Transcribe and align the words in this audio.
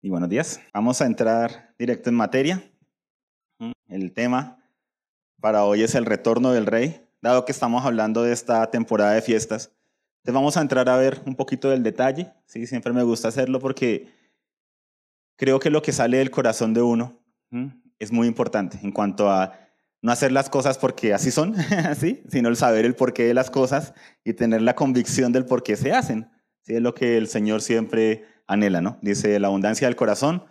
y 0.00 0.10
buenos 0.10 0.28
días. 0.28 0.60
Vamos 0.72 1.00
a 1.00 1.06
entrar 1.06 1.74
directo 1.78 2.08
en 2.08 2.16
materia. 2.16 2.62
El 3.88 4.12
tema 4.12 4.62
para 5.40 5.64
hoy 5.64 5.82
es 5.82 5.94
el 5.94 6.06
retorno 6.06 6.52
del 6.52 6.66
rey, 6.66 7.04
dado 7.20 7.44
que 7.44 7.52
estamos 7.52 7.84
hablando 7.84 8.22
de 8.22 8.32
esta 8.32 8.70
temporada 8.70 9.12
de 9.12 9.22
fiestas. 9.22 9.72
Entonces 10.18 10.34
vamos 10.34 10.56
a 10.56 10.60
entrar 10.60 10.88
a 10.88 10.96
ver 10.96 11.20
un 11.26 11.34
poquito 11.34 11.70
del 11.70 11.82
detalle. 11.82 12.32
Sí, 12.46 12.66
siempre 12.66 12.92
me 12.92 13.02
gusta 13.02 13.28
hacerlo 13.28 13.58
porque 13.58 14.08
creo 15.36 15.58
que 15.58 15.70
lo 15.70 15.82
que 15.82 15.92
sale 15.92 16.18
del 16.18 16.30
corazón 16.30 16.74
de 16.74 16.82
uno 16.82 17.18
es 17.98 18.12
muy 18.12 18.28
importante 18.28 18.78
en 18.82 18.92
cuanto 18.92 19.30
a 19.30 19.58
no 20.00 20.12
hacer 20.12 20.30
las 20.30 20.48
cosas 20.48 20.78
porque 20.78 21.12
así 21.12 21.32
son, 21.32 21.56
¿sí? 21.98 22.22
sino 22.28 22.48
el 22.48 22.56
saber 22.56 22.84
el 22.84 22.94
porqué 22.94 23.24
de 23.24 23.34
las 23.34 23.50
cosas 23.50 23.94
y 24.22 24.34
tener 24.34 24.62
la 24.62 24.76
convicción 24.76 25.32
del 25.32 25.44
por 25.44 25.64
qué 25.64 25.76
se 25.76 25.92
hacen. 25.92 26.30
¿sí? 26.62 26.76
Es 26.76 26.82
lo 26.82 26.94
que 26.94 27.16
el 27.16 27.26
Señor 27.26 27.62
siempre 27.62 28.24
anhela, 28.48 28.80
¿no? 28.80 28.98
Dice, 29.02 29.38
la 29.38 29.46
abundancia 29.48 29.86
del 29.86 29.94
corazón 29.94 30.44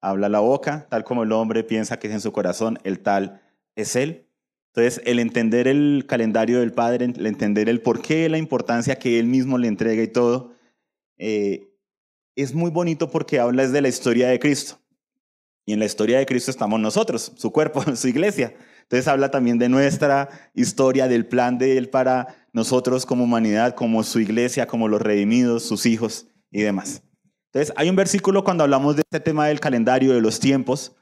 habla 0.00 0.28
la 0.28 0.40
boca, 0.40 0.86
tal 0.90 1.04
como 1.04 1.22
el 1.22 1.32
hombre 1.32 1.62
piensa 1.62 1.98
que 1.98 2.08
es 2.08 2.14
en 2.14 2.20
su 2.20 2.32
corazón, 2.32 2.78
el 2.82 3.00
tal 3.00 3.40
es 3.76 3.94
él. 3.94 4.26
Entonces, 4.74 5.00
el 5.06 5.20
entender 5.20 5.68
el 5.68 6.04
calendario 6.08 6.58
del 6.58 6.72
Padre, 6.72 7.04
el 7.04 7.26
entender 7.26 7.68
el 7.68 7.80
porqué, 7.80 8.28
la 8.28 8.38
importancia 8.38 8.98
que 8.98 9.20
Él 9.20 9.26
mismo 9.26 9.56
le 9.56 9.68
entrega 9.68 10.02
y 10.02 10.08
todo, 10.08 10.52
eh, 11.16 11.70
es 12.34 12.54
muy 12.54 12.72
bonito 12.72 13.08
porque 13.08 13.38
habla 13.38 13.68
de 13.68 13.80
la 13.80 13.86
historia 13.86 14.28
de 14.28 14.40
Cristo. 14.40 14.80
Y 15.64 15.74
en 15.74 15.78
la 15.78 15.84
historia 15.84 16.18
de 16.18 16.26
Cristo 16.26 16.50
estamos 16.50 16.80
nosotros, 16.80 17.32
su 17.36 17.52
cuerpo, 17.52 17.82
su 17.96 18.08
iglesia. 18.08 18.52
Entonces 18.82 19.06
habla 19.06 19.30
también 19.30 19.58
de 19.58 19.68
nuestra 19.68 20.28
historia, 20.54 21.06
del 21.06 21.26
plan 21.26 21.56
de 21.56 21.78
Él 21.78 21.88
para 21.88 22.48
nosotros 22.52 23.06
como 23.06 23.24
humanidad, 23.24 23.76
como 23.76 24.02
su 24.02 24.18
iglesia, 24.18 24.66
como 24.66 24.88
los 24.88 25.00
redimidos, 25.00 25.62
sus 25.62 25.86
hijos 25.86 26.26
y 26.50 26.62
demás. 26.62 27.02
Entonces, 27.54 27.72
hay 27.76 27.88
un 27.88 27.94
versículo 27.94 28.42
cuando 28.42 28.64
hablamos 28.64 28.96
de 28.96 29.02
este 29.02 29.20
tema 29.20 29.46
del 29.46 29.60
calendario, 29.60 30.12
de 30.12 30.20
los 30.20 30.40
tiempos, 30.40 30.96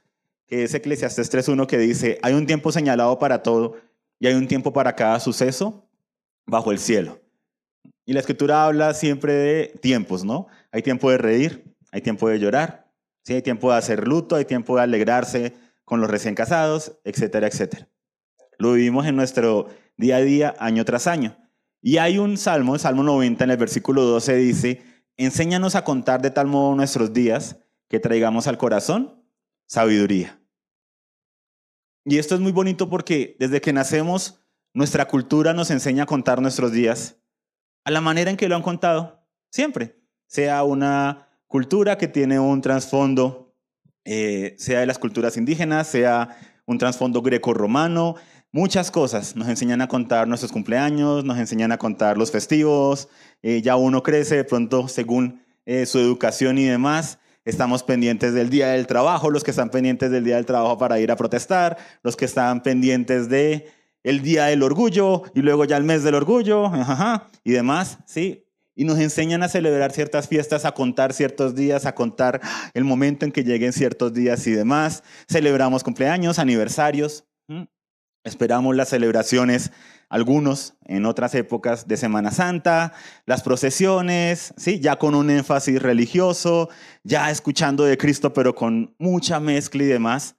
que 0.45 0.63
es 0.63 0.73
Eclesiastes 0.75 1.33
3.1, 1.33 1.65
que 1.65 1.79
dice, 1.79 2.19
hay 2.21 2.35
un 2.35 2.45
tiempo 2.45 2.71
señalado 2.71 3.17
para 3.17 3.41
todo 3.41 3.77
y 4.19 4.27
hay 4.27 4.35
un 4.35 4.47
tiempo 4.47 4.71
para 4.71 4.95
cada 4.95 5.19
suceso 5.19 5.89
bajo 6.45 6.71
el 6.71 6.77
cielo. 6.77 7.19
Y 8.05 8.13
la 8.13 8.19
escritura 8.19 8.65
habla 8.65 8.93
siempre 8.93 9.33
de 9.33 9.79
tiempos, 9.81 10.23
¿no? 10.23 10.45
Hay 10.71 10.83
tiempo 10.83 11.09
de 11.09 11.17
reír, 11.17 11.75
hay 11.91 12.01
tiempo 12.01 12.29
de 12.29 12.37
llorar, 12.37 12.87
¿sí? 13.23 13.33
hay 13.33 13.41
tiempo 13.41 13.71
de 13.71 13.79
hacer 13.79 14.07
luto, 14.07 14.35
hay 14.35 14.45
tiempo 14.45 14.75
de 14.75 14.83
alegrarse 14.83 15.55
con 15.83 16.01
los 16.01 16.11
recién 16.11 16.35
casados, 16.35 16.99
etcétera, 17.03 17.47
etcétera. 17.47 17.87
Lo 18.59 18.73
vivimos 18.73 19.07
en 19.07 19.15
nuestro 19.15 19.69
día 19.97 20.17
a 20.17 20.21
día, 20.21 20.53
año 20.59 20.85
tras 20.85 21.07
año. 21.07 21.35
Y 21.81 21.97
hay 21.97 22.19
un 22.19 22.37
salmo, 22.37 22.75
el 22.75 22.79
Salmo 22.79 23.01
90, 23.01 23.43
en 23.43 23.49
el 23.49 23.57
versículo 23.57 24.03
12 24.03 24.35
dice, 24.35 24.92
Enséñanos 25.17 25.75
a 25.75 25.83
contar 25.83 26.21
de 26.21 26.31
tal 26.31 26.47
modo 26.47 26.75
nuestros 26.75 27.13
días 27.13 27.57
que 27.89 27.99
traigamos 27.99 28.47
al 28.47 28.57
corazón 28.57 29.23
sabiduría. 29.67 30.39
Y 32.05 32.17
esto 32.17 32.35
es 32.35 32.41
muy 32.41 32.51
bonito 32.51 32.89
porque 32.89 33.35
desde 33.39 33.61
que 33.61 33.73
nacemos, 33.73 34.43
nuestra 34.73 35.07
cultura 35.07 35.53
nos 35.53 35.71
enseña 35.71 36.03
a 36.03 36.07
contar 36.07 36.41
nuestros 36.41 36.71
días 36.71 37.17
a 37.85 37.91
la 37.91 38.01
manera 38.01 38.31
en 38.31 38.37
que 38.37 38.49
lo 38.49 38.55
han 38.55 38.61
contado, 38.61 39.25
siempre. 39.51 40.01
Sea 40.27 40.63
una 40.63 41.29
cultura 41.47 41.97
que 41.97 42.07
tiene 42.07 42.39
un 42.39 42.61
trasfondo, 42.61 43.55
eh, 44.05 44.55
sea 44.57 44.79
de 44.79 44.85
las 44.85 44.99
culturas 44.99 45.37
indígenas, 45.37 45.87
sea 45.87 46.35
un 46.65 46.77
trasfondo 46.77 47.21
greco-romano, 47.21 48.15
muchas 48.53 48.91
cosas. 48.91 49.35
Nos 49.35 49.49
enseñan 49.49 49.81
a 49.81 49.89
contar 49.89 50.29
nuestros 50.29 50.53
cumpleaños, 50.53 51.25
nos 51.25 51.37
enseñan 51.37 51.73
a 51.73 51.77
contar 51.77 52.17
los 52.17 52.31
festivos, 52.31 53.09
eh, 53.41 53.61
ya 53.61 53.75
uno 53.75 54.01
crece 54.01 54.37
de 54.37 54.43
pronto 54.45 54.87
según 54.87 55.41
eh, 55.65 55.85
su 55.85 55.99
educación 55.99 56.57
y 56.57 56.63
demás. 56.63 57.19
Estamos 57.43 57.83
pendientes 57.83 58.33
del 58.33 58.49
día 58.49 58.69
del 58.69 58.87
trabajo, 58.87 59.29
los 59.29 59.43
que 59.43 59.51
están 59.51 59.69
pendientes 59.69 60.09
del 60.11 60.23
día 60.23 60.37
del 60.37 60.45
trabajo 60.45 60.77
para 60.77 60.99
ir 61.01 61.11
a 61.11 61.17
protestar, 61.17 61.77
los 62.01 62.15
que 62.15 62.23
están 62.23 62.63
pendientes 62.63 63.27
de 63.27 63.67
el 64.03 64.21
día 64.21 64.45
del 64.45 64.63
orgullo 64.63 65.23
y 65.33 65.41
luego 65.41 65.65
ya 65.65 65.75
el 65.75 65.83
mes 65.83 66.03
del 66.03 66.15
orgullo 66.15 66.71
y 67.43 67.51
demás, 67.51 67.99
¿sí? 68.05 68.45
Y 68.75 68.85
nos 68.85 68.99
enseñan 68.99 69.43
a 69.43 69.49
celebrar 69.49 69.91
ciertas 69.91 70.27
fiestas, 70.27 70.65
a 70.65 70.73
contar 70.73 71.13
ciertos 71.13 71.53
días, 71.53 71.85
a 71.85 71.95
contar 71.95 72.41
el 72.73 72.83
momento 72.85 73.25
en 73.25 73.31
que 73.31 73.43
lleguen 73.43 73.71
ciertos 73.71 74.13
días 74.13 74.47
y 74.47 74.51
demás. 74.51 75.03
Celebramos 75.29 75.83
cumpleaños, 75.83 76.39
aniversarios. 76.39 77.25
Esperamos 78.23 78.73
las 78.75 78.87
celebraciones, 78.87 79.71
algunos 80.07 80.75
en 80.85 81.05
otras 81.05 81.35
épocas 81.35 81.89
de 81.89 81.97
Semana 81.97 82.31
Santa, 82.31 82.93
las 83.25 83.43
procesiones, 83.43 84.53
¿sí? 84.55 84.79
ya 84.79 84.95
con 84.95 85.13
un 85.13 85.29
énfasis 85.29 85.81
religioso, 85.81 86.69
ya 87.03 87.29
escuchando 87.31 87.83
de 87.83 87.97
Cristo, 87.97 88.31
pero 88.31 88.55
con 88.55 88.95
mucha 88.97 89.41
mezcla 89.41 89.83
y 89.83 89.87
demás. 89.87 90.37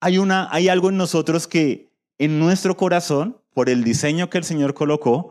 Hay, 0.00 0.18
una, 0.18 0.48
hay 0.50 0.68
algo 0.68 0.88
en 0.88 0.96
nosotros 0.96 1.46
que 1.46 1.92
en 2.18 2.40
nuestro 2.40 2.76
corazón, 2.76 3.40
por 3.52 3.70
el 3.70 3.84
diseño 3.84 4.28
que 4.28 4.38
el 4.38 4.44
Señor 4.44 4.74
colocó, 4.74 5.30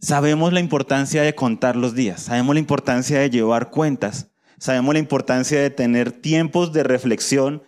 sabemos 0.00 0.52
la 0.52 0.60
importancia 0.60 1.22
de 1.22 1.34
contar 1.34 1.76
los 1.76 1.94
días, 1.94 2.24
sabemos 2.24 2.54
la 2.54 2.60
importancia 2.60 3.20
de 3.20 3.30
llevar 3.30 3.70
cuentas, 3.70 4.28
sabemos 4.58 4.92
la 4.92 5.00
importancia 5.00 5.62
de 5.62 5.70
tener 5.70 6.12
tiempos 6.12 6.74
de 6.74 6.82
reflexión, 6.82 7.62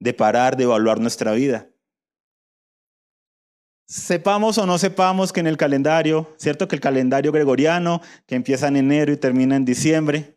de 0.00 0.14
parar, 0.14 0.56
de 0.56 0.64
evaluar 0.64 0.98
nuestra 0.98 1.32
vida. 1.32 1.68
Sepamos 3.86 4.56
o 4.58 4.66
no 4.66 4.78
sepamos 4.78 5.32
que 5.32 5.40
en 5.40 5.46
el 5.46 5.56
calendario, 5.56 6.34
¿cierto? 6.38 6.68
Que 6.68 6.76
el 6.76 6.80
calendario 6.80 7.32
gregoriano, 7.32 8.00
que 8.26 8.34
empieza 8.34 8.68
en 8.68 8.76
enero 8.76 9.12
y 9.12 9.16
termina 9.16 9.56
en 9.56 9.64
diciembre, 9.64 10.36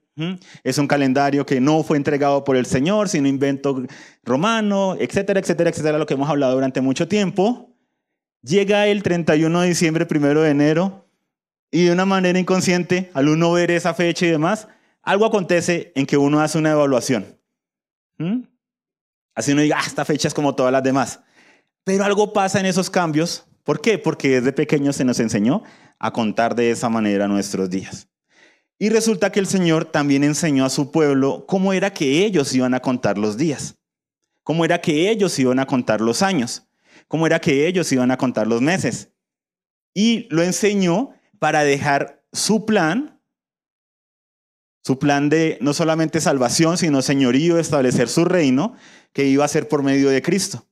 es 0.63 0.77
un 0.79 0.87
calendario 0.87 1.45
que 1.45 1.61
no 1.61 1.83
fue 1.83 1.95
entregado 1.95 2.43
por 2.43 2.55
el 2.55 2.65
Señor, 2.65 3.07
sino 3.07 3.27
invento 3.27 3.83
romano, 4.23 4.95
etcétera, 4.99 5.39
etcétera, 5.39 5.69
etcétera, 5.69 5.97
lo 5.97 6.07
que 6.07 6.15
hemos 6.15 6.29
hablado 6.29 6.55
durante 6.55 6.81
mucho 6.81 7.07
tiempo. 7.07 7.69
Llega 8.41 8.87
el 8.87 9.03
31 9.03 9.61
de 9.61 9.67
diciembre, 9.67 10.05
primero 10.05 10.41
de 10.41 10.49
enero, 10.49 11.07
y 11.69 11.85
de 11.85 11.91
una 11.91 12.05
manera 12.05 12.39
inconsciente, 12.39 13.11
al 13.13 13.29
uno 13.29 13.51
ver 13.51 13.71
esa 13.71 13.93
fecha 13.93 14.25
y 14.25 14.29
demás, 14.29 14.67
algo 15.03 15.25
acontece 15.25 15.91
en 15.95 16.05
que 16.05 16.17
uno 16.17 16.41
hace 16.41 16.57
una 16.57 16.71
evaluación. 16.71 17.37
Así 19.35 19.51
uno 19.51 19.61
diga, 19.61 19.77
ah, 19.79 19.83
esta 19.85 20.03
fecha 20.03 20.27
es 20.27 20.33
como 20.33 20.55
todas 20.55 20.71
las 20.71 20.81
demás. 20.81 21.19
Pero 21.87 22.03
algo 22.03 22.33
pasa 22.33 22.59
en 22.59 22.65
esos 22.65 22.89
cambios. 22.89 23.45
¿Por 23.63 23.79
qué? 23.79 23.97
Porque 23.97 24.41
desde 24.41 24.51
pequeño 24.51 24.91
se 24.91 25.05
nos 25.05 25.21
enseñó 25.21 25.63
a 25.99 26.11
contar 26.11 26.53
de 26.53 26.69
esa 26.69 26.89
manera 26.89 27.29
nuestros 27.29 27.69
días. 27.69 28.09
Y 28.77 28.89
resulta 28.89 29.31
que 29.31 29.39
el 29.39 29.47
Señor 29.47 29.85
también 29.85 30.25
enseñó 30.25 30.65
a 30.65 30.69
su 30.69 30.91
pueblo 30.91 31.45
cómo 31.47 31.71
era 31.71 31.93
que 31.93 32.25
ellos 32.25 32.53
iban 32.53 32.73
a 32.73 32.81
contar 32.81 33.17
los 33.17 33.37
días, 33.37 33.75
cómo 34.43 34.65
era 34.65 34.81
que 34.81 35.09
ellos 35.09 35.39
iban 35.39 35.59
a 35.59 35.65
contar 35.65 36.01
los 36.01 36.23
años, 36.23 36.67
cómo 37.07 37.25
era 37.25 37.39
que 37.39 37.67
ellos 37.67 37.89
iban 37.93 38.11
a 38.11 38.17
contar 38.17 38.47
los 38.47 38.61
meses. 38.61 39.13
Y 39.93 40.27
lo 40.29 40.43
enseñó 40.43 41.11
para 41.39 41.63
dejar 41.63 42.21
su 42.33 42.65
plan, 42.65 43.21
su 44.83 44.99
plan 44.99 45.29
de 45.29 45.57
no 45.61 45.73
solamente 45.73 46.19
salvación, 46.19 46.77
sino 46.77 47.01
señorío, 47.01 47.57
establecer 47.57 48.09
su 48.09 48.25
reino, 48.25 48.73
que 49.13 49.23
iba 49.23 49.45
a 49.45 49.47
ser 49.47 49.69
por 49.69 49.83
medio 49.83 50.09
de 50.09 50.21
Cristo. 50.21 50.67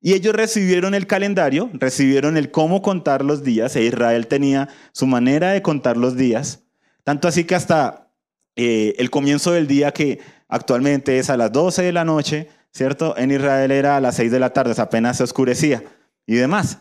Y 0.00 0.14
ellos 0.14 0.34
recibieron 0.34 0.94
el 0.94 1.06
calendario, 1.06 1.70
recibieron 1.74 2.36
el 2.36 2.50
cómo 2.50 2.80
contar 2.80 3.22
los 3.22 3.44
días, 3.44 3.76
e 3.76 3.84
Israel 3.84 4.26
tenía 4.26 4.68
su 4.92 5.06
manera 5.06 5.50
de 5.52 5.60
contar 5.60 5.98
los 5.98 6.16
días, 6.16 6.64
tanto 7.04 7.28
así 7.28 7.44
que 7.44 7.54
hasta 7.54 8.10
eh, 8.56 8.94
el 8.98 9.10
comienzo 9.10 9.52
del 9.52 9.66
día, 9.66 9.92
que 9.92 10.20
actualmente 10.48 11.18
es 11.18 11.28
a 11.28 11.36
las 11.36 11.52
12 11.52 11.82
de 11.82 11.92
la 11.92 12.04
noche, 12.04 12.48
¿cierto? 12.72 13.16
En 13.16 13.30
Israel 13.30 13.70
era 13.70 13.96
a 13.96 14.00
las 14.00 14.16
6 14.16 14.32
de 14.32 14.40
la 14.40 14.52
tarde, 14.52 14.74
apenas 14.78 15.18
se 15.18 15.24
oscurecía 15.24 15.84
y 16.26 16.34
demás. 16.34 16.78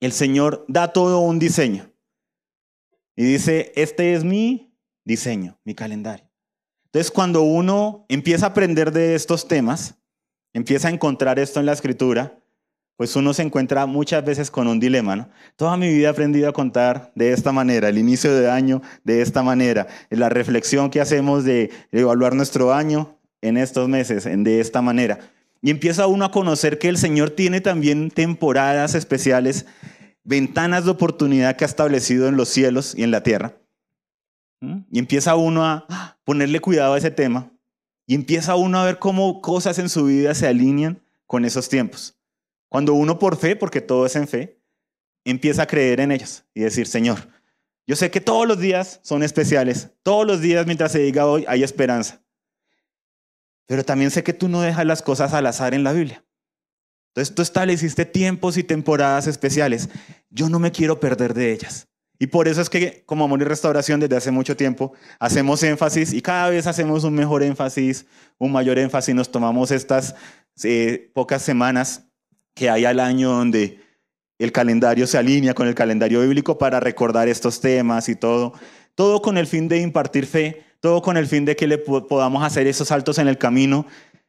El 0.00 0.12
Señor 0.12 0.64
da 0.68 0.92
todo 0.92 1.20
un 1.20 1.38
diseño 1.38 1.92
y 3.16 3.24
dice, 3.24 3.72
este 3.74 4.14
es 4.14 4.24
mi 4.24 4.76
diseño, 5.04 5.60
mi 5.64 5.74
calendario. 5.74 6.28
Entonces, 6.86 7.10
cuando 7.10 7.42
uno 7.42 8.04
empieza 8.08 8.46
a 8.46 8.48
aprender 8.50 8.92
de 8.92 9.14
estos 9.14 9.48
temas, 9.48 10.01
empieza 10.52 10.88
a 10.88 10.90
encontrar 10.90 11.38
esto 11.38 11.60
en 11.60 11.66
la 11.66 11.72
escritura, 11.72 12.38
pues 12.96 13.16
uno 13.16 13.34
se 13.34 13.42
encuentra 13.42 13.86
muchas 13.86 14.24
veces 14.24 14.50
con 14.50 14.68
un 14.68 14.78
dilema, 14.78 15.16
¿no? 15.16 15.28
Toda 15.56 15.76
mi 15.76 15.88
vida 15.88 16.08
he 16.08 16.10
aprendido 16.10 16.48
a 16.48 16.52
contar 16.52 17.10
de 17.14 17.32
esta 17.32 17.50
manera, 17.50 17.88
el 17.88 17.98
inicio 17.98 18.34
de 18.34 18.50
año 18.50 18.82
de 19.02 19.22
esta 19.22 19.42
manera, 19.42 19.88
la 20.10 20.28
reflexión 20.28 20.90
que 20.90 21.00
hacemos 21.00 21.44
de 21.44 21.70
evaluar 21.90 22.34
nuestro 22.34 22.72
año 22.72 23.18
en 23.40 23.56
estos 23.56 23.88
meses 23.88 24.24
de 24.24 24.60
esta 24.60 24.82
manera. 24.82 25.18
Y 25.62 25.70
empieza 25.70 26.06
uno 26.06 26.24
a 26.24 26.30
conocer 26.30 26.78
que 26.78 26.88
el 26.88 26.98
Señor 26.98 27.30
tiene 27.30 27.60
también 27.60 28.10
temporadas 28.10 28.94
especiales, 28.94 29.66
ventanas 30.22 30.84
de 30.84 30.90
oportunidad 30.90 31.56
que 31.56 31.64
ha 31.64 31.66
establecido 31.66 32.28
en 32.28 32.36
los 32.36 32.48
cielos 32.48 32.94
y 32.96 33.02
en 33.02 33.10
la 33.10 33.22
tierra. 33.22 33.54
Y 34.90 34.98
empieza 35.00 35.34
uno 35.34 35.64
a 35.64 35.86
ponerle 36.24 36.60
cuidado 36.60 36.94
a 36.94 36.98
ese 36.98 37.10
tema 37.10 37.50
y 38.06 38.14
empieza 38.14 38.56
uno 38.56 38.78
a 38.78 38.84
ver 38.84 38.98
cómo 38.98 39.40
cosas 39.40 39.78
en 39.78 39.88
su 39.88 40.04
vida 40.04 40.34
se 40.34 40.46
alinean 40.46 41.02
con 41.26 41.44
esos 41.44 41.68
tiempos. 41.68 42.18
Cuando 42.68 42.94
uno 42.94 43.18
por 43.18 43.36
fe, 43.36 43.56
porque 43.56 43.80
todo 43.80 44.06
es 44.06 44.16
en 44.16 44.28
fe, 44.28 44.60
empieza 45.24 45.62
a 45.62 45.66
creer 45.66 46.00
en 46.00 46.12
ellos 46.12 46.44
y 46.54 46.60
decir, 46.60 46.86
Señor, 46.86 47.28
yo 47.86 47.96
sé 47.96 48.10
que 48.10 48.20
todos 48.20 48.46
los 48.46 48.58
días 48.58 49.00
son 49.02 49.22
especiales, 49.22 49.90
todos 50.02 50.26
los 50.26 50.40
días 50.40 50.66
mientras 50.66 50.92
se 50.92 51.00
diga 51.00 51.26
hoy 51.26 51.44
hay 51.48 51.62
esperanza. 51.62 52.22
pero 53.66 53.84
también 53.84 54.10
sé 54.10 54.22
que 54.22 54.34
tú 54.34 54.48
no 54.48 54.60
dejas 54.60 54.84
las 54.84 55.00
cosas 55.00 55.32
al 55.32 55.46
azar 55.46 55.72
en 55.72 55.84
la 55.84 55.92
Biblia. 55.92 56.24
Entonces 57.08 57.34
tú 57.34 57.42
estableciste 57.42 58.04
tiempos 58.04 58.56
y 58.56 58.64
temporadas 58.64 59.26
especiales. 59.26 59.88
Yo 60.30 60.48
no 60.48 60.58
me 60.58 60.72
quiero 60.72 61.00
perder 61.00 61.32
de 61.32 61.52
ellas. 61.52 61.88
Y 62.22 62.28
por 62.28 62.46
eso 62.46 62.60
es 62.60 62.70
que 62.70 63.02
como 63.04 63.24
Amor 63.24 63.40
y 63.40 63.44
Restauración 63.44 63.98
desde 63.98 64.14
hace 64.14 64.30
mucho 64.30 64.56
tiempo 64.56 64.92
hacemos 65.18 65.60
énfasis 65.64 66.12
y 66.12 66.22
cada 66.22 66.50
vez 66.50 66.68
hacemos 66.68 67.02
un 67.02 67.14
mejor 67.14 67.42
énfasis, 67.42 68.06
un 68.38 68.52
mayor 68.52 68.78
énfasis. 68.78 69.12
Nos 69.12 69.28
tomamos 69.28 69.72
estas 69.72 70.14
eh, 70.62 71.10
pocas 71.14 71.42
semanas 71.42 72.04
que 72.54 72.70
hay 72.70 72.84
al 72.84 73.00
año 73.00 73.32
donde 73.32 73.80
el 74.38 74.52
calendario 74.52 75.08
se 75.08 75.18
alinea 75.18 75.52
con 75.52 75.66
el 75.66 75.74
calendario 75.74 76.20
bíblico 76.20 76.58
para 76.58 76.78
recordar 76.78 77.26
estos 77.26 77.60
temas 77.60 78.08
y 78.08 78.14
todo. 78.14 78.52
Todo 78.94 79.20
con 79.20 79.36
el 79.36 79.48
fin 79.48 79.66
de 79.66 79.78
impartir 79.80 80.26
fe, 80.26 80.62
todo 80.78 81.02
con 81.02 81.16
el 81.16 81.26
fin 81.26 81.44
de 81.44 81.56
que 81.56 81.66
le 81.66 81.78
podamos 81.78 82.44
hacer 82.44 82.68
esos 82.68 82.86
saltos 82.86 83.18
en 83.18 83.26
el 83.26 83.36
camino. 83.36 83.84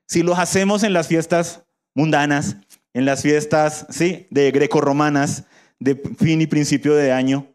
Si 0.08 0.24
los 0.24 0.40
hacemos 0.40 0.82
en 0.82 0.94
las 0.94 1.10
fiestas 1.10 1.62
mundanas, 1.94 2.58
en 2.96 3.06
las 3.06 3.22
fiestas, 3.22 3.86
sí, 3.92 4.26
de 4.32 4.50
greco-romanas, 4.50 5.44
de 5.78 5.94
fin 6.18 6.42
y 6.42 6.48
principio 6.48 6.96
de 6.96 7.12
año, 7.12 7.53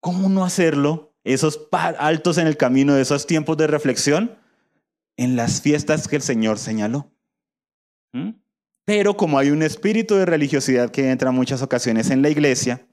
¿cómo 0.00 0.28
no 0.28 0.44
hacerlo? 0.44 1.14
Esos 1.24 1.68
altos 1.70 2.38
en 2.38 2.46
el 2.46 2.56
camino, 2.56 2.96
esos 2.96 3.26
tiempos 3.26 3.56
de 3.56 3.66
reflexión, 3.66 4.38
en 5.16 5.36
las 5.36 5.60
fiestas 5.60 6.08
que 6.08 6.16
el 6.16 6.22
Señor 6.22 6.58
señaló. 6.58 7.12
¿Mm? 8.12 8.30
Pero 8.84 9.16
como 9.16 9.38
hay 9.38 9.50
un 9.50 9.62
espíritu 9.62 10.16
de 10.16 10.26
religiosidad 10.26 10.90
que 10.90 11.10
entra 11.10 11.30
en 11.30 11.36
muchas 11.36 11.62
ocasiones 11.62 12.10
en 12.10 12.22
la 12.22 12.30
iglesia, 12.30 12.86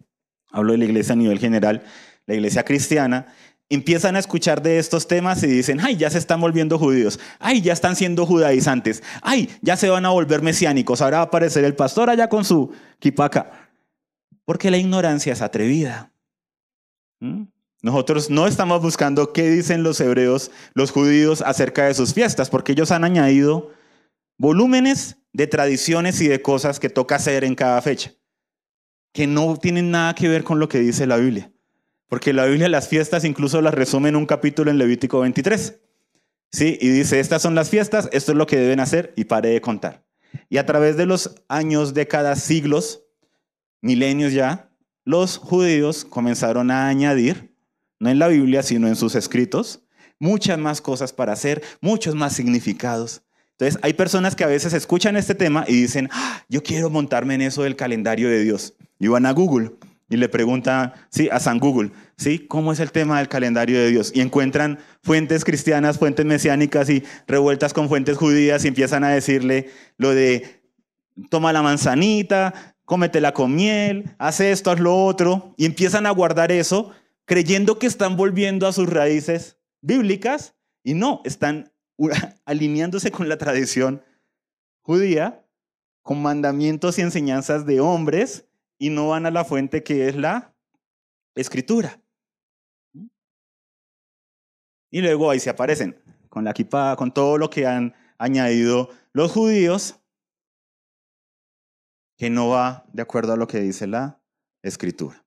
hablo 0.52 0.74
de 0.74 0.80
la 0.80 0.86
iglesia 0.86 1.14
a 1.14 1.16
nivel 1.16 1.40
general, 1.40 1.84
la 2.26 2.36
iglesia 2.36 2.64
cristiana, 2.64 3.34
empiezan 3.70 4.16
a 4.16 4.20
escuchar 4.20 4.62
de 4.62 4.78
estos 4.78 5.08
temas 5.08 5.42
y 5.44 5.48
dicen, 5.48 5.80
ay, 5.82 5.98
ya 5.98 6.10
se 6.10 6.18
están 6.18 6.40
volviendo 6.40 6.78
judíos, 6.78 7.20
ay, 7.40 7.62
ya 7.62 7.74
están 7.74 7.96
siendo 7.96 8.26
judaizantes, 8.26 9.04
ay, 9.22 9.50
ya 9.62 9.76
se 9.76 9.90
van 9.90 10.06
a 10.06 10.10
volver 10.10 10.42
mesiánicos, 10.42 11.02
ahora 11.02 11.18
va 11.18 11.24
a 11.24 11.28
aparecer 11.28 11.64
el 11.64 11.76
pastor 11.76 12.10
allá 12.10 12.30
con 12.30 12.46
su 12.46 12.72
kipaca. 13.00 13.70
Porque 14.46 14.72
la 14.72 14.78
ignorancia 14.78 15.34
es 15.34 15.42
atrevida. 15.42 16.12
¿Mm? 17.20 17.44
Nosotros 17.82 18.30
no 18.30 18.48
estamos 18.48 18.82
buscando 18.82 19.34
qué 19.34 19.50
dicen 19.50 19.84
los 19.84 20.00
hebreos, 20.02 20.52
los 20.74 20.92
judíos 20.92 21.44
acerca 21.46 21.86
de 21.86 21.94
sus 21.94 22.14
fiestas, 22.14 22.50
porque 22.50 22.72
ellos 22.72 22.92
han 22.92 23.04
añadido 23.04 23.72
volúmenes 24.38 25.18
de 25.32 25.48
tradiciones 25.48 26.20
y 26.22 26.28
de 26.28 26.42
cosas 26.42 26.80
que 26.80 26.90
toca 26.90 27.16
hacer 27.16 27.44
en 27.44 27.56
cada 27.56 27.82
fecha, 27.82 28.14
que 29.14 29.28
no 29.28 29.58
tienen 29.58 29.92
nada 29.92 30.16
que 30.16 30.28
ver 30.28 30.44
con 30.44 30.60
lo 30.60 30.68
que 30.68 30.80
dice 30.80 31.06
la 31.06 31.18
Biblia. 31.18 31.52
Porque 32.10 32.34
la 32.34 32.46
Biblia 32.46 32.70
las 32.70 32.88
fiestas 32.88 33.26
incluso 33.26 33.62
las 33.62 33.74
resume 33.74 34.10
en 34.10 34.16
un 34.16 34.26
capítulo 34.26 34.72
en 34.72 34.78
Levítico 34.78 35.20
23. 35.20 35.80
¿Sí? 36.52 36.78
Y 36.80 36.90
dice, 36.90 37.20
estas 37.20 37.42
son 37.42 37.56
las 37.56 37.70
fiestas, 37.70 38.10
esto 38.14 38.32
es 38.32 38.38
lo 38.38 38.48
que 38.48 38.58
deben 38.58 38.80
hacer 38.80 39.14
y 39.18 39.26
pare 39.26 39.50
de 39.50 39.62
contar. 39.62 40.06
Y 40.50 40.58
a 40.58 40.66
través 40.66 40.96
de 40.96 41.06
los 41.06 41.36
años, 41.50 41.94
décadas, 41.94 42.42
siglos, 42.42 43.04
milenios 43.82 44.34
ya, 44.34 44.67
los 45.08 45.38
judíos 45.38 46.04
comenzaron 46.04 46.70
a 46.70 46.90
añadir, 46.90 47.56
no 47.98 48.10
en 48.10 48.20
la 48.20 48.28
Biblia, 48.28 48.62
sino 48.62 48.90
en 48.90 48.98
sus 48.98 49.16
escritos, 49.16 49.80
muchas 50.20 50.60
más 50.60 50.82
cosas 50.82 51.14
para 51.14 51.32
hacer, 51.32 51.64
muchos 51.80 52.14
más 52.14 52.34
significados. 52.34 53.22
Entonces, 53.52 53.80
hay 53.84 53.94
personas 53.94 54.36
que 54.36 54.44
a 54.44 54.48
veces 54.48 54.74
escuchan 54.74 55.16
este 55.16 55.34
tema 55.34 55.64
y 55.66 55.82
dicen, 55.82 56.10
ah, 56.12 56.44
yo 56.50 56.62
quiero 56.62 56.90
montarme 56.90 57.36
en 57.36 57.44
eso 57.44 57.64
del 57.64 57.78
calendario 57.78 58.28
de 58.28 58.44
Dios. 58.44 58.74
Y 59.00 59.08
van 59.08 59.26
a 59.26 59.32
Google 59.32 59.72
y 60.10 60.18
le 60.18 60.28
preguntan, 60.28 60.92
sí, 61.10 61.30
a 61.32 61.40
San 61.40 61.60
Google, 61.60 61.92
sí, 62.18 62.40
¿cómo 62.40 62.74
es 62.74 62.82
el 62.82 62.92
tema 62.92 63.20
del 63.20 63.30
calendario 63.30 63.80
de 63.80 63.90
Dios? 63.90 64.12
Y 64.14 64.20
encuentran 64.20 64.78
fuentes 65.04 65.46
cristianas, 65.46 66.00
fuentes 66.00 66.26
mesiánicas 66.26 66.90
y 66.90 67.02
revueltas 67.28 67.74
con 67.74 67.88
fuentes 67.88 68.18
judías 68.18 68.66
y 68.66 68.68
empiezan 68.68 69.06
a 69.06 69.10
decirle 69.10 69.70
lo 69.96 70.14
de, 70.14 70.64
toma 71.30 71.54
la 71.54 71.62
manzanita, 71.62 72.76
cómetela 72.88 73.34
con 73.34 73.54
miel, 73.54 74.16
hace 74.18 74.54
esto, 74.54 74.72
haz 74.72 74.80
lo 74.80 74.96
otro, 74.96 75.54
y 75.58 75.66
empiezan 75.66 76.06
a 76.06 76.12
guardar 76.12 76.54
eso 76.54 76.94
creyendo 77.26 77.78
que 77.78 77.86
están 77.86 78.16
volviendo 78.16 78.66
a 78.66 78.72
sus 78.72 78.90
raíces 78.90 79.60
bíblicas 79.82 80.56
y 80.84 80.94
no, 80.94 81.22
están 81.26 81.74
alineándose 82.46 83.12
con 83.12 83.28
la 83.28 83.38
tradición 83.38 84.02
judía, 84.84 85.46
con 86.02 86.22
mandamientos 86.22 86.98
y 86.98 87.02
enseñanzas 87.02 87.66
de 87.66 87.82
hombres, 87.82 88.46
y 88.80 88.90
no 88.90 89.10
van 89.10 89.26
a 89.26 89.32
la 89.32 89.44
fuente 89.44 89.84
que 89.84 90.08
es 90.08 90.16
la 90.16 90.56
escritura. 91.36 92.00
Y 94.90 95.02
luego 95.02 95.30
ahí 95.30 95.42
se 95.42 95.50
aparecen 95.50 96.02
con 96.30 96.46
la 96.46 96.52
equipada, 96.52 96.96
con 96.96 97.14
todo 97.14 97.38
lo 97.38 97.50
que 97.50 97.68
han 97.68 97.94
añadido 98.18 98.92
los 99.12 99.34
judíos, 99.34 100.00
que 102.18 102.30
no 102.30 102.50
va 102.50 102.86
de 102.92 103.04
acuerdo 103.04 103.34
a 103.34 103.38
lo 103.38 103.48
que 103.48 103.60
dice 103.60 103.88
la 103.88 104.22
escritura. 104.64 105.26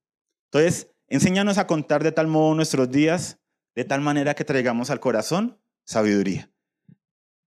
Entonces, 0.52 0.88
enséñanos 1.08 1.58
a 1.58 1.66
contar 1.66 2.02
de 2.02 2.12
tal 2.12 2.26
modo 2.26 2.54
nuestros 2.54 2.90
días, 2.90 3.38
de 3.74 3.84
tal 3.84 4.00
manera 4.00 4.34
que 4.34 4.44
traigamos 4.44 4.90
al 4.90 5.00
corazón 5.00 5.58
sabiduría. 5.84 6.50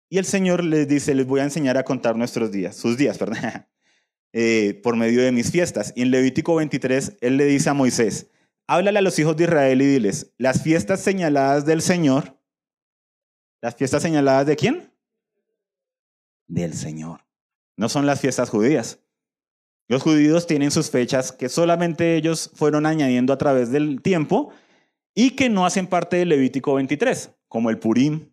Y 0.09 0.19
el 0.19 0.25
Señor 0.25 0.63
les 0.63 0.87
dice, 0.87 1.15
les 1.15 1.27
voy 1.27 1.41
a 1.41 1.45
enseñar 1.45 1.77
a 1.79 1.85
contar 1.85 2.17
nuestros 2.17 2.53
días, 2.53 2.77
sus 2.77 2.97
días, 2.97 3.19
perdón, 3.19 3.39
eh, 4.33 4.81
por 4.83 4.97
medio 4.97 5.23
de 5.23 5.33
mis 5.33 5.51
fiestas. 5.51 5.93
Y 5.97 6.03
en 6.03 6.11
Levítico 6.11 6.55
23, 6.55 7.17
Él 7.21 7.37
le 7.37 7.47
dice 7.47 7.71
a 7.71 7.75
Moisés, 7.75 8.31
háblale 8.67 8.99
a 8.99 9.03
los 9.03 9.19
hijos 9.19 9.37
de 9.37 9.45
Israel 9.45 9.83
y 9.83 9.87
diles, 9.87 10.33
las 10.39 10.63
fiestas 10.63 11.01
señaladas 11.01 11.67
del 11.67 11.83
Señor, 11.83 12.39
¿las 13.61 13.75
fiestas 13.75 14.03
señaladas 14.03 14.47
de 14.47 14.57
quién? 14.57 14.93
Del 16.47 16.75
Señor. 16.75 17.25
No 17.77 17.89
son 17.89 18.07
las 18.07 18.21
fiestas 18.21 18.51
judías. 18.51 19.02
Los 19.89 20.03
judíos 20.03 20.47
tienen 20.47 20.71
sus 20.71 20.91
fechas 20.91 21.33
que 21.33 21.49
solamente 21.49 22.17
ellos 22.17 22.51
fueron 22.55 22.87
añadiendo 22.87 23.33
a 23.33 23.39
través 23.39 23.71
del 23.71 24.01
tiempo 24.01 24.53
y 25.15 25.31
que 25.31 25.49
no 25.49 25.67
hacen 25.67 25.87
parte 25.87 26.17
del 26.17 26.31
Levítico 26.31 26.75
23, 26.75 27.31
como 27.49 27.71
el 27.71 27.79
Purim, 27.79 28.31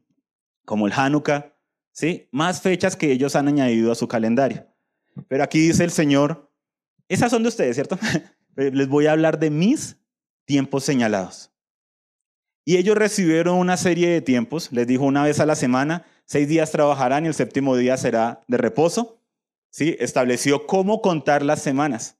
como 0.65 0.87
el 0.87 0.93
Hanukkah, 0.93 1.53
¿sí? 1.91 2.29
Más 2.31 2.61
fechas 2.61 2.95
que 2.95 3.11
ellos 3.11 3.35
han 3.35 3.47
añadido 3.47 3.91
a 3.91 3.95
su 3.95 4.07
calendario. 4.07 4.65
Pero 5.27 5.43
aquí 5.43 5.59
dice 5.59 5.83
el 5.83 5.91
Señor, 5.91 6.49
esas 7.07 7.31
son 7.31 7.43
de 7.43 7.49
ustedes, 7.49 7.75
¿cierto? 7.75 7.97
Les 8.55 8.87
voy 8.87 9.07
a 9.07 9.11
hablar 9.11 9.39
de 9.39 9.49
mis 9.49 9.97
tiempos 10.45 10.83
señalados. 10.83 11.51
Y 12.65 12.77
ellos 12.77 12.97
recibieron 12.97 13.57
una 13.57 13.77
serie 13.77 14.09
de 14.09 14.21
tiempos, 14.21 14.71
les 14.71 14.85
dijo 14.85 15.03
una 15.03 15.23
vez 15.23 15.39
a 15.39 15.45
la 15.45 15.55
semana, 15.55 16.05
seis 16.25 16.47
días 16.47 16.71
trabajarán 16.71 17.25
y 17.25 17.29
el 17.29 17.33
séptimo 17.33 17.75
día 17.75 17.97
será 17.97 18.41
de 18.47 18.57
reposo. 18.57 19.18
¿Sí? 19.69 19.95
Estableció 19.99 20.65
cómo 20.65 21.01
contar 21.01 21.43
las 21.43 21.61
semanas. 21.61 22.17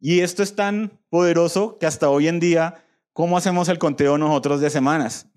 Y 0.00 0.20
esto 0.20 0.42
es 0.42 0.54
tan 0.54 0.98
poderoso 1.10 1.78
que 1.78 1.86
hasta 1.86 2.08
hoy 2.08 2.28
en 2.28 2.40
día, 2.40 2.82
¿cómo 3.12 3.36
hacemos 3.36 3.68
el 3.68 3.78
conteo 3.78 4.16
nosotros 4.16 4.60
de 4.60 4.70
semanas? 4.70 5.28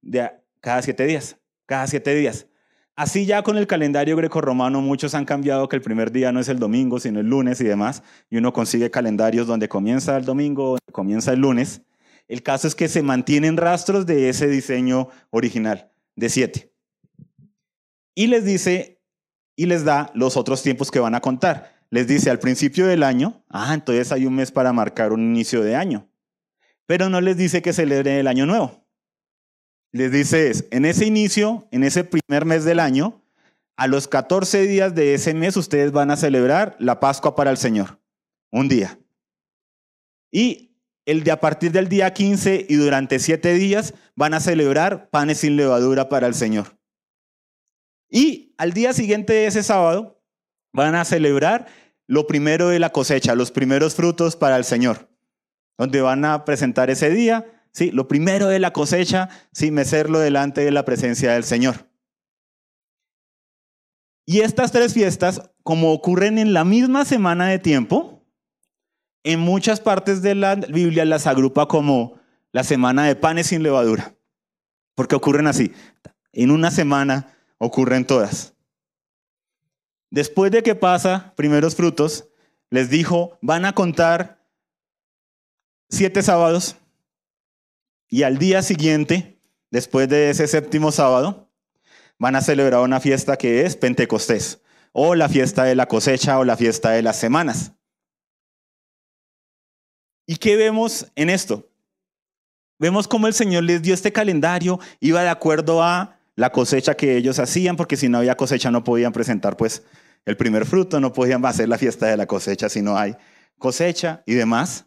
De 0.00 0.30
cada 0.60 0.80
siete 0.82 1.04
días, 1.06 1.36
cada 1.66 1.86
siete 1.88 2.14
días. 2.14 2.46
Así 2.94 3.26
ya 3.26 3.42
con 3.42 3.56
el 3.56 3.66
calendario 3.66 4.16
grecorromano 4.16 4.80
muchos 4.80 5.14
han 5.14 5.24
cambiado 5.24 5.68
que 5.68 5.76
el 5.76 5.82
primer 5.82 6.12
día 6.12 6.30
no 6.30 6.40
es 6.40 6.48
el 6.48 6.58
domingo, 6.58 7.00
sino 7.00 7.20
el 7.20 7.26
lunes 7.26 7.60
y 7.60 7.64
demás, 7.64 8.02
y 8.28 8.36
uno 8.36 8.52
consigue 8.52 8.90
calendarios 8.90 9.46
donde 9.46 9.68
comienza 9.68 10.16
el 10.16 10.24
domingo, 10.24 10.66
donde 10.66 10.92
comienza 10.92 11.32
el 11.32 11.40
lunes. 11.40 11.82
El 12.28 12.42
caso 12.42 12.68
es 12.68 12.74
que 12.74 12.88
se 12.88 13.02
mantienen 13.02 13.56
rastros 13.56 14.06
de 14.06 14.28
ese 14.28 14.46
diseño 14.46 15.08
original, 15.30 15.90
de 16.16 16.28
siete. 16.28 16.71
Y 18.14 18.26
les 18.26 18.44
dice, 18.44 19.00
y 19.56 19.66
les 19.66 19.84
da 19.84 20.10
los 20.14 20.36
otros 20.36 20.62
tiempos 20.62 20.90
que 20.90 21.00
van 21.00 21.14
a 21.14 21.20
contar. 21.20 21.80
Les 21.90 22.06
dice 22.06 22.30
al 22.30 22.38
principio 22.38 22.86
del 22.86 23.02
año, 23.02 23.44
ah, 23.48 23.74
entonces 23.74 24.12
hay 24.12 24.26
un 24.26 24.34
mes 24.34 24.50
para 24.50 24.72
marcar 24.72 25.12
un 25.12 25.20
inicio 25.20 25.62
de 25.62 25.76
año. 25.76 26.08
Pero 26.86 27.08
no 27.08 27.20
les 27.20 27.36
dice 27.36 27.62
que 27.62 27.72
celebre 27.72 28.18
el 28.18 28.26
año 28.26 28.46
nuevo 28.46 28.82
les 29.92 30.10
dice 30.10 30.50
es, 30.50 30.66
en 30.70 30.84
ese 30.84 31.06
inicio, 31.06 31.68
en 31.70 31.84
ese 31.84 32.04
primer 32.04 32.46
mes 32.46 32.64
del 32.64 32.80
año, 32.80 33.22
a 33.76 33.86
los 33.86 34.08
14 34.08 34.66
días 34.66 34.94
de 34.94 35.14
ese 35.14 35.34
mes 35.34 35.56
ustedes 35.56 35.92
van 35.92 36.10
a 36.10 36.16
celebrar 36.16 36.76
la 36.78 36.98
Pascua 36.98 37.36
para 37.36 37.50
el 37.50 37.58
Señor, 37.58 38.00
un 38.50 38.68
día. 38.68 38.98
Y 40.30 40.74
el 41.04 41.24
de 41.24 41.30
a 41.30 41.40
partir 41.40 41.72
del 41.72 41.88
día 41.88 42.12
15 42.12 42.66
y 42.68 42.74
durante 42.76 43.18
siete 43.18 43.52
días 43.54 43.94
van 44.14 44.34
a 44.34 44.40
celebrar 44.40 45.10
panes 45.10 45.38
sin 45.38 45.56
levadura 45.56 46.08
para 46.08 46.26
el 46.26 46.34
Señor. 46.34 46.78
Y 48.12 48.54
al 48.58 48.72
día 48.72 48.92
siguiente 48.92 49.32
de 49.32 49.46
ese 49.46 49.64
sábado 49.64 50.22
van 50.72 50.94
a 50.94 51.04
celebrar 51.04 51.66
lo 52.06 52.28
primero 52.28 52.68
de 52.68 52.78
la 52.78 52.90
cosecha, 52.90 53.34
los 53.34 53.50
primeros 53.50 53.96
frutos 53.96 54.36
para 54.36 54.56
el 54.56 54.64
Señor, 54.64 55.08
donde 55.76 56.00
van 56.00 56.24
a 56.24 56.44
presentar 56.44 56.90
ese 56.90 57.10
día 57.10 57.46
¿sí? 57.72 57.90
Lo 57.90 58.06
primero 58.06 58.48
de 58.48 58.58
la 58.58 58.72
cosecha, 58.72 59.28
sí, 59.52 59.70
mecerlo 59.70 60.20
delante 60.20 60.64
de 60.64 60.70
la 60.70 60.84
presencia 60.84 61.32
del 61.32 61.44
Señor. 61.44 61.88
Y 64.24 64.40
estas 64.40 64.70
tres 64.70 64.94
fiestas, 64.94 65.50
como 65.64 65.92
ocurren 65.92 66.38
en 66.38 66.52
la 66.52 66.64
misma 66.64 67.04
semana 67.04 67.48
de 67.48 67.58
tiempo, 67.58 68.24
en 69.24 69.40
muchas 69.40 69.80
partes 69.80 70.22
de 70.22 70.34
la 70.34 70.54
Biblia 70.54 71.04
las 71.04 71.26
agrupa 71.26 71.66
como 71.66 72.20
la 72.52 72.64
semana 72.64 73.04
de 73.06 73.16
panes 73.16 73.48
sin 73.48 73.62
levadura. 73.62 74.14
Porque 74.94 75.16
ocurren 75.16 75.46
así. 75.46 75.72
En 76.32 76.50
una 76.50 76.70
semana 76.70 77.31
ocurren 77.64 78.04
todas. 78.04 78.54
Después 80.10 80.50
de 80.50 80.64
que 80.64 80.74
pasa 80.74 81.32
primeros 81.36 81.76
frutos, 81.76 82.28
les 82.70 82.90
dijo, 82.90 83.38
van 83.40 83.64
a 83.64 83.72
contar 83.72 84.44
siete 85.88 86.22
sábados 86.22 86.74
y 88.08 88.24
al 88.24 88.38
día 88.38 88.62
siguiente, 88.62 89.38
después 89.70 90.08
de 90.08 90.30
ese 90.30 90.48
séptimo 90.48 90.90
sábado, 90.90 91.48
van 92.18 92.34
a 92.34 92.40
celebrar 92.40 92.80
una 92.80 92.98
fiesta 92.98 93.36
que 93.36 93.64
es 93.64 93.76
Pentecostés, 93.76 94.60
o 94.90 95.14
la 95.14 95.28
fiesta 95.28 95.62
de 95.62 95.76
la 95.76 95.86
cosecha, 95.86 96.40
o 96.40 96.44
la 96.44 96.56
fiesta 96.56 96.90
de 96.90 97.02
las 97.02 97.16
semanas. 97.16 97.74
¿Y 100.26 100.34
qué 100.34 100.56
vemos 100.56 101.06
en 101.14 101.30
esto? 101.30 101.70
Vemos 102.80 103.06
cómo 103.06 103.28
el 103.28 103.34
Señor 103.34 103.62
les 103.62 103.82
dio 103.82 103.94
este 103.94 104.12
calendario, 104.12 104.80
iba 104.98 105.22
de 105.22 105.28
acuerdo 105.28 105.80
a 105.80 106.18
la 106.36 106.50
cosecha 106.50 106.94
que 106.94 107.16
ellos 107.16 107.38
hacían, 107.38 107.76
porque 107.76 107.96
si 107.96 108.08
no 108.08 108.18
había 108.18 108.36
cosecha 108.36 108.70
no 108.70 108.84
podían 108.84 109.12
presentar 109.12 109.56
pues 109.56 109.82
el 110.24 110.36
primer 110.36 110.66
fruto, 110.66 111.00
no 111.00 111.12
podían 111.12 111.44
hacer 111.44 111.68
la 111.68 111.78
fiesta 111.78 112.06
de 112.06 112.16
la 112.16 112.26
cosecha 112.26 112.68
si 112.68 112.82
no 112.82 112.96
hay 112.96 113.16
cosecha 113.58 114.22
y 114.26 114.34
demás. 114.34 114.86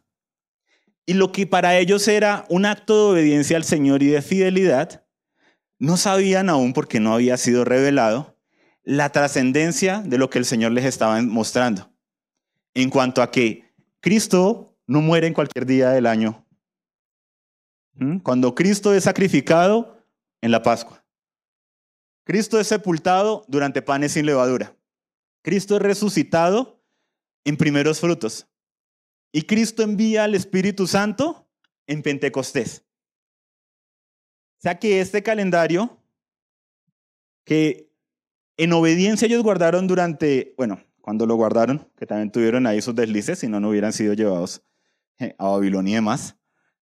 Y 1.06 1.14
lo 1.14 1.32
que 1.32 1.48
para 1.48 1.78
ellos 1.78 2.08
era 2.08 2.46
un 2.50 2.66
acto 2.66 3.14
de 3.14 3.22
obediencia 3.22 3.58
al 3.58 3.64
Señor 3.64 4.02
y 4.04 4.08
de 4.08 4.22
fidelidad, 4.22 5.06
no 5.78 5.98
sabían 5.98 6.50
aún, 6.50 6.74
porque 6.74 7.00
no 7.00 7.14
había 7.14 7.38
sido 7.38 7.64
revelado, 7.64 8.38
la 8.84 9.12
trascendencia 9.12 10.02
de 10.02 10.18
lo 10.18 10.30
que 10.30 10.40
el 10.40 10.46
Señor 10.46 10.72
les 10.72 10.86
estaba 10.86 11.22
mostrando. 11.22 11.92
En 12.74 12.90
cuanto 12.90 13.22
a 13.22 13.32
que 13.32 13.74
Cristo 14.00 14.78
no 14.88 15.02
muere 15.02 15.28
en 15.28 15.34
cualquier 15.34 15.66
día 15.66 15.90
del 15.90 16.06
año. 16.06 16.46
¿Mm? 17.94 18.20
Cuando 18.20 18.54
Cristo 18.54 18.94
es 18.94 19.04
sacrificado 19.04 19.98
en 20.42 20.52
la 20.52 20.62
Pascua. 20.62 21.05
Cristo 22.26 22.60
es 22.60 22.68
sepultado 22.68 23.46
durante 23.48 23.82
panes 23.82 24.14
sin 24.14 24.26
levadura. 24.26 24.76
Cristo 25.44 25.76
es 25.76 25.82
resucitado 25.82 26.84
en 27.46 27.56
primeros 27.56 28.00
frutos. 28.00 28.48
Y 29.32 29.44
Cristo 29.44 29.84
envía 29.84 30.24
al 30.24 30.34
Espíritu 30.34 30.88
Santo 30.88 31.48
en 31.86 32.02
Pentecostés. 32.02 32.84
O 34.58 34.62
sea 34.62 34.80
que 34.80 35.02
este 35.02 35.22
calendario, 35.22 36.02
que 37.44 37.92
en 38.58 38.74
obediencia 38.74 39.28
ellos 39.28 39.44
guardaron 39.44 39.86
durante, 39.86 40.56
bueno, 40.58 40.82
cuando 41.02 41.28
lo 41.28 41.36
guardaron, 41.36 41.88
que 41.96 42.08
también 42.08 42.32
tuvieron 42.32 42.66
ahí 42.66 42.82
sus 42.82 42.96
deslices, 42.96 43.38
si 43.38 43.48
no, 43.48 43.60
no 43.60 43.70
hubieran 43.70 43.94
sido 43.94 44.16
llevados 44.16 44.64
eh, 45.20 45.36
a 45.38 45.50
Babilonia 45.50 45.92
y 45.92 45.96
demás, 45.96 46.36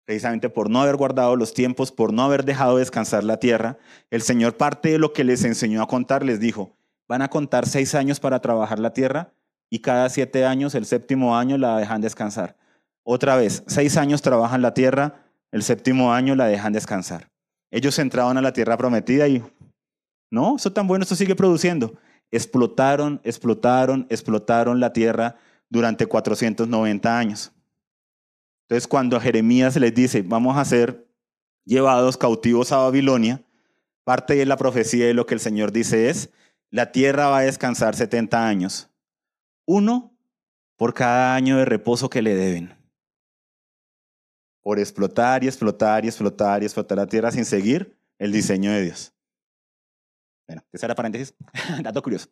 precisamente 0.05 0.49
por 0.49 0.69
no 0.69 0.81
haber 0.81 0.95
guardado 0.95 1.35
los 1.35 1.53
tiempos, 1.53 1.91
por 1.91 2.13
no 2.13 2.23
haber 2.23 2.45
dejado 2.45 2.77
descansar 2.77 3.23
la 3.23 3.37
tierra, 3.37 3.77
el 4.09 4.21
Señor 4.21 4.57
parte 4.57 4.89
de 4.89 4.99
lo 4.99 5.13
que 5.13 5.23
les 5.23 5.43
enseñó 5.43 5.81
a 5.81 5.87
contar 5.87 6.23
les 6.23 6.39
dijo, 6.39 6.75
van 7.07 7.21
a 7.21 7.29
contar 7.29 7.67
seis 7.67 7.95
años 7.95 8.19
para 8.19 8.39
trabajar 8.39 8.79
la 8.79 8.93
tierra 8.93 9.33
y 9.69 9.79
cada 9.79 10.09
siete 10.09 10.45
años, 10.45 10.75
el 10.75 10.85
séptimo 10.85 11.37
año, 11.37 11.57
la 11.57 11.77
dejan 11.77 12.01
descansar. 12.01 12.57
Otra 13.03 13.35
vez, 13.35 13.63
seis 13.67 13.97
años 13.97 14.21
trabajan 14.21 14.61
la 14.61 14.73
tierra, 14.73 15.25
el 15.51 15.63
séptimo 15.63 16.13
año 16.13 16.35
la 16.35 16.45
dejan 16.45 16.73
descansar. 16.73 17.29
Ellos 17.71 17.97
entraban 17.99 18.37
a 18.37 18.41
la 18.41 18.53
tierra 18.53 18.77
prometida 18.77 19.27
y, 19.27 19.43
no, 20.31 20.57
eso 20.57 20.71
tan 20.71 20.87
bueno, 20.87 21.03
esto 21.03 21.15
sigue 21.15 21.35
produciendo. 21.35 21.95
Explotaron, 22.31 23.21
explotaron, 23.23 24.05
explotaron 24.09 24.79
la 24.79 24.93
tierra 24.93 25.37
durante 25.69 26.05
490 26.05 27.17
años. 27.17 27.52
Entonces, 28.63 28.87
cuando 28.87 29.17
a 29.17 29.21
Jeremías 29.21 29.75
les 29.75 29.93
dice, 29.93 30.21
vamos 30.21 30.57
a 30.57 30.65
ser 30.65 31.07
llevados 31.65 32.17
cautivos 32.17 32.71
a 32.71 32.77
Babilonia, 32.77 33.43
parte 34.03 34.35
de 34.35 34.45
la 34.45 34.57
profecía 34.57 35.05
de 35.05 35.13
lo 35.13 35.25
que 35.25 35.33
el 35.33 35.39
Señor 35.39 35.71
dice 35.71 36.09
es, 36.09 36.29
la 36.69 36.91
tierra 36.91 37.27
va 37.27 37.39
a 37.39 37.43
descansar 37.43 37.95
70 37.95 38.47
años 38.47 38.89
uno 39.65 40.13
por 40.75 40.93
cada 40.93 41.35
año 41.35 41.57
de 41.57 41.65
reposo 41.65 42.09
que 42.09 42.21
le 42.21 42.35
deben. 42.35 42.75
Por 44.61 44.79
explotar 44.79 45.43
y 45.43 45.47
explotar 45.47 46.03
y 46.05 46.07
explotar 46.07 46.63
y 46.63 46.65
explotar 46.65 46.97
la 46.97 47.07
tierra 47.07 47.31
sin 47.31 47.45
seguir 47.45 47.97
el 48.17 48.31
diseño 48.31 48.71
de 48.71 48.83
Dios. 48.83 49.13
Bueno, 50.47 50.63
esa 50.71 50.87
era 50.87 50.95
paréntesis, 50.95 51.33
dato 51.81 52.01
curioso. 52.01 52.29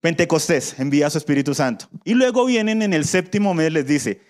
Pentecostés 0.00 0.78
envía 0.78 1.06
a 1.06 1.10
su 1.10 1.18
Espíritu 1.18 1.54
Santo. 1.54 1.88
Y 2.04 2.14
luego 2.14 2.44
vienen 2.44 2.82
en 2.82 2.92
el 2.92 3.04
séptimo 3.04 3.54
mes, 3.54 3.72
les 3.72 3.86
dice, 3.86 4.20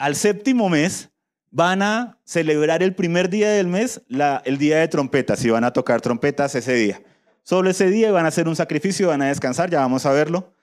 al 0.00 0.16
séptimo 0.16 0.70
mes 0.70 1.10
van 1.50 1.82
a 1.82 2.18
celebrar 2.24 2.82
el 2.82 2.94
primer 2.94 3.28
día 3.28 3.50
del 3.50 3.66
mes, 3.66 4.00
el 4.44 4.56
día 4.56 4.78
de 4.78 4.88
trompetas, 4.88 5.44
y 5.44 5.50
van 5.50 5.62
a 5.62 5.74
tocar 5.74 6.00
trompetas 6.00 6.54
ese 6.54 6.72
día. 6.72 7.02
Solo 7.42 7.68
ese 7.68 7.90
día 7.90 8.10
van 8.10 8.24
a 8.24 8.28
hacer 8.28 8.48
un 8.48 8.56
sacrificio, 8.56 9.08
van 9.08 9.20
a 9.20 9.28
descansar, 9.28 9.68
ya 9.68 9.80
vamos 9.80 10.06
a 10.06 10.12
verlo. 10.12 10.54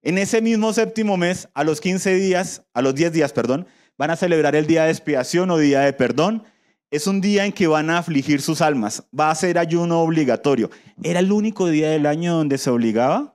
En 0.00 0.16
ese 0.16 0.40
mismo 0.40 0.72
séptimo 0.72 1.18
mes, 1.18 1.46
a 1.52 1.62
los 1.62 1.78
15 1.78 2.14
días, 2.14 2.62
a 2.72 2.80
los 2.80 2.94
10 2.94 3.12
días, 3.12 3.34
perdón, 3.34 3.66
van 3.98 4.12
a 4.12 4.16
celebrar 4.16 4.56
el 4.56 4.66
día 4.66 4.84
de 4.84 4.92
expiación 4.92 5.50
o 5.50 5.58
día 5.58 5.80
de 5.80 5.92
perdón. 5.92 6.44
Es 6.90 7.06
un 7.06 7.20
día 7.20 7.44
en 7.44 7.52
que 7.52 7.66
van 7.66 7.90
a 7.90 7.98
afligir 7.98 8.40
sus 8.40 8.62
almas. 8.62 9.04
Va 9.18 9.30
a 9.30 9.34
ser 9.34 9.58
ayuno 9.58 10.00
obligatorio. 10.00 10.70
Era 11.02 11.20
el 11.20 11.32
único 11.32 11.68
día 11.68 11.90
del 11.90 12.06
año 12.06 12.34
donde 12.34 12.56
se 12.56 12.70
obligaba 12.70 13.34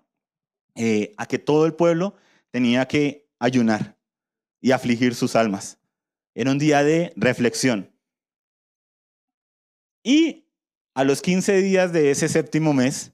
eh, 0.74 1.14
a 1.18 1.28
que 1.28 1.38
todo 1.38 1.68
el 1.68 1.76
pueblo 1.76 2.16
tenía 2.50 2.88
que 2.88 3.28
ayunar 3.38 3.95
y 4.66 4.72
afligir 4.72 5.14
sus 5.14 5.36
almas. 5.36 5.78
Era 6.34 6.50
un 6.50 6.58
día 6.58 6.84
de 6.84 7.14
reflexión. 7.16 7.94
Y 10.02 10.48
a 10.96 11.04
los 11.04 11.22
15 11.22 11.62
días 11.62 11.94
de 11.94 12.10
ese 12.10 12.28
séptimo 12.28 12.74
mes 12.74 13.14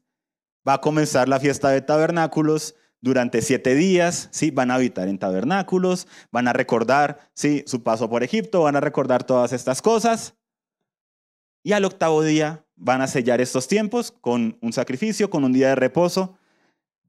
va 0.65 0.75
a 0.75 0.79
comenzar 0.79 1.27
la 1.27 1.41
fiesta 1.41 1.70
de 1.70 1.81
tabernáculos, 1.81 2.75
durante 3.01 3.41
siete 3.41 3.75
días, 3.75 4.29
¿sí? 4.31 4.50
Van 4.50 4.72
a 4.72 4.75
habitar 4.75 5.10
en 5.10 5.20
tabernáculos, 5.20 6.08
van 6.31 6.48
a 6.48 6.53
recordar, 6.53 7.29
¿sí? 7.34 7.65
Su 7.67 7.84
paso 7.84 8.10
por 8.10 8.24
Egipto, 8.24 8.62
van 8.62 8.77
a 8.77 8.79
recordar 8.79 9.25
todas 9.25 9.51
estas 9.51 9.81
cosas. 9.81 10.36
Y 11.63 11.74
al 11.74 11.84
octavo 11.84 12.24
día 12.24 12.63
van 12.77 13.01
a 13.01 13.08
sellar 13.08 13.41
estos 13.41 13.67
tiempos 13.67 14.13
con 14.13 14.58
un 14.62 14.72
sacrificio, 14.72 15.29
con 15.29 15.43
un 15.43 15.51
día 15.51 15.67
de 15.67 15.75
reposo 15.75 16.38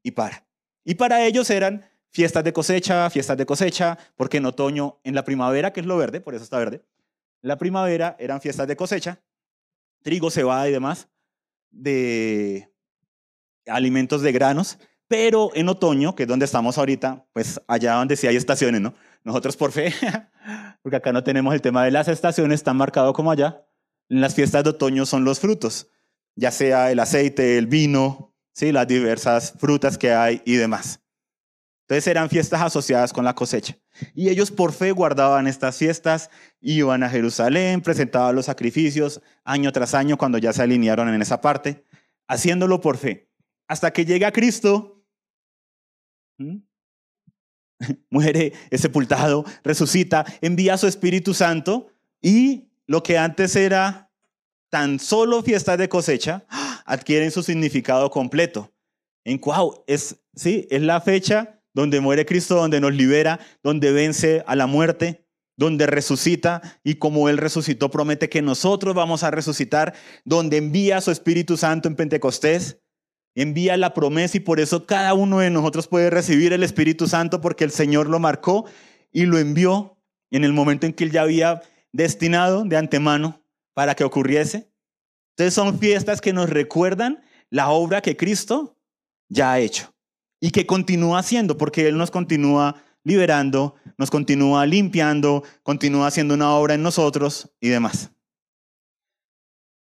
y 0.03 0.11
para. 0.11 0.45
Y 0.85 0.97
para 0.97 1.25
ellos 1.25 1.49
eran 1.51 1.85
fiestas 2.13 2.45
de 2.45 2.53
cosecha, 2.53 3.09
fiestas 3.11 3.37
de 3.37 3.47
cosecha, 3.47 3.99
porque 4.17 4.37
en 4.37 4.47
otoño, 4.47 5.01
en 5.03 5.15
la 5.15 5.25
primavera, 5.25 5.73
que 5.73 5.81
es 5.81 5.87
lo 5.87 5.97
verde, 5.97 6.21
por 6.21 6.35
eso 6.35 6.45
está 6.45 6.59
verde, 6.59 6.85
la 7.41 7.59
primavera 7.59 8.17
eran 8.19 8.41
fiestas 8.41 8.69
de 8.69 8.77
cosecha, 8.77 9.21
trigo, 10.03 10.31
cebada 10.31 10.69
y 10.69 10.73
demás, 10.73 11.09
de 11.71 12.71
alimentos 13.67 14.23
de 14.23 14.33
granos, 14.33 14.79
pero 15.09 15.51
en 15.55 15.69
otoño, 15.69 16.15
que 16.15 16.25
es 16.25 16.29
donde 16.29 16.45
estamos 16.45 16.79
ahorita, 16.79 17.27
pues 17.33 17.61
allá 17.67 17.95
donde 17.95 18.17
sí 18.17 18.27
hay 18.27 18.37
estaciones, 18.37 18.81
¿no? 18.81 18.95
Nosotros 19.25 19.57
por 19.57 19.73
fe, 19.73 19.93
porque 20.83 20.97
acá 20.97 21.13
no 21.13 21.25
tenemos 21.25 21.55
el 21.55 21.63
tema 21.63 21.85
de 21.85 21.91
las 21.91 22.09
estaciones 22.09 22.63
tan 22.63 22.77
marcado 22.77 23.13
como 23.13 23.31
allá, 23.31 23.65
en 24.09 24.21
las 24.21 24.35
fiestas 24.35 24.65
de 24.65 24.71
otoño 24.71 25.07
son 25.07 25.25
los 25.25 25.41
frutos, 25.41 25.89
ya 26.35 26.51
sea 26.51 26.91
el 26.91 27.01
aceite, 27.01 27.57
el 27.57 27.67
vino, 27.67 28.35
¿sí? 28.53 28.73
las 28.73 28.87
diversas 28.87 29.55
frutas 29.59 29.97
que 29.97 30.13
hay 30.13 30.43
y 30.45 30.57
demás. 30.57 31.02
Entonces 31.93 32.11
eran 32.11 32.31
fiestas 32.31 32.63
asociadas 32.63 33.13
con 33.13 33.23
la 33.23 33.35
cosecha. 33.35 33.77
Y 34.15 34.31
ellos 34.31 34.51
por 34.51 34.73
fe 34.73 34.93
guardaban 34.93 35.47
estas 35.47 35.77
fiestas, 35.77 36.31
iban 36.63 37.03
a 37.03 37.11
Jerusalén, 37.11 37.83
presentaban 37.83 38.35
los 38.35 38.47
sacrificios 38.47 39.21
año 39.45 39.71
tras 39.73 39.93
año 39.93 40.17
cuando 40.17 40.39
ya 40.39 40.55
se 40.55 40.63
alinearon 40.63 41.13
en 41.13 41.21
esa 41.21 41.43
parte, 41.43 41.85
haciéndolo 42.27 42.81
por 42.81 42.97
fe. 42.97 43.29
Hasta 43.69 43.93
que 43.93 44.07
llega 44.07 44.33
Cristo 44.33 45.05
¿Mm? 46.39 46.61
Muere, 48.09 48.55
es 48.71 48.81
sepultado, 48.81 49.45
resucita, 49.63 50.25
envía 50.41 50.73
a 50.73 50.79
su 50.79 50.87
Espíritu 50.87 51.35
Santo 51.35 51.89
y 52.23 52.71
lo 52.87 53.03
que 53.03 53.19
antes 53.19 53.55
era 53.55 54.11
tan 54.71 54.99
solo 54.99 55.43
fiestas 55.43 55.77
de 55.77 55.91
cosecha, 55.91 56.47
adquieren 56.87 57.31
su 57.31 57.43
significado 57.43 58.09
completo. 58.09 58.73
En 59.25 59.39
wow, 59.43 59.85
es, 59.87 60.17
sí, 60.35 60.67
es 60.71 60.81
la 60.81 60.99
fecha 61.03 61.59
donde 61.75 62.01
muere 62.01 62.27
Cristo, 62.27 62.57
donde 62.57 62.81
nos 62.81 62.93
libera, 62.93 63.41
donde 63.63 63.93
vence 63.93 64.45
a 64.47 64.57
la 64.57 64.67
muerte, 64.67 65.27
donde 65.57 65.87
resucita 65.87 66.61
y 66.83 66.95
como 66.95 67.29
Él 67.29 67.39
resucitó 67.39 67.91
promete 67.91 68.29
que 68.29 68.43
nosotros 68.43 68.95
vamos 68.95 69.23
a 69.23 69.31
resucitar, 69.31 69.95
donde 70.25 70.57
envía 70.57 71.01
su 71.01 71.11
Espíritu 71.11 71.57
Santo 71.57 71.89
en 71.89 71.97
Pentecostés 71.97 72.79
envía 73.35 73.77
la 73.77 73.95
promesa 73.95 74.37
y 74.37 74.41
por 74.41 74.61
eso 74.61 74.87
cada 74.87 75.15
uno 75.15 75.39
de 75.39 75.51
nosotros 75.51 75.89
puede 75.89 76.11
recibir 76.11 76.53
el 76.53 76.63
Espíritu 76.63 77.07
Santo 77.07 77.41
porque 77.41 77.65
el 77.65 77.71
Señor 77.71 78.09
lo 78.09 78.19
marcó 78.19 78.67
y 79.11 79.27
lo 79.27 79.39
envió 79.39 79.99
en 80.31 80.45
el 80.45 80.53
momento 80.53 80.87
en 80.87 80.93
que 80.93 81.05
Él 81.05 81.13
ya 81.13 81.23
había 81.23 81.63
destinado 81.93 82.65
de 82.65 82.77
antemano 82.77 83.43
para 83.75 83.95
que 83.95 84.05
ocurriese. 84.05 84.71
Entonces 85.31 85.55
son 85.55 85.79
fiestas 85.79 86.21
que 86.21 86.33
nos 86.33 86.51
recuerdan 86.51 87.23
la 87.51 87.71
obra 87.71 88.03
que 88.03 88.17
Cristo 88.17 88.79
ya 89.29 89.53
ha 89.53 89.61
hecho 89.61 89.92
y 90.43 90.51
que 90.51 90.67
continúa 90.67 91.21
haciendo 91.21 91.57
porque 91.57 91.87
Él 91.87 91.97
nos 91.97 92.11
continúa 92.11 92.83
liberando, 93.05 93.77
nos 93.97 94.11
continúa 94.11 94.67
limpiando, 94.67 95.45
continúa 95.63 96.09
haciendo 96.09 96.35
una 96.35 96.53
obra 96.53 96.75
en 96.75 96.83
nosotros 96.83 97.49
y 97.61 97.69
demás. 97.69 98.11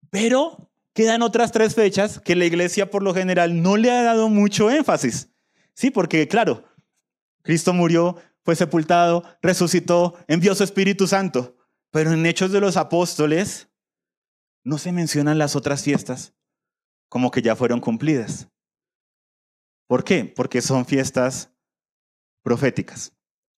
Pero 0.10 0.70
quedan 0.94 1.22
otras 1.22 1.54
tres 1.54 1.76
fechas 1.76 2.20
que 2.20 2.36
la 2.36 2.44
iglesia 2.44 2.92
por 2.92 3.04
lo 3.04 3.14
general 3.14 3.62
no 3.62 3.78
le 3.78 3.90
ha 3.90 4.04
dado 4.04 4.28
mucho 4.28 4.70
énfasis. 4.70 5.30
Sí, 5.74 5.92
porque 5.92 6.28
claro, 6.28 6.66
Cristo 7.42 7.72
murió, 7.72 8.18
fue 8.44 8.58
sepultado, 8.58 9.24
resucitó, 9.42 10.16
envió 10.28 10.54
su 10.56 10.66
Espíritu 10.66 11.08
Santo. 11.08 11.56
Pero 11.90 12.12
en 12.12 12.26
Hechos 12.26 12.52
de 12.52 12.60
los 12.60 12.76
Apóstoles 12.76 13.70
no 14.66 14.78
se 14.78 14.92
mencionan 14.92 15.38
las 15.38 15.56
otras 15.56 15.84
fiestas 15.84 16.34
como 17.08 17.32
que 17.32 17.42
ya 17.42 17.56
fueron 17.56 17.80
cumplidas. 17.80 18.50
¿Por 19.90 20.04
qué? 20.04 20.24
Porque 20.24 20.62
son 20.62 20.86
fiestas 20.86 21.52
proféticas, 22.44 23.12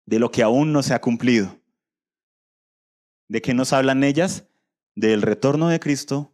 de 0.06 0.18
lo 0.18 0.32
que 0.32 0.44
aún 0.44 0.72
no 0.72 0.82
se 0.82 0.94
ha 0.94 1.02
cumplido. 1.02 1.60
¿De 3.28 3.42
qué 3.42 3.54
nos 3.54 3.74
hablan 3.74 4.06
ellas? 4.06 4.48
Del 4.96 5.24
retorno 5.24 5.68
de 5.68 5.82
Cristo, 5.82 6.34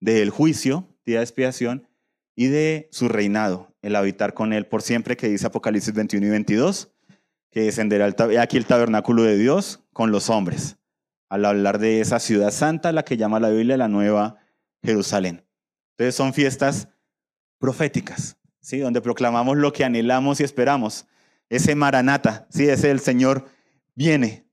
del 0.00 0.30
juicio, 0.30 0.88
día 1.04 1.18
de 1.18 1.24
expiación, 1.24 1.90
y 2.34 2.46
de 2.46 2.88
su 2.90 3.10
reinado, 3.10 3.76
el 3.82 3.96
habitar 3.96 4.32
con 4.32 4.54
él 4.54 4.66
por 4.66 4.80
siempre, 4.80 5.18
que 5.18 5.28
dice 5.28 5.46
Apocalipsis 5.46 5.92
21 5.92 6.28
y 6.28 6.30
22, 6.30 6.90
que 7.50 7.64
descenderá 7.64 8.14
aquí 8.40 8.56
el 8.56 8.64
tabernáculo 8.64 9.24
de 9.24 9.36
Dios 9.36 9.84
con 9.92 10.10
los 10.10 10.30
hombres, 10.30 10.78
al 11.28 11.44
hablar 11.44 11.78
de 11.78 12.00
esa 12.00 12.18
ciudad 12.18 12.50
santa, 12.50 12.92
la 12.92 13.04
que 13.04 13.18
llama 13.18 13.40
la 13.40 13.50
Biblia 13.50 13.76
la 13.76 13.88
Nueva 13.88 14.38
Jerusalén. 14.82 15.46
Entonces 15.98 16.14
son 16.14 16.32
fiestas 16.32 16.88
proféticas, 17.58 18.38
¿sí? 18.62 18.78
donde 18.78 19.02
proclamamos 19.02 19.58
lo 19.58 19.72
que 19.72 19.84
anhelamos 19.84 20.40
y 20.40 20.44
esperamos. 20.44 21.06
Ese 21.50 21.74
maranata, 21.74 22.46
¿sí? 22.50 22.68
ese 22.68 22.90
el 22.90 23.00
Señor 23.00 23.46
viene. 23.94 24.46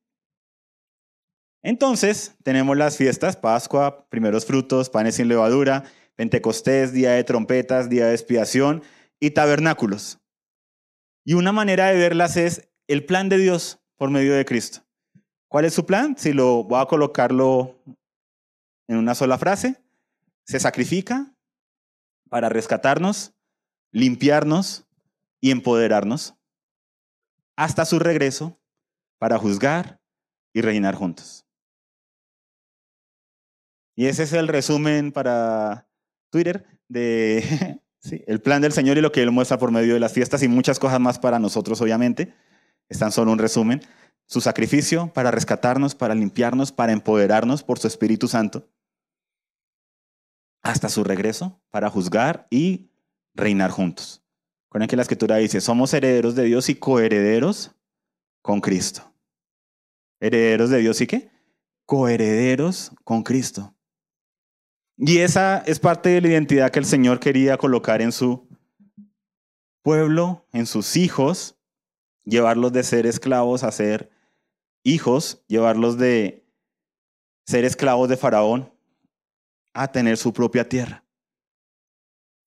Entonces 1.61 2.35
tenemos 2.43 2.75
las 2.75 2.97
fiestas, 2.97 3.37
Pascua, 3.37 4.07
primeros 4.09 4.45
frutos, 4.45 4.89
panes 4.89 5.15
sin 5.15 5.27
levadura, 5.27 5.85
Pentecostés, 6.15 6.91
día 6.91 7.11
de 7.11 7.23
trompetas, 7.23 7.89
día 7.89 8.07
de 8.07 8.13
expiación 8.13 8.83
y 9.19 9.31
tabernáculos. 9.31 10.19
Y 11.23 11.33
una 11.33 11.51
manera 11.51 11.87
de 11.87 11.97
verlas 11.97 12.37
es 12.37 12.69
el 12.87 13.05
plan 13.05 13.29
de 13.29 13.37
Dios 13.37 13.79
por 13.97 14.09
medio 14.09 14.33
de 14.33 14.45
Cristo. 14.45 14.81
¿Cuál 15.47 15.65
es 15.65 15.73
su 15.73 15.85
plan? 15.85 16.17
Si 16.17 16.33
lo 16.33 16.63
voy 16.63 16.81
a 16.81 16.85
colocarlo 16.85 17.81
en 18.87 18.97
una 18.97 19.15
sola 19.15 19.37
frase, 19.37 19.81
se 20.45 20.59
sacrifica 20.59 21.33
para 22.29 22.49
rescatarnos, 22.49 23.33
limpiarnos 23.91 24.85
y 25.41 25.51
empoderarnos 25.51 26.35
hasta 27.55 27.85
su 27.85 27.99
regreso 27.99 28.59
para 29.17 29.37
juzgar 29.37 30.01
y 30.53 30.61
reinar 30.61 30.95
juntos. 30.95 31.45
Y 33.95 34.05
ese 34.05 34.23
es 34.23 34.33
el 34.33 34.47
resumen 34.47 35.11
para 35.11 35.89
Twitter 36.29 36.65
de 36.87 37.81
el 38.27 38.41
plan 38.41 38.61
del 38.61 38.71
Señor 38.71 38.97
y 38.97 39.01
lo 39.01 39.11
que 39.11 39.21
Él 39.21 39.31
muestra 39.31 39.57
por 39.57 39.71
medio 39.71 39.93
de 39.93 39.99
las 39.99 40.13
fiestas 40.13 40.41
y 40.43 40.47
muchas 40.47 40.79
cosas 40.79 40.99
más 40.99 41.19
para 41.19 41.39
nosotros, 41.39 41.81
obviamente. 41.81 42.33
Están 42.87 43.11
solo 43.11 43.31
un 43.31 43.39
resumen. 43.39 43.81
Su 44.25 44.41
sacrificio 44.41 45.11
para 45.13 45.31
rescatarnos, 45.31 45.95
para 45.95 46.15
limpiarnos, 46.15 46.71
para 46.71 46.93
empoderarnos 46.93 47.63
por 47.63 47.79
su 47.79 47.87
Espíritu 47.87 48.27
Santo 48.27 48.69
hasta 50.61 50.89
su 50.89 51.03
regreso 51.03 51.61
para 51.69 51.89
juzgar 51.89 52.47
y 52.49 52.91
reinar 53.33 53.71
juntos. 53.71 54.23
Con 54.69 54.85
que 54.85 54.95
la 54.95 55.01
escritura 55.01 55.37
dice, 55.37 55.61
somos 55.61 55.93
herederos 55.93 56.35
de 56.35 56.43
Dios 56.43 56.69
y 56.69 56.75
coherederos 56.75 57.71
con 58.41 58.61
Cristo. 58.61 59.03
Herederos 60.19 60.69
de 60.69 60.79
Dios 60.79 61.01
y 61.01 61.07
qué? 61.07 61.31
Coherederos 61.85 62.91
con 63.03 63.23
Cristo. 63.23 63.73
Y 64.97 65.19
esa 65.19 65.59
es 65.59 65.79
parte 65.79 66.09
de 66.09 66.21
la 66.21 66.27
identidad 66.27 66.71
que 66.71 66.79
el 66.79 66.85
Señor 66.85 67.19
quería 67.19 67.57
colocar 67.57 68.01
en 68.01 68.11
su 68.11 68.47
pueblo, 69.81 70.45
en 70.51 70.65
sus 70.65 70.97
hijos, 70.97 71.57
llevarlos 72.25 72.73
de 72.73 72.83
ser 72.83 73.05
esclavos 73.05 73.63
a 73.63 73.71
ser 73.71 74.11
hijos, 74.83 75.43
llevarlos 75.47 75.97
de 75.97 76.45
ser 77.45 77.65
esclavos 77.65 78.09
de 78.09 78.17
Faraón 78.17 78.71
a 79.73 79.91
tener 79.91 80.17
su 80.17 80.33
propia 80.33 80.67
tierra. 80.67 81.03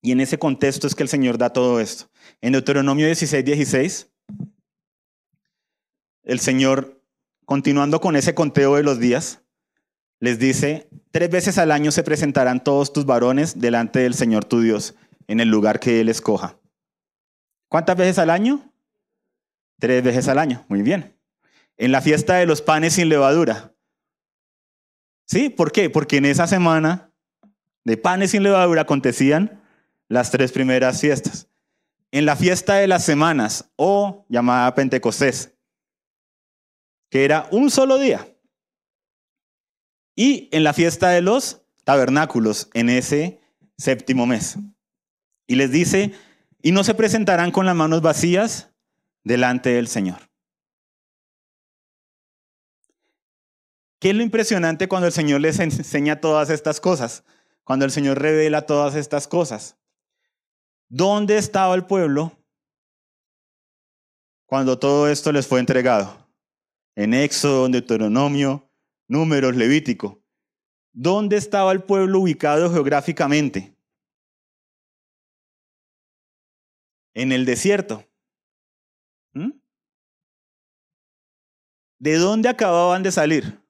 Y 0.03 0.11
en 0.11 0.21
ese 0.21 0.38
contexto 0.38 0.88
es 0.88 0.97
que 0.97 1.05
el 1.05 1.09
Señor 1.09 1.38
da 1.38 1.51
todo 1.51 1.79
esto. 1.79 2.11
En 2.41 2.53
Deuteronomio 2.53 3.07
16, 3.07 3.45
16, 3.45 4.11
el 6.25 6.41
Señor, 6.41 7.01
continuando 7.45 8.01
con 8.01 8.17
ese 8.17 8.35
conteo 8.35 8.75
de 8.75 8.83
los 8.83 8.99
días, 8.99 9.43
les 10.19 10.41
dice, 10.41 10.88
tres 11.12 11.31
veces 11.31 11.57
al 11.57 11.71
año 11.71 11.93
se 11.93 12.03
presentarán 12.03 12.65
todos 12.65 12.93
tus 12.93 13.07
varones 13.07 13.61
delante 13.61 14.01
del 14.01 14.15
Señor 14.15 14.45
tu 14.45 14.61
Dios, 14.61 14.97
en 15.29 15.38
el 15.38 15.49
lugar 15.49 15.79
que 15.79 16.01
Él 16.01 16.09
escoja. 16.09 16.59
¿Cuántas 17.69 17.97
veces 17.97 18.19
al 18.19 18.31
año? 18.31 18.73
Tres 19.79 20.03
veces 20.03 20.27
al 20.27 20.38
año, 20.38 20.65
muy 20.69 20.83
bien. 20.83 21.17
En 21.77 21.93
la 21.93 22.03
fiesta 22.03 22.35
de 22.37 22.47
los 22.47 22.61
panes 22.61 22.95
sin 22.95 23.09
levadura. 23.09 23.73
¿Sí? 25.27 25.49
¿Por 25.49 25.71
qué? 25.71 25.91
Porque 25.91 26.17
en 26.17 26.27
esa 26.27 26.47
semana 26.49 27.12
de 27.85 27.97
panes 27.97 28.33
sin 28.33 28.43
levadura 28.43 28.83
acontecían 28.83 29.62
las 30.12 30.31
tres 30.31 30.53
primeras 30.53 31.01
fiestas. 31.01 31.48
En 32.11 32.27
la 32.27 32.37
fiesta 32.37 32.75
de 32.75 32.87
las 32.87 33.03
semanas, 33.03 33.72
o 33.77 34.27
llamada 34.29 34.75
Pentecostés, 34.75 35.55
que 37.11 37.25
era 37.25 37.48
un 37.51 37.70
solo 37.70 37.98
día. 37.98 38.29
Y 40.14 40.51
en 40.53 40.64
la 40.64 40.75
fiesta 40.75 41.09
de 41.09 41.22
los 41.22 41.62
tabernáculos, 41.85 42.68
en 42.75 42.90
ese 42.90 43.40
séptimo 43.79 44.27
mes. 44.27 44.59
Y 45.46 45.55
les 45.55 45.70
dice, 45.70 46.12
y 46.61 46.72
no 46.72 46.85
se 46.85 46.94
presentarán 46.94 47.51
con 47.51 47.64
las 47.64 47.75
manos 47.75 48.03
vacías 48.03 48.70
delante 49.25 49.70
del 49.70 49.88
Señor. 49.88 50.31
¿Qué 53.98 54.11
es 54.11 54.16
lo 54.16 54.22
impresionante 54.22 54.88
cuando 54.88 55.07
el 55.07 55.12
Señor 55.14 55.40
les 55.40 55.59
enseña 55.59 56.20
todas 56.20 56.51
estas 56.51 56.81
cosas? 56.81 57.25
cuando 57.64 57.85
el 57.85 57.90
Señor 57.90 58.20
revela 58.20 58.66
todas 58.66 58.94
estas 58.94 59.29
cosas. 59.29 59.77
¿Dónde 60.95 61.39
estaba 61.39 61.75
el 61.75 61.87
pueblo 61.87 62.39
cuando 64.45 64.79
todo 64.79 65.09
esto 65.09 65.33
les 65.33 65.47
fue 65.47 65.59
entregado? 65.59 66.29
En 66.95 67.15
Éxodo, 67.15 67.65
en 67.65 67.73
Deuteronomio, 67.73 68.71
Números, 69.09 69.57
Levítico. 69.57 70.23
¿Dónde 70.93 71.39
estaba 71.39 71.73
el 71.73 71.83
pueblo 71.83 72.21
ubicado 72.21 72.71
geográficamente? 72.71 73.75
En 77.15 77.33
el 77.33 77.47
desierto. 77.47 78.05
¿Mm? 79.33 79.53
¿De 82.01 82.17
dónde 82.17 82.51
acababan 82.51 83.03
de 83.03 83.13
salir? 83.13 83.67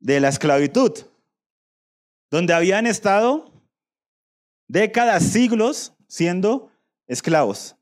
De 0.00 0.18
la 0.18 0.30
esclavitud 0.30 1.06
donde 2.32 2.52
habían 2.52 2.88
estado 2.88 3.53
décadas, 4.68 5.24
siglos 5.24 5.94
siendo 6.08 6.70
esclavos. 7.06 7.76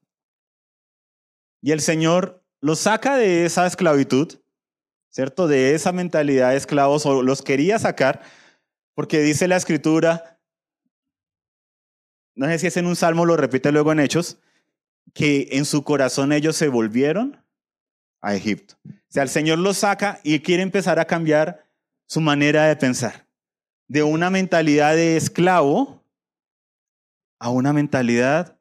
Y 1.60 1.72
el 1.72 1.80
Señor 1.80 2.44
los 2.60 2.80
saca 2.80 3.16
de 3.16 3.44
esa 3.44 3.66
esclavitud, 3.66 4.40
¿cierto? 5.10 5.46
De 5.46 5.74
esa 5.74 5.92
mentalidad 5.92 6.50
de 6.50 6.56
esclavos, 6.56 7.06
o 7.06 7.22
los 7.22 7.42
quería 7.42 7.78
sacar, 7.78 8.22
porque 8.94 9.20
dice 9.20 9.48
la 9.48 9.56
escritura, 9.56 10.40
no 12.34 12.46
sé 12.46 12.58
si 12.58 12.66
es 12.68 12.76
en 12.76 12.86
un 12.86 12.96
salmo, 12.96 13.26
lo 13.26 13.36
repite 13.36 13.72
luego 13.72 13.92
en 13.92 14.00
Hechos, 14.00 14.38
que 15.12 15.48
en 15.52 15.64
su 15.64 15.84
corazón 15.84 16.32
ellos 16.32 16.56
se 16.56 16.68
volvieron 16.68 17.44
a 18.20 18.34
Egipto. 18.34 18.76
O 18.86 18.92
sea, 19.08 19.22
el 19.22 19.28
Señor 19.28 19.58
los 19.58 19.78
saca 19.78 20.20
y 20.22 20.40
quiere 20.40 20.62
empezar 20.62 20.98
a 20.98 21.04
cambiar 21.04 21.64
su 22.06 22.20
manera 22.20 22.66
de 22.66 22.76
pensar 22.76 23.26
de 23.92 24.02
una 24.02 24.30
mentalidad 24.30 24.94
de 24.94 25.18
esclavo 25.18 26.01
a 27.42 27.50
una 27.50 27.72
mentalidad 27.72 28.56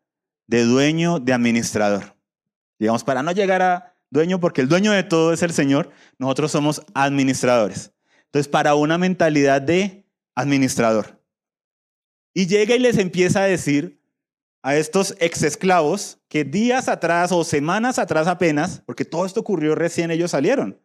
de 0.48 0.64
dueño, 0.64 1.20
de 1.20 1.34
administrador. 1.34 2.16
Digamos, 2.80 3.04
para 3.04 3.22
no 3.22 3.32
llegar 3.32 3.62
a 3.62 3.96
dueño, 4.10 4.40
porque 4.40 4.62
el 4.62 4.70
dueño 4.70 4.92
de 4.92 5.04
todo 5.04 5.34
es 5.34 5.44
el 5.44 5.54
Señor, 5.54 5.92
nosotros 6.18 6.52
somos 6.52 6.82
administradores. 6.96 7.94
Entonces, 8.26 8.48
para 8.48 8.74
una 8.74 8.98
mentalidad 8.98 9.62
de 9.62 10.08
administrador. 10.34 11.22
Y 12.34 12.48
llega 12.48 12.76
y 12.76 12.80
les 12.80 12.98
empieza 12.98 13.44
a 13.44 13.46
decir 13.46 14.02
a 14.64 14.76
estos 14.76 15.16
ex 15.20 15.44
esclavos 15.44 16.20
que 16.28 16.44
días 16.44 16.90
atrás 16.90 17.32
o 17.32 17.44
semanas 17.44 18.00
atrás 18.00 18.26
apenas, 18.26 18.82
porque 18.88 19.06
todo 19.06 19.28
esto 19.28 19.42
ocurrió 19.42 19.76
recién 19.76 20.10
ellos 20.10 20.32
salieron, 20.32 20.82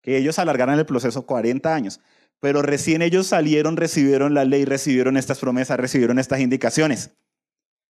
que 0.00 0.16
ellos 0.16 0.38
alargaran 0.38 0.78
el 0.78 0.86
proceso 0.86 1.26
40 1.26 1.74
años 1.74 2.00
pero 2.40 2.62
recién 2.62 3.02
ellos 3.02 3.26
salieron, 3.26 3.76
recibieron 3.76 4.34
la 4.34 4.44
ley, 4.44 4.64
recibieron 4.64 5.16
estas 5.16 5.38
promesas, 5.38 5.78
recibieron 5.78 6.18
estas 6.18 6.40
indicaciones. 6.40 7.16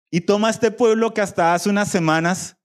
Y 0.10 0.21
toma 0.21 0.49
este 0.49 0.71
pueblo 0.71 1.13
que 1.13 1.21
hasta 1.21 1.54
hace 1.54 1.69
unas 1.69 1.89
semanas 1.89 2.58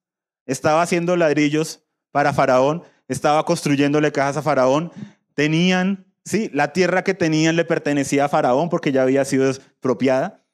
estaba 0.47 0.83
haciendo 0.83 1.17
ladrillos 1.17 1.85
para 2.11 2.33
Faraón, 2.33 2.83
estaba 3.09 3.45
construyéndole 3.45 4.11
casas 4.13 4.39
a 4.39 4.43
Faraón, 4.43 4.91
tenían 5.35 6.07
¿sí? 6.27 6.51
La 6.53 6.73
tierra 6.73 7.05
que 7.05 7.15
tenían 7.15 7.57
le 7.57 7.65
pertenecía 7.65 8.27
a 8.27 8.29
Faraón 8.29 8.69
porque 8.69 8.93
ya 8.93 9.03
había 9.03 9.25
sido 9.25 9.49
expropiada, 9.49 10.45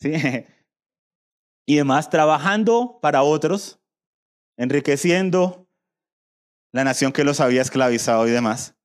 ¿sí? 0.00 0.12
Y 1.66 1.76
demás, 1.76 2.08
trabajando 2.08 2.98
para 3.02 3.22
otros, 3.22 3.78
enriqueciendo 4.56 5.68
la 6.72 6.82
nación 6.82 7.12
que 7.12 7.24
los 7.24 7.40
había 7.40 7.60
esclavizado 7.60 8.26
y 8.26 8.30
demás. 8.30 8.77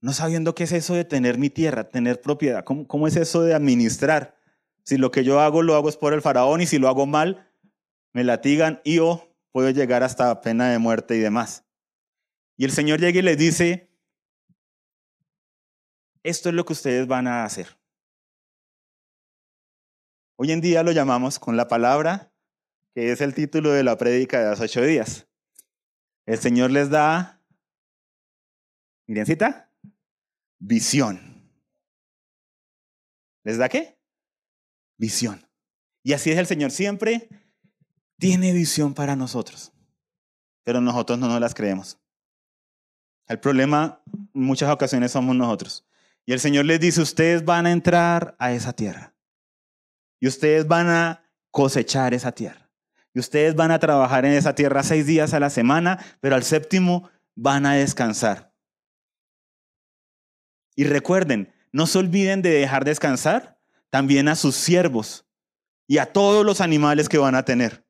No 0.00 0.12
sabiendo 0.12 0.54
qué 0.54 0.64
es 0.64 0.72
eso 0.72 0.94
de 0.94 1.04
tener 1.04 1.38
mi 1.38 1.50
tierra, 1.50 1.88
tener 1.88 2.20
propiedad, 2.20 2.64
cómo, 2.64 2.86
cómo 2.86 3.08
es 3.08 3.16
eso 3.16 3.42
de 3.42 3.54
administrar. 3.54 4.36
Si 4.84 4.96
lo 4.98 5.10
que 5.10 5.24
yo 5.24 5.40
hago 5.40 5.62
lo 5.62 5.74
hago 5.74 5.88
es 5.88 5.96
por 5.96 6.12
el 6.12 6.22
faraón 6.22 6.60
y 6.60 6.66
si 6.66 6.78
lo 6.78 6.88
hago 6.88 7.06
mal, 7.06 7.50
me 8.12 8.24
latigan 8.24 8.80
y 8.84 8.98
o 8.98 9.36
puedo 9.52 9.70
llegar 9.70 10.02
hasta 10.02 10.40
pena 10.40 10.70
de 10.70 10.78
muerte 10.78 11.16
y 11.16 11.20
demás. 11.20 11.64
Y 12.56 12.64
el 12.64 12.70
Señor 12.70 13.00
llega 13.00 13.18
y 13.18 13.22
les 13.22 13.36
dice, 13.36 13.90
esto 16.22 16.48
es 16.48 16.54
lo 16.54 16.64
que 16.64 16.72
ustedes 16.72 17.06
van 17.06 17.26
a 17.26 17.44
hacer. 17.44 17.78
Hoy 20.36 20.52
en 20.52 20.60
día 20.60 20.82
lo 20.82 20.92
llamamos 20.92 21.38
con 21.38 21.56
la 21.56 21.68
palabra, 21.68 22.32
que 22.94 23.12
es 23.12 23.20
el 23.20 23.34
título 23.34 23.70
de 23.70 23.82
la 23.82 23.96
prédica 23.96 24.40
de 24.40 24.50
los 24.50 24.60
ocho 24.60 24.82
días. 24.82 25.26
El 26.26 26.38
Señor 26.38 26.70
les 26.70 26.90
da, 26.90 27.42
mirencita, 29.06 29.65
visión. 30.58 31.50
¿Les 33.44 33.58
da 33.58 33.68
qué? 33.68 33.98
Visión. 34.96 35.46
Y 36.02 36.12
así 36.12 36.30
es 36.30 36.38
el 36.38 36.46
Señor 36.46 36.70
siempre 36.70 37.28
tiene 38.18 38.52
visión 38.52 38.94
para 38.94 39.16
nosotros, 39.16 39.72
pero 40.64 40.80
nosotros 40.80 41.18
no 41.18 41.28
nos 41.28 41.40
las 41.40 41.54
creemos. 41.54 41.98
El 43.26 43.40
problema 43.40 44.02
en 44.34 44.42
muchas 44.42 44.70
ocasiones 44.70 45.12
somos 45.12 45.34
nosotros. 45.34 45.84
Y 46.24 46.32
el 46.32 46.40
Señor 46.40 46.64
les 46.64 46.80
dice, 46.80 47.00
ustedes 47.00 47.44
van 47.44 47.66
a 47.66 47.72
entrar 47.72 48.36
a 48.38 48.52
esa 48.52 48.72
tierra. 48.72 49.14
Y 50.20 50.28
ustedes 50.28 50.66
van 50.66 50.88
a 50.88 51.24
cosechar 51.50 52.14
esa 52.14 52.32
tierra. 52.32 52.70
Y 53.14 53.20
ustedes 53.20 53.54
van 53.54 53.70
a 53.70 53.78
trabajar 53.78 54.24
en 54.24 54.32
esa 54.32 54.54
tierra 54.54 54.82
seis 54.82 55.06
días 55.06 55.34
a 55.34 55.40
la 55.40 55.50
semana, 55.50 56.04
pero 56.20 56.34
al 56.34 56.42
séptimo 56.42 57.08
van 57.34 57.64
a 57.64 57.74
descansar. 57.74 58.52
Y 60.76 60.84
recuerden, 60.84 61.52
no 61.72 61.86
se 61.86 61.98
olviden 61.98 62.42
de 62.42 62.50
dejar 62.50 62.84
descansar 62.84 63.58
también 63.90 64.28
a 64.28 64.36
sus 64.36 64.54
siervos 64.54 65.26
y 65.88 65.98
a 65.98 66.12
todos 66.12 66.44
los 66.44 66.60
animales 66.60 67.08
que 67.08 67.18
van 67.18 67.34
a 67.34 67.44
tener. 67.44 67.84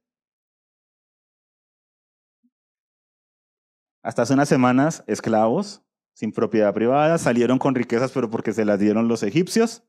Hasta 4.03 4.23
hace 4.23 4.35
unas 4.35 4.49
semanas, 4.49 5.03
esclavos 5.07 5.83
sin 6.15 6.33
propiedad 6.33 6.73
privada, 6.73 7.19
salieron 7.19 7.59
con 7.59 7.75
riquezas, 7.75 8.11
pero 8.13 8.31
porque 8.31 8.55
se 8.55 8.65
las 8.65 8.81
dieron 8.81 9.07
los 9.07 9.23
egipcios. 9.23 9.85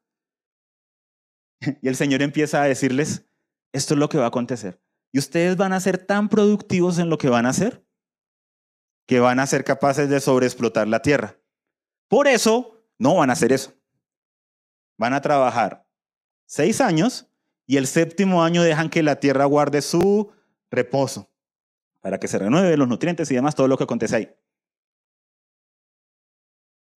Y 1.81 1.87
el 1.87 1.95
Señor 1.95 2.21
empieza 2.21 2.61
a 2.61 2.65
decirles, 2.65 3.25
esto 3.71 3.93
es 3.93 3.99
lo 3.99 4.09
que 4.09 4.17
va 4.17 4.25
a 4.25 4.27
acontecer. 4.27 4.81
Y 5.13 5.19
ustedes 5.19 5.55
van 5.55 5.71
a 5.71 5.79
ser 5.79 5.97
tan 5.97 6.27
productivos 6.29 6.99
en 6.99 7.09
lo 7.09 7.17
que 7.17 7.29
van 7.29 7.45
a 7.45 7.49
hacer, 7.49 7.87
que 9.07 9.19
van 9.19 9.39
a 9.39 9.47
ser 9.47 9.63
capaces 9.63 10.09
de 10.09 10.19
sobreexplotar 10.19 10.87
la 10.87 11.01
tierra. 11.01 11.39
Por 12.09 12.27
eso, 12.27 12.76
no 12.97 13.15
van 13.15 13.29
a 13.29 13.33
hacer 13.33 13.51
eso. 13.51 13.73
Van 14.97 15.13
a 15.13 15.21
trabajar 15.21 15.87
seis 16.45 16.81
años 16.81 17.27
y 17.65 17.77
el 17.77 17.87
séptimo 17.87 18.43
año 18.43 18.63
dejan 18.63 18.89
que 18.89 19.03
la 19.03 19.19
tierra 19.19 19.45
guarde 19.45 19.81
su 19.81 20.31
reposo 20.71 21.29
para 22.01 22.19
que 22.19 22.27
se 22.27 22.39
renueve 22.39 22.77
los 22.77 22.87
nutrientes 22.87 23.29
y 23.31 23.35
demás, 23.35 23.55
todo 23.55 23.67
lo 23.67 23.77
que 23.77 23.83
acontece 23.83 24.15
ahí. 24.15 24.29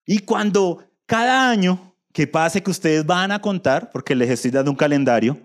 Y 0.05 0.19
cuando 0.19 0.83
cada 1.05 1.49
año 1.49 1.95
que 2.13 2.27
pase 2.27 2.63
que 2.63 2.71
ustedes 2.71 3.05
van 3.05 3.31
a 3.31 3.41
contar, 3.41 3.91
porque 3.91 4.15
les 4.15 4.29
estoy 4.29 4.51
dando 4.51 4.71
un 4.71 4.77
calendario, 4.77 5.39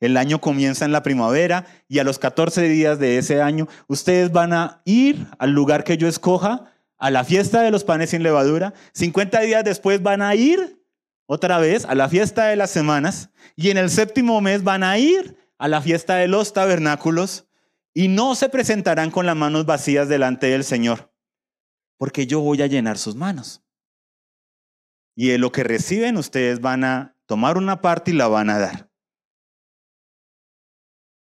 el 0.00 0.16
año 0.16 0.40
comienza 0.40 0.84
en 0.84 0.92
la 0.92 1.02
primavera 1.02 1.66
y 1.88 1.98
a 1.98 2.04
los 2.04 2.18
14 2.18 2.62
días 2.68 2.98
de 2.98 3.18
ese 3.18 3.40
año 3.40 3.68
ustedes 3.86 4.32
van 4.32 4.52
a 4.52 4.82
ir 4.84 5.26
al 5.38 5.52
lugar 5.52 5.84
que 5.84 5.96
yo 5.96 6.08
escoja, 6.08 6.72
a 7.04 7.10
la 7.10 7.22
fiesta 7.22 7.60
de 7.60 7.70
los 7.70 7.84
panes 7.84 8.08
sin 8.08 8.22
levadura. 8.22 8.72
50 8.94 9.40
días 9.40 9.62
después 9.62 10.02
van 10.02 10.22
a 10.22 10.34
ir 10.34 10.82
otra 11.26 11.58
vez 11.58 11.84
a 11.84 11.94
la 11.94 12.08
fiesta 12.08 12.46
de 12.46 12.56
las 12.56 12.70
semanas 12.70 13.28
y 13.56 13.68
en 13.68 13.76
el 13.76 13.90
séptimo 13.90 14.40
mes 14.40 14.64
van 14.64 14.82
a 14.82 14.96
ir 14.96 15.36
a 15.58 15.68
la 15.68 15.82
fiesta 15.82 16.16
de 16.16 16.28
los 16.28 16.54
tabernáculos 16.54 17.46
y 17.92 18.08
no 18.08 18.34
se 18.34 18.48
presentarán 18.48 19.10
con 19.10 19.26
las 19.26 19.36
manos 19.36 19.66
vacías 19.66 20.08
delante 20.08 20.46
del 20.46 20.64
Señor, 20.64 21.12
porque 21.98 22.26
yo 22.26 22.40
voy 22.40 22.62
a 22.62 22.68
llenar 22.68 22.96
sus 22.96 23.16
manos. 23.16 23.62
Y 25.14 25.28
de 25.28 25.36
lo 25.36 25.52
que 25.52 25.62
reciben 25.62 26.16
ustedes 26.16 26.62
van 26.62 26.84
a 26.84 27.18
tomar 27.26 27.58
una 27.58 27.82
parte 27.82 28.12
y 28.12 28.14
la 28.14 28.28
van 28.28 28.48
a 28.48 28.58
dar. 28.58 28.90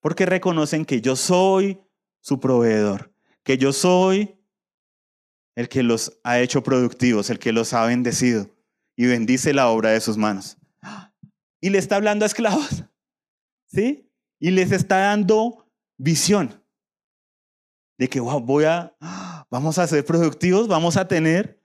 Porque 0.01 0.25
reconocen 0.25 0.85
que 0.85 1.01
yo 1.01 1.15
soy 1.15 1.79
su 2.19 2.39
proveedor, 2.39 3.13
que 3.43 3.59
yo 3.59 3.71
soy 3.73 4.37
el 5.58 5.70
que 5.70 5.82
los 5.82 6.20
ha 6.24 6.39
hecho 6.39 6.62
productivos, 6.62 7.32
el 7.32 7.39
que 7.39 7.52
los 7.52 7.74
ha 7.74 7.84
bendecido 7.88 8.48
y 8.96 9.08
bendice 9.08 9.56
la 9.56 9.70
obra 9.70 9.89
de 9.89 10.00
sus 10.00 10.15
manos. 10.15 10.56
Y 11.60 11.72
le 11.72 11.80
está 11.80 11.96
hablando 11.96 12.26
a 12.26 12.28
esclavos, 12.28 12.84
¿sí? 13.65 14.08
Y 14.39 14.52
les 14.52 14.72
está 14.72 14.98
dando 15.00 15.67
visión 15.98 16.63
de 17.98 18.08
que 18.08 18.20
voy 18.20 18.65
a, 18.65 18.96
vamos 19.50 19.80
a 19.80 19.88
ser 19.88 20.06
productivos, 20.06 20.67
vamos 20.67 20.96
a 20.96 21.08
tener 21.08 21.60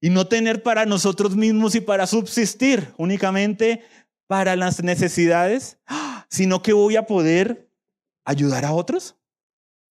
y 0.00 0.08
no 0.08 0.26
tener 0.26 0.62
para 0.62 0.86
nosotros 0.86 1.36
mismos 1.36 1.74
y 1.74 1.82
para 1.82 2.06
subsistir 2.06 2.94
únicamente 2.96 3.82
para 4.26 4.56
las 4.56 4.82
necesidades, 4.82 5.78
sino 6.30 6.62
que 6.62 6.72
voy 6.72 6.96
a 6.96 7.04
poder 7.04 7.70
ayudar 8.24 8.64
a 8.64 8.72
otros. 8.72 9.16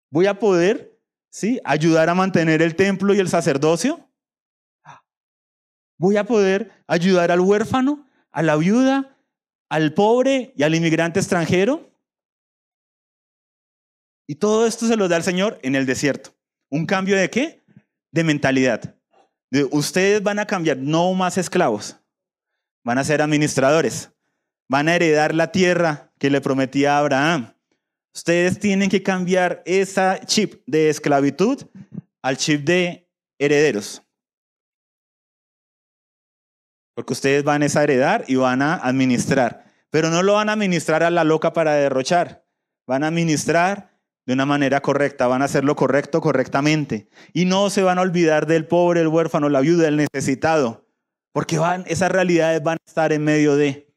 Voy 0.10 0.26
a 0.26 0.40
poder, 0.40 0.97
¿sí? 1.38 1.62
Ayudar 1.64 2.10
a 2.10 2.16
mantener 2.16 2.64
el 2.64 2.76
templo 2.76 3.14
y 3.14 3.20
el 3.20 3.30
sacerdocio. 3.30 4.10
Voy 6.00 6.18
a 6.18 6.24
poder 6.24 6.72
ayudar 6.88 7.32
al 7.32 7.42
huérfano, 7.42 8.08
a 8.32 8.42
la 8.42 8.56
viuda, 8.56 9.16
al 9.70 9.94
pobre 9.94 10.52
y 10.56 10.64
al 10.64 10.74
inmigrante 10.74 11.20
extranjero. 11.20 11.92
Y 14.28 14.36
todo 14.36 14.66
esto 14.66 14.88
se 14.88 14.96
lo 14.96 15.08
da 15.08 15.18
el 15.18 15.24
Señor 15.24 15.60
en 15.62 15.76
el 15.76 15.86
desierto. 15.86 16.36
¿Un 16.72 16.88
cambio 16.88 17.16
de 17.16 17.30
qué? 17.30 17.64
De 18.12 18.24
mentalidad. 18.24 18.96
Ustedes 19.72 20.24
van 20.24 20.40
a 20.40 20.48
cambiar, 20.48 20.78
no 20.78 21.14
más 21.14 21.38
esclavos, 21.38 21.98
van 22.84 22.98
a 22.98 23.04
ser 23.04 23.22
administradores, 23.22 24.12
van 24.68 24.90
a 24.90 24.96
heredar 24.96 25.36
la 25.36 25.52
tierra 25.52 26.12
que 26.18 26.32
le 26.32 26.42
prometía 26.42 26.96
a 26.96 27.00
Abraham. 27.00 27.54
Ustedes 28.18 28.58
tienen 28.58 28.90
que 28.90 29.04
cambiar 29.04 29.62
esa 29.64 30.20
chip 30.26 30.64
de 30.66 30.90
esclavitud 30.90 31.62
al 32.24 32.36
chip 32.36 32.66
de 32.66 33.08
herederos. 33.38 34.02
Porque 36.96 37.14
ustedes 37.14 37.44
van 37.44 37.62
a 37.62 37.68
heredar 37.68 38.26
y 38.28 38.36
van 38.36 38.64
a 38.64 38.74
administrar. 38.74 39.72
Pero 39.92 40.10
no 40.10 40.24
lo 40.24 40.34
van 40.34 40.50
a 40.50 40.54
administrar 40.54 41.04
a 41.04 41.12
la 41.12 41.24
loca 41.24 41.54
para 41.54 41.76
derrochar. 41.76 42.44
Van 42.88 43.04
a 43.04 43.08
administrar 43.10 43.96
de 44.26 44.34
una 44.34 44.48
manera 44.48 44.82
correcta, 44.82 45.28
van 45.28 45.44
a 45.44 45.46
hacer 45.46 45.64
lo 45.64 45.76
correcto 45.76 46.20
correctamente. 46.20 47.10
Y 47.34 47.46
no 47.46 47.70
se 47.70 47.84
van 47.84 48.00
a 48.00 48.02
olvidar 48.02 48.48
del 48.48 48.66
pobre, 48.66 49.02
el 49.02 49.10
huérfano, 49.10 49.48
la 49.48 49.62
viuda, 49.62 49.88
el 49.88 49.96
necesitado, 49.96 50.88
porque 51.34 51.60
esas 51.86 52.12
realidades 52.12 52.64
van 52.64 52.80
a 52.84 52.90
estar 52.90 53.14
en 53.14 53.24
medio 53.24 53.56
de. 53.56 53.94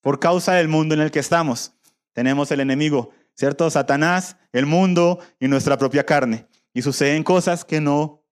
Por 0.00 0.18
causa 0.18 0.54
del 0.54 0.66
mundo 0.66 0.96
en 0.96 1.02
el 1.02 1.12
que 1.12 1.20
estamos, 1.20 1.76
tenemos 2.12 2.50
el 2.50 2.60
enemigo, 2.60 3.10
¿cierto? 3.34 3.68
Satanás, 3.70 4.36
el 4.52 4.66
mundo 4.66 5.20
y 5.38 5.48
nuestra 5.48 5.78
propia 5.78 6.04
carne. 6.04 6.46
Y 6.74 6.82
suceden 6.82 7.22
cosas 7.22 7.64
que 7.64 7.80
no 7.80 8.24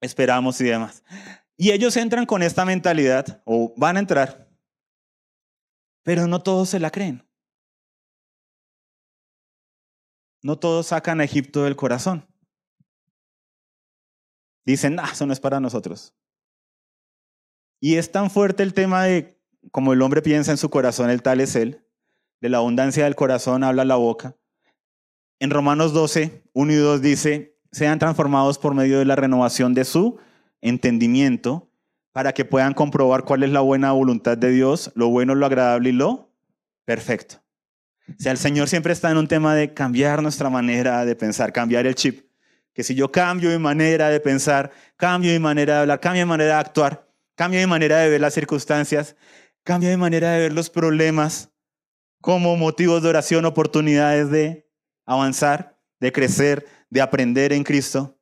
esperamos 0.00 0.60
y 0.60 0.64
demás. 0.64 1.02
Y 1.56 1.72
ellos 1.72 1.96
entran 1.96 2.26
con 2.26 2.42
esta 2.42 2.64
mentalidad, 2.64 3.42
o 3.44 3.74
van 3.76 3.96
a 3.96 4.00
entrar, 4.00 4.48
pero 6.04 6.26
no 6.26 6.42
todos 6.42 6.68
se 6.70 6.80
la 6.80 6.90
creen. 6.90 7.28
No 10.42 10.58
todos 10.58 10.86
sacan 10.86 11.20
a 11.20 11.24
Egipto 11.24 11.64
del 11.64 11.76
corazón. 11.76 12.26
Dicen, 14.64 15.00
ah, 15.00 15.10
eso 15.12 15.26
no 15.26 15.32
es 15.32 15.40
para 15.40 15.60
nosotros. 15.60 16.14
Y 17.80 17.96
es 17.96 18.12
tan 18.12 18.30
fuerte 18.30 18.62
el 18.62 18.74
tema 18.74 19.04
de 19.04 19.38
como 19.72 19.92
el 19.92 20.02
hombre 20.02 20.22
piensa 20.22 20.50
en 20.50 20.58
su 20.58 20.70
corazón, 20.70 21.10
el 21.10 21.22
tal 21.22 21.40
es 21.40 21.56
él. 21.56 21.84
De 22.40 22.48
la 22.48 22.58
abundancia 22.58 23.04
del 23.04 23.16
corazón 23.16 23.64
habla 23.64 23.84
la 23.84 23.96
boca. 23.96 24.36
En 25.40 25.50
Romanos 25.50 25.92
12, 25.92 26.44
1 26.52 26.72
y 26.72 26.76
2 26.76 27.02
dice, 27.02 27.58
sean 27.72 27.98
transformados 27.98 28.58
por 28.58 28.74
medio 28.74 28.98
de 28.98 29.04
la 29.04 29.16
renovación 29.16 29.74
de 29.74 29.84
su 29.84 30.18
entendimiento 30.60 31.70
para 32.12 32.32
que 32.32 32.44
puedan 32.44 32.74
comprobar 32.74 33.24
cuál 33.24 33.42
es 33.42 33.50
la 33.50 33.60
buena 33.60 33.92
voluntad 33.92 34.36
de 34.36 34.50
Dios, 34.50 34.90
lo 34.94 35.08
bueno, 35.08 35.34
lo 35.34 35.46
agradable 35.46 35.90
y 35.90 35.92
lo 35.92 36.32
perfecto. 36.84 37.36
O 38.08 38.20
sea, 38.20 38.32
el 38.32 38.38
Señor 38.38 38.68
siempre 38.68 38.92
está 38.92 39.10
en 39.10 39.18
un 39.18 39.28
tema 39.28 39.54
de 39.54 39.74
cambiar 39.74 40.22
nuestra 40.22 40.48
manera 40.48 41.04
de 41.04 41.14
pensar, 41.14 41.52
cambiar 41.52 41.86
el 41.86 41.94
chip. 41.94 42.26
que 42.72 42.82
si 42.84 42.94
yo 42.94 43.10
cambio 43.10 43.50
mi 43.50 43.58
manera 43.58 44.08
de 44.08 44.20
pensar, 44.20 44.70
cambio 44.96 45.32
mi 45.32 45.38
manera 45.40 45.74
de 45.74 45.80
hablar, 45.80 46.00
cambio 46.00 46.24
mi 46.24 46.30
manera 46.30 46.54
de 46.54 46.60
actuar, 46.60 47.08
cambio 47.34 47.60
mi 47.60 47.66
manera 47.66 47.98
de 47.98 48.08
ver 48.08 48.20
las 48.20 48.34
circunstancias, 48.34 49.16
cambio 49.64 49.90
mi 49.90 49.96
manera 49.96 50.32
de 50.32 50.40
ver 50.40 50.52
los 50.52 50.70
problemas 50.70 51.50
como 52.20 52.56
motivos 52.56 53.02
de 53.02 53.08
oración, 53.08 53.44
oportunidades 53.44 54.30
de 54.30 54.70
avanzar, 55.06 55.80
de 56.00 56.12
crecer, 56.12 56.66
de 56.90 57.00
aprender 57.00 57.52
en 57.52 57.64
Cristo, 57.64 58.18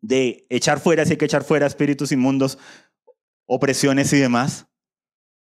de 0.00 0.46
echar 0.50 0.80
fuera, 0.80 1.04
si 1.04 1.12
hay 1.12 1.16
que 1.16 1.24
echar 1.24 1.44
fuera 1.44 1.66
espíritus 1.66 2.12
inmundos, 2.12 2.58
opresiones 3.46 4.12
y 4.12 4.18
demás, 4.18 4.66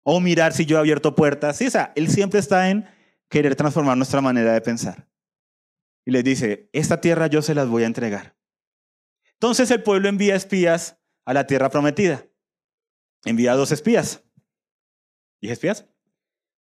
o 0.03 0.21
mirar 0.21 0.53
si 0.53 0.67
yo 0.67 0.77
he 0.77 0.81
abierto 0.81 1.15
puertas. 1.15 1.57
Sí, 1.57 1.67
o 1.67 1.71
sea, 1.71 1.93
Él 1.97 2.09
siempre 2.09 2.41
está 2.41 2.69
en 2.71 2.87
querer 3.29 3.57
transformar 3.57 3.97
nuestra 3.97 4.21
manera 4.21 4.53
de 4.53 4.61
pensar. 4.61 5.09
Y 6.05 6.11
les 6.11 6.25
dice, 6.25 6.69
esta 6.73 7.01
tierra 7.01 7.27
yo 7.29 7.41
se 7.41 7.55
las 7.55 7.69
voy 7.69 7.85
a 7.85 7.87
entregar. 7.87 8.37
Entonces 9.35 9.71
el 9.71 9.83
pueblo 9.83 10.09
envía 10.09 10.35
espías 10.35 10.99
a 11.25 11.33
la 11.33 11.47
tierra 11.47 11.71
prometida. 11.71 12.27
Envía 13.25 13.55
dos 13.55 13.73
espías. 13.73 14.23
¿Dije 15.41 15.55
espías? 15.55 15.87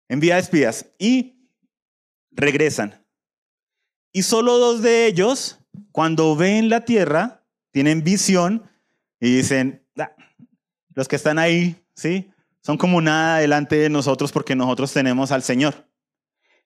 Envía 0.09 0.39
espías 0.39 0.87
y 0.97 1.47
regresan. 2.31 3.05
Y 4.11 4.23
solo 4.23 4.57
dos 4.57 4.81
de 4.81 5.05
ellos, 5.05 5.59
cuando 5.91 6.35
ven 6.35 6.67
la 6.67 6.83
tierra, 6.83 7.45
tienen 7.71 8.03
visión 8.03 8.69
y 9.19 9.37
dicen, 9.37 9.85
los 10.95 11.07
que 11.07 11.15
están 11.15 11.37
ahí, 11.37 11.85
¿sí? 11.95 12.31
Son 12.61 12.77
como 12.77 13.01
nada 13.01 13.37
delante 13.37 13.75
de 13.77 13.89
nosotros 13.89 14.31
porque 14.31 14.55
nosotros 14.55 14.91
tenemos 14.91 15.31
al 15.31 15.43
Señor. 15.43 15.87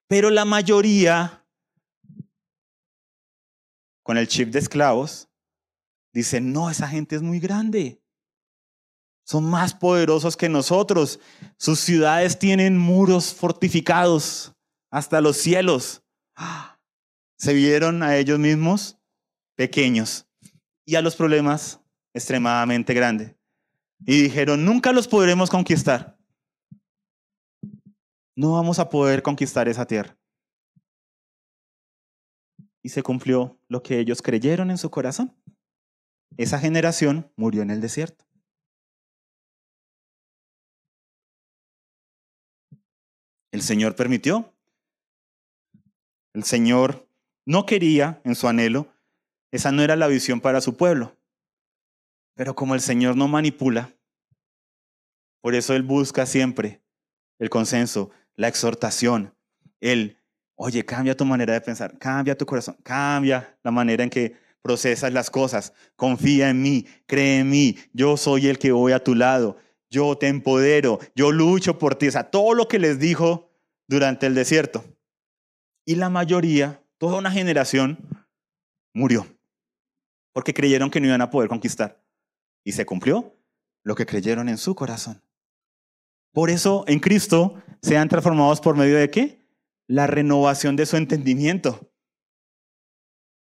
Pero 0.08 0.30
la 0.30 0.46
mayoría, 0.46 1.46
con 4.02 4.18
el 4.18 4.28
chip 4.28 4.50
de 4.50 4.60
esclavos, 4.60 5.30
dicen, 6.14 6.54
no, 6.54 6.70
esa 6.70 6.88
gente 6.88 7.16
es 7.16 7.22
muy 7.22 7.40
grande. 7.40 8.03
Son 9.26 9.46
más 9.46 9.74
poderosos 9.74 10.36
que 10.36 10.50
nosotros. 10.50 11.20
Sus 11.58 11.80
ciudades 11.80 12.38
tienen 12.38 12.78
muros 12.78 13.34
fortificados 13.34 14.54
hasta 14.92 15.22
los 15.22 15.38
cielos. 15.38 16.04
Se 17.38 17.54
vieron 17.54 18.04
a 18.04 18.18
ellos 18.18 18.40
mismos 18.40 18.98
pequeños 19.56 20.28
y 20.86 20.96
a 20.96 21.02
los 21.02 21.16
problemas 21.16 21.80
extremadamente 22.14 22.94
grandes. 22.94 23.36
Y 24.06 24.24
dijeron, 24.24 24.66
nunca 24.66 24.92
los 24.92 25.08
podremos 25.08 25.50
conquistar. 25.50 26.18
No 28.36 28.54
vamos 28.54 28.80
a 28.80 28.90
poder 28.90 29.22
conquistar 29.22 29.68
esa 29.68 29.86
tierra. 29.86 30.18
Y 32.82 32.90
se 32.90 33.02
cumplió 33.02 33.58
lo 33.70 33.82
que 33.82 34.00
ellos 34.00 34.22
creyeron 34.22 34.70
en 34.72 34.78
su 34.78 34.90
corazón. 34.90 35.34
Esa 36.36 36.60
generación 36.60 37.32
murió 37.38 37.62
en 37.62 37.70
el 37.72 37.80
desierto. 37.80 38.26
El 43.54 43.62
Señor 43.62 43.96
permitió. 43.96 44.52
El 46.34 46.44
Señor 46.44 47.08
no 47.46 47.68
quería 47.68 48.20
en 48.26 48.34
su 48.34 48.48
anhelo. 48.48 48.92
Esa 49.52 49.72
no 49.72 49.84
era 49.84 49.96
la 49.96 50.08
visión 50.08 50.42
para 50.42 50.60
su 50.60 50.76
pueblo. 50.76 51.16
Pero 52.34 52.56
como 52.56 52.74
el 52.74 52.82
Señor 52.82 53.16
no 53.16 53.28
manipula, 53.28 53.94
por 55.40 55.54
eso 55.54 55.76
Él 55.76 55.84
busca 55.84 56.26
siempre 56.26 56.82
el 57.38 57.52
consenso, 57.52 58.10
la 58.36 58.48
exhortación, 58.48 59.36
el, 59.82 60.18
oye, 60.56 60.84
cambia 60.84 61.16
tu 61.16 61.24
manera 61.24 61.54
de 61.54 61.62
pensar, 61.62 62.00
cambia 62.00 62.36
tu 62.36 62.48
corazón, 62.48 62.76
cambia 62.82 63.60
la 63.62 63.70
manera 63.70 64.04
en 64.04 64.10
que 64.10 64.36
procesas 64.64 65.14
las 65.14 65.30
cosas, 65.30 65.74
confía 65.96 66.50
en 66.50 66.64
mí, 66.64 66.88
cree 67.06 67.42
en 67.42 67.52
mí, 67.52 67.78
yo 67.92 68.18
soy 68.18 68.48
el 68.48 68.58
que 68.58 68.72
voy 68.72 68.94
a 68.94 69.04
tu 69.04 69.14
lado, 69.14 69.58
yo 69.94 70.18
te 70.18 70.28
empodero, 70.28 71.00
yo 71.16 71.32
lucho 71.32 71.78
por 71.78 71.94
ti, 71.94 72.08
o 72.08 72.12
sea, 72.12 72.32
todo 72.32 72.56
lo 72.56 72.68
que 72.68 72.80
les 72.80 72.98
dijo 72.98 73.52
durante 73.88 74.26
el 74.26 74.34
desierto. 74.34 74.84
Y 75.86 75.96
la 75.96 76.10
mayoría, 76.10 76.84
toda 76.98 77.20
una 77.20 77.30
generación, 77.30 78.00
murió, 78.92 79.28
porque 80.34 80.54
creyeron 80.54 80.90
que 80.90 81.00
no 81.00 81.08
iban 81.08 81.22
a 81.22 81.30
poder 81.30 81.48
conquistar. 81.48 82.04
Y 82.66 82.72
se 82.72 82.88
cumplió 82.88 83.36
lo 83.84 83.94
que 83.94 84.08
creyeron 84.08 84.50
en 84.50 84.58
su 84.58 84.74
corazón. 84.74 85.22
Por 86.32 86.50
eso 86.50 86.86
en 86.88 87.00
Cristo 87.00 87.62
sean 87.84 88.10
transformados 88.10 88.62
por 88.62 88.76
medio 88.76 88.98
de 88.98 89.12
qué? 89.12 89.46
La 89.88 90.08
renovación 90.08 90.76
de 90.76 90.88
su 90.88 90.98
entendimiento. 90.98 91.92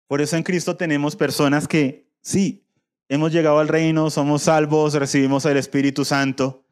Por 0.07 0.23
eso 0.23 0.37
en 0.37 0.45
Cristo 0.45 0.79
tenemos 0.79 1.15
personas 1.15 1.69
que, 1.69 2.11
sí, 2.23 2.65
hemos 3.09 3.33
llegado 3.33 3.59
al 3.59 3.69
reino, 3.69 4.11
somos 4.11 4.43
salvos, 4.43 4.95
recibimos 4.95 5.45
el 5.45 5.57
Espíritu 5.57 6.05
Santo, 6.05 6.65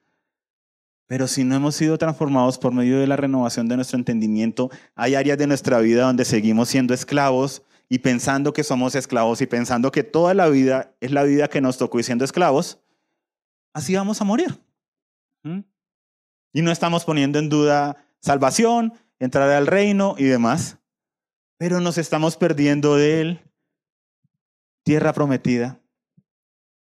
pero 1.06 1.28
si 1.28 1.44
no 1.44 1.54
hemos 1.54 1.76
sido 1.76 1.98
transformados 1.98 2.58
por 2.58 2.72
medio 2.72 2.98
de 2.98 3.06
la 3.06 3.16
renovación 3.16 3.68
de 3.68 3.76
nuestro 3.76 3.98
entendimiento, 3.98 4.70
hay 4.94 5.14
áreas 5.14 5.38
de 5.38 5.46
nuestra 5.46 5.78
vida 5.78 6.02
donde 6.02 6.24
seguimos 6.24 6.68
siendo 6.68 6.94
esclavos 6.94 7.62
y 7.88 8.00
pensando 8.00 8.52
que 8.52 8.64
somos 8.64 8.94
esclavos 8.96 9.40
y 9.40 9.46
pensando 9.46 9.92
que 9.92 10.02
toda 10.02 10.34
la 10.34 10.48
vida 10.48 10.94
es 11.00 11.12
la 11.12 11.22
vida 11.22 11.48
que 11.48 11.60
nos 11.60 11.78
tocó 11.78 12.00
y 12.00 12.02
siendo 12.02 12.24
esclavos, 12.24 12.80
así 13.72 13.94
vamos 13.94 14.20
a 14.20 14.24
morir. 14.24 14.58
Y 16.52 16.62
no 16.62 16.72
estamos 16.72 17.04
poniendo 17.04 17.38
en 17.38 17.48
duda 17.48 17.96
salvación, 18.20 18.92
entrar 19.20 19.48
al 19.50 19.68
reino 19.68 20.16
y 20.18 20.24
demás, 20.24 20.78
pero 21.56 21.80
nos 21.80 21.98
estamos 21.98 22.36
perdiendo 22.36 22.96
de 22.96 23.20
él 23.20 23.40
tierra 24.82 25.12
prometida, 25.12 25.80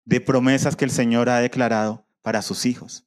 de 0.05 0.21
promesas 0.21 0.75
que 0.75 0.85
el 0.85 0.91
Señor 0.91 1.29
ha 1.29 1.39
declarado 1.39 2.05
para 2.21 2.41
sus 2.41 2.65
hijos. 2.65 3.05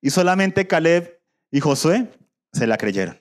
Y 0.00 0.10
solamente 0.10 0.66
Caleb 0.66 1.20
y 1.50 1.60
Josué 1.60 2.10
se 2.52 2.66
la 2.66 2.76
creyeron. 2.76 3.20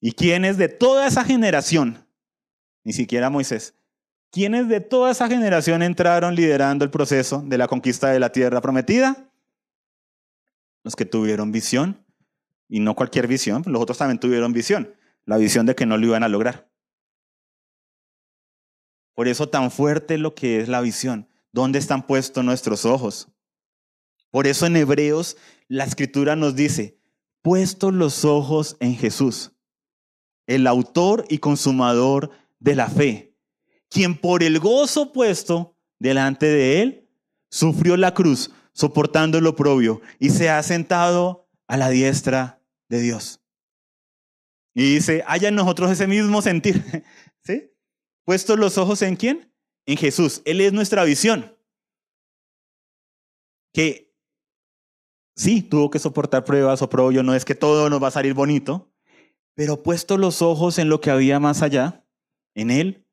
¿Y 0.00 0.12
quiénes 0.12 0.56
de 0.56 0.68
toda 0.68 1.06
esa 1.06 1.24
generación? 1.24 2.06
Ni 2.84 2.92
siquiera 2.92 3.30
Moisés. 3.30 3.74
¿Quiénes 4.30 4.68
de 4.68 4.80
toda 4.80 5.10
esa 5.10 5.28
generación 5.28 5.82
entraron 5.82 6.34
liderando 6.34 6.84
el 6.84 6.90
proceso 6.90 7.42
de 7.44 7.58
la 7.58 7.66
conquista 7.66 8.08
de 8.08 8.20
la 8.20 8.30
tierra 8.32 8.60
prometida? 8.60 9.30
Los 10.84 10.96
que 10.96 11.04
tuvieron 11.04 11.52
visión, 11.52 12.06
y 12.68 12.80
no 12.80 12.94
cualquier 12.94 13.26
visión, 13.26 13.64
los 13.66 13.82
otros 13.82 13.98
también 13.98 14.20
tuvieron 14.20 14.52
visión, 14.52 14.94
la 15.26 15.36
visión 15.36 15.66
de 15.66 15.74
que 15.74 15.84
no 15.84 15.98
lo 15.98 16.06
iban 16.06 16.22
a 16.22 16.28
lograr. 16.28 16.69
Por 19.14 19.28
eso 19.28 19.48
tan 19.48 19.70
fuerte 19.70 20.18
lo 20.18 20.34
que 20.34 20.60
es 20.60 20.68
la 20.68 20.80
visión. 20.80 21.28
¿Dónde 21.52 21.78
están 21.78 22.06
puestos 22.06 22.44
nuestros 22.44 22.84
ojos? 22.84 23.28
Por 24.30 24.46
eso 24.46 24.66
en 24.66 24.76
Hebreos 24.76 25.36
la 25.68 25.84
escritura 25.84 26.36
nos 26.36 26.54
dice, 26.54 26.98
puestos 27.42 27.92
los 27.92 28.24
ojos 28.24 28.76
en 28.80 28.96
Jesús, 28.96 29.52
el 30.46 30.66
autor 30.66 31.24
y 31.28 31.38
consumador 31.38 32.30
de 32.58 32.74
la 32.74 32.88
fe, 32.88 33.36
quien 33.88 34.16
por 34.16 34.42
el 34.42 34.58
gozo 34.58 35.12
puesto 35.12 35.76
delante 35.98 36.46
de 36.46 36.82
él, 36.82 37.08
sufrió 37.50 37.96
la 37.96 38.14
cruz, 38.14 38.52
soportando 38.72 39.40
lo 39.40 39.56
propio, 39.56 40.00
y 40.18 40.30
se 40.30 40.48
ha 40.48 40.62
sentado 40.62 41.48
a 41.66 41.76
la 41.76 41.88
diestra 41.90 42.60
de 42.88 43.00
Dios. 43.00 43.40
Y 44.74 44.94
dice, 44.94 45.24
haya 45.26 45.48
en 45.48 45.56
nosotros 45.56 45.90
ese 45.90 46.06
mismo 46.06 46.42
sentir, 46.42 47.04
¿sí? 47.44 47.69
Puestos 48.30 48.60
los 48.60 48.78
ojos 48.78 49.02
en 49.02 49.16
quién? 49.16 49.52
En 49.86 49.96
Jesús. 49.96 50.40
Él 50.44 50.60
es 50.60 50.72
nuestra 50.72 51.02
visión. 51.02 51.52
Que 53.74 54.14
sí, 55.34 55.62
tuvo 55.62 55.90
que 55.90 55.98
soportar 55.98 56.44
pruebas 56.44 56.80
o 56.80 56.88
no 57.24 57.34
es 57.34 57.44
que 57.44 57.56
todo 57.56 57.90
nos 57.90 58.00
va 58.00 58.06
a 58.06 58.12
salir 58.12 58.32
bonito, 58.32 58.88
pero 59.56 59.82
puesto 59.82 60.16
los 60.16 60.42
ojos 60.42 60.78
en 60.78 60.88
lo 60.88 61.00
que 61.00 61.10
había 61.10 61.40
más 61.40 61.60
allá, 61.60 62.06
en 62.54 62.70
él, 62.70 63.04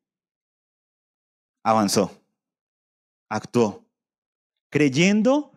avanzó, 1.64 2.12
actuó, 3.28 3.90
creyendo 4.70 5.52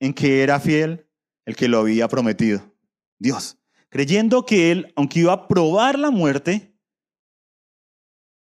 en 0.00 0.14
que 0.14 0.42
era 0.42 0.58
fiel 0.58 1.08
el 1.44 1.54
que 1.54 1.68
lo 1.68 1.78
había 1.78 2.08
prometido, 2.08 2.74
Dios, 3.20 3.56
creyendo 3.88 4.44
que 4.44 4.72
él, 4.72 4.92
aunque 4.96 5.20
iba 5.20 5.32
a 5.32 5.46
probar 5.46 5.96
la 5.96 6.10
muerte, 6.10 6.75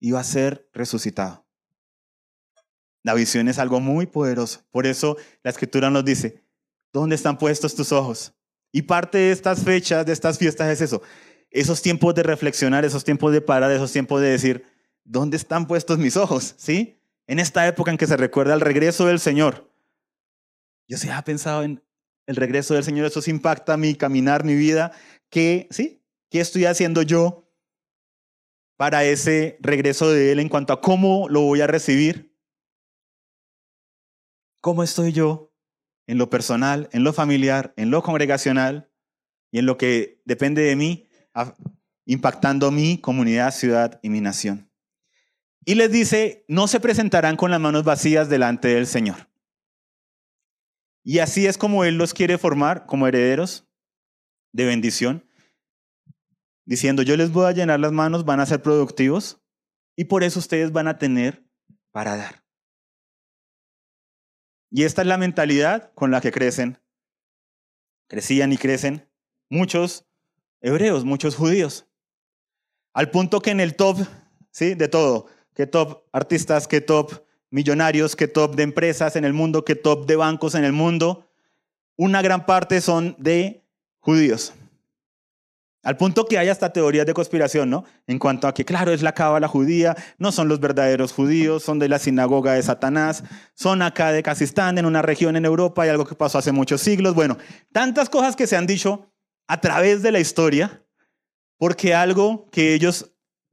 iba 0.01 0.19
a 0.19 0.25
ser 0.25 0.67
resucitado. 0.73 1.45
La 3.03 3.13
visión 3.13 3.47
es 3.47 3.57
algo 3.57 3.79
muy 3.79 4.07
poderoso. 4.07 4.65
Por 4.71 4.85
eso 4.85 5.15
la 5.43 5.51
escritura 5.51 5.89
nos 5.89 6.03
dice, 6.03 6.43
¿dónde 6.91 7.15
están 7.15 7.37
puestos 7.37 7.75
tus 7.75 7.91
ojos? 7.91 8.33
Y 8.71 8.81
parte 8.81 9.17
de 9.17 9.31
estas 9.31 9.63
fechas, 9.63 10.05
de 10.05 10.13
estas 10.13 10.37
fiestas 10.37 10.69
es 10.69 10.81
eso, 10.81 11.01
esos 11.49 11.81
tiempos 11.81 12.15
de 12.15 12.23
reflexionar, 12.23 12.83
esos 12.83 13.03
tiempos 13.03 13.31
de 13.31 13.41
parar, 13.41 13.71
esos 13.71 13.91
tiempos 13.91 14.21
de 14.21 14.29
decir, 14.29 14.65
¿dónde 15.03 15.37
están 15.37 15.67
puestos 15.67 15.97
mis 15.97 16.17
ojos? 16.17 16.55
¿Sí? 16.57 16.99
En 17.27 17.39
esta 17.39 17.67
época 17.67 17.91
en 17.91 17.97
que 17.97 18.07
se 18.07 18.17
recuerda 18.17 18.53
el 18.53 18.61
regreso 18.61 19.05
del 19.05 19.19
Señor. 19.19 19.71
Yo 20.87 20.97
se 20.97 21.11
ha 21.11 21.23
pensado 21.23 21.63
en 21.63 21.83
el 22.25 22.35
regreso 22.35 22.73
del 22.73 22.83
Señor, 22.83 23.05
eso 23.05 23.21
impacta 23.29 23.77
mi 23.77 23.95
caminar, 23.95 24.43
mi 24.43 24.55
vida. 24.55 24.93
¿Qué, 25.29 25.67
sí? 25.69 26.03
¿Qué 26.29 26.39
estoy 26.39 26.65
haciendo 26.65 27.01
yo 27.01 27.50
para 28.81 29.03
ese 29.03 29.59
regreso 29.59 30.09
de 30.09 30.31
Él 30.31 30.39
en 30.39 30.49
cuanto 30.49 30.73
a 30.73 30.81
cómo 30.81 31.29
lo 31.29 31.41
voy 31.41 31.61
a 31.61 31.67
recibir. 31.67 32.35
¿Cómo 34.59 34.81
estoy 34.81 35.11
yo 35.11 35.53
en 36.07 36.17
lo 36.17 36.31
personal, 36.31 36.89
en 36.91 37.03
lo 37.03 37.13
familiar, 37.13 37.75
en 37.77 37.91
lo 37.91 38.01
congregacional 38.01 38.89
y 39.51 39.59
en 39.59 39.67
lo 39.67 39.77
que 39.77 40.19
depende 40.25 40.63
de 40.63 40.75
mí, 40.75 41.07
impactando 42.05 42.71
mi 42.71 42.97
comunidad, 42.97 43.53
ciudad 43.53 43.99
y 44.01 44.09
mi 44.09 44.19
nación? 44.19 44.71
Y 45.63 45.75
les 45.75 45.91
dice, 45.91 46.43
no 46.47 46.67
se 46.67 46.79
presentarán 46.79 47.35
con 47.35 47.51
las 47.51 47.59
manos 47.59 47.83
vacías 47.83 48.29
delante 48.29 48.69
del 48.69 48.87
Señor. 48.87 49.29
Y 51.03 51.19
así 51.19 51.45
es 51.45 51.59
como 51.59 51.83
Él 51.83 51.99
los 51.99 52.15
quiere 52.15 52.39
formar 52.39 52.87
como 52.87 53.07
herederos 53.07 53.69
de 54.53 54.65
bendición, 54.65 55.23
diciendo, 56.65 57.01
yo 57.01 57.17
les 57.17 57.31
voy 57.31 57.45
a 57.45 57.51
llenar 57.51 57.79
las 57.79 57.91
manos, 57.91 58.25
van 58.25 58.39
a 58.39 58.45
ser 58.45 58.61
productivos 58.61 59.41
y 59.95 60.05
por 60.05 60.23
eso 60.23 60.39
ustedes 60.39 60.71
van 60.71 60.87
a 60.87 60.97
tener 60.97 61.45
para 61.91 62.15
dar. 62.15 62.43
Y 64.69 64.83
esta 64.83 65.01
es 65.01 65.07
la 65.07 65.17
mentalidad 65.17 65.91
con 65.93 66.11
la 66.11 66.21
que 66.21 66.31
crecen, 66.31 66.79
crecían 68.07 68.53
y 68.53 68.57
crecen 68.57 69.09
muchos 69.49 70.05
hebreos, 70.61 71.03
muchos 71.03 71.35
judíos. 71.35 71.87
Al 72.93 73.11
punto 73.11 73.41
que 73.41 73.51
en 73.51 73.59
el 73.59 73.75
top, 73.75 73.99
¿sí? 74.49 74.73
De 74.73 74.87
todo, 74.87 75.27
que 75.53 75.67
top 75.67 76.05
artistas, 76.13 76.67
que 76.67 76.79
top 76.79 77.25
millonarios, 77.49 78.15
que 78.15 78.27
top 78.27 78.55
de 78.55 78.63
empresas 78.63 79.15
en 79.17 79.25
el 79.25 79.33
mundo, 79.33 79.65
que 79.65 79.75
top 79.75 80.05
de 80.05 80.15
bancos 80.15 80.55
en 80.55 80.63
el 80.63 80.71
mundo, 80.71 81.29
una 81.97 82.21
gran 82.21 82.45
parte 82.45 82.79
son 82.79 83.15
de 83.19 83.65
judíos. 83.99 84.53
Al 85.83 85.97
punto 85.97 86.25
que 86.27 86.37
hay 86.37 86.47
hasta 86.49 86.71
teorías 86.71 87.07
de 87.07 87.13
conspiración, 87.13 87.69
¿no? 87.71 87.85
En 88.05 88.19
cuanto 88.19 88.47
a 88.47 88.53
que, 88.53 88.63
claro, 88.63 88.91
es 88.91 89.01
la 89.01 89.13
cábala 89.13 89.47
judía, 89.47 89.95
no 90.19 90.31
son 90.31 90.47
los 90.47 90.59
verdaderos 90.59 91.11
judíos, 91.11 91.63
son 91.63 91.79
de 91.79 91.89
la 91.89 91.97
sinagoga 91.97 92.53
de 92.53 92.61
Satanás, 92.61 93.23
son 93.55 93.81
acá 93.81 94.11
de 94.11 94.21
Kazistán, 94.21 94.77
en 94.77 94.85
una 94.85 95.01
región 95.01 95.35
en 95.35 95.45
Europa, 95.45 95.85
y 95.85 95.89
algo 95.89 96.05
que 96.05 96.13
pasó 96.13 96.37
hace 96.37 96.51
muchos 96.51 96.81
siglos. 96.81 97.15
Bueno, 97.15 97.37
tantas 97.71 98.09
cosas 98.09 98.35
que 98.35 98.45
se 98.45 98.55
han 98.55 98.67
dicho 98.67 99.11
a 99.47 99.59
través 99.59 100.03
de 100.03 100.11
la 100.11 100.19
historia, 100.19 100.85
porque 101.57 101.95
algo 101.95 102.47
que 102.51 102.75
ellos 102.75 103.11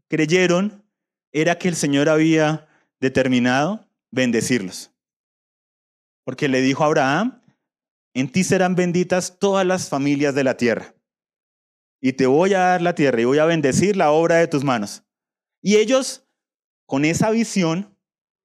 creyeron 0.08 0.84
era 1.32 1.58
que 1.58 1.68
el 1.68 1.76
Señor 1.76 2.10
había 2.10 2.68
determinado 3.00 3.88
bendecirlos. 4.10 4.90
Porque 6.24 6.48
le 6.48 6.60
dijo 6.60 6.82
a 6.82 6.86
Abraham, 6.88 7.40
en 8.12 8.30
ti 8.30 8.44
serán 8.44 8.74
benditas 8.74 9.38
todas 9.38 9.66
las 9.66 9.88
familias 9.88 10.34
de 10.34 10.44
la 10.44 10.58
tierra. 10.58 10.94
Y 12.00 12.12
te 12.12 12.26
voy 12.26 12.54
a 12.54 12.61
dar 12.61 12.82
la 12.82 12.94
tierra 12.94 13.20
y 13.20 13.24
voy 13.24 13.38
a 13.38 13.44
bendecir 13.44 13.96
la 13.96 14.11
obra 14.11 14.37
de 14.37 14.46
tus 14.46 14.64
manos. 14.64 15.02
Y 15.61 15.76
ellos, 15.76 16.26
con 16.87 17.04
esa 17.04 17.30
visión, 17.30 17.96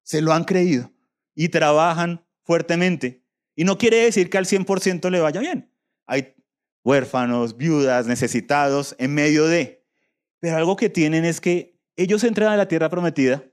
se 0.03 0.21
lo 0.21 0.33
han 0.33 0.43
creído 0.43 0.91
y 1.35 1.49
trabajan 1.49 2.25
fuertemente. 2.43 3.23
Y 3.55 3.63
no 3.63 3.77
quiere 3.77 3.97
decir 3.97 4.29
que 4.29 4.37
al 4.37 4.45
100% 4.45 5.09
le 5.09 5.19
vaya 5.19 5.39
bien. 5.39 5.71
Hay 6.05 6.35
huérfanos, 6.83 7.57
viudas, 7.57 8.07
necesitados 8.07 8.95
en 8.97 9.13
medio 9.13 9.47
de. 9.47 9.85
Pero 10.39 10.57
algo 10.57 10.75
que 10.75 10.89
tienen 10.89 11.23
es 11.25 11.39
que 11.39 11.79
ellos 11.95 12.23
entran 12.23 12.51
a 12.51 12.57
la 12.57 12.67
tierra 12.67 12.89
prometida 12.89 13.43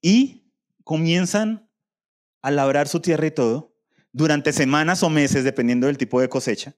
y 0.00 0.52
comienzan 0.84 1.70
a 2.42 2.50
labrar 2.50 2.88
su 2.88 3.00
tierra 3.00 3.26
y 3.26 3.30
todo 3.30 3.74
durante 4.12 4.52
semanas 4.52 5.02
o 5.02 5.10
meses, 5.10 5.44
dependiendo 5.44 5.86
del 5.86 5.96
tipo 5.96 6.20
de 6.20 6.28
cosecha. 6.28 6.76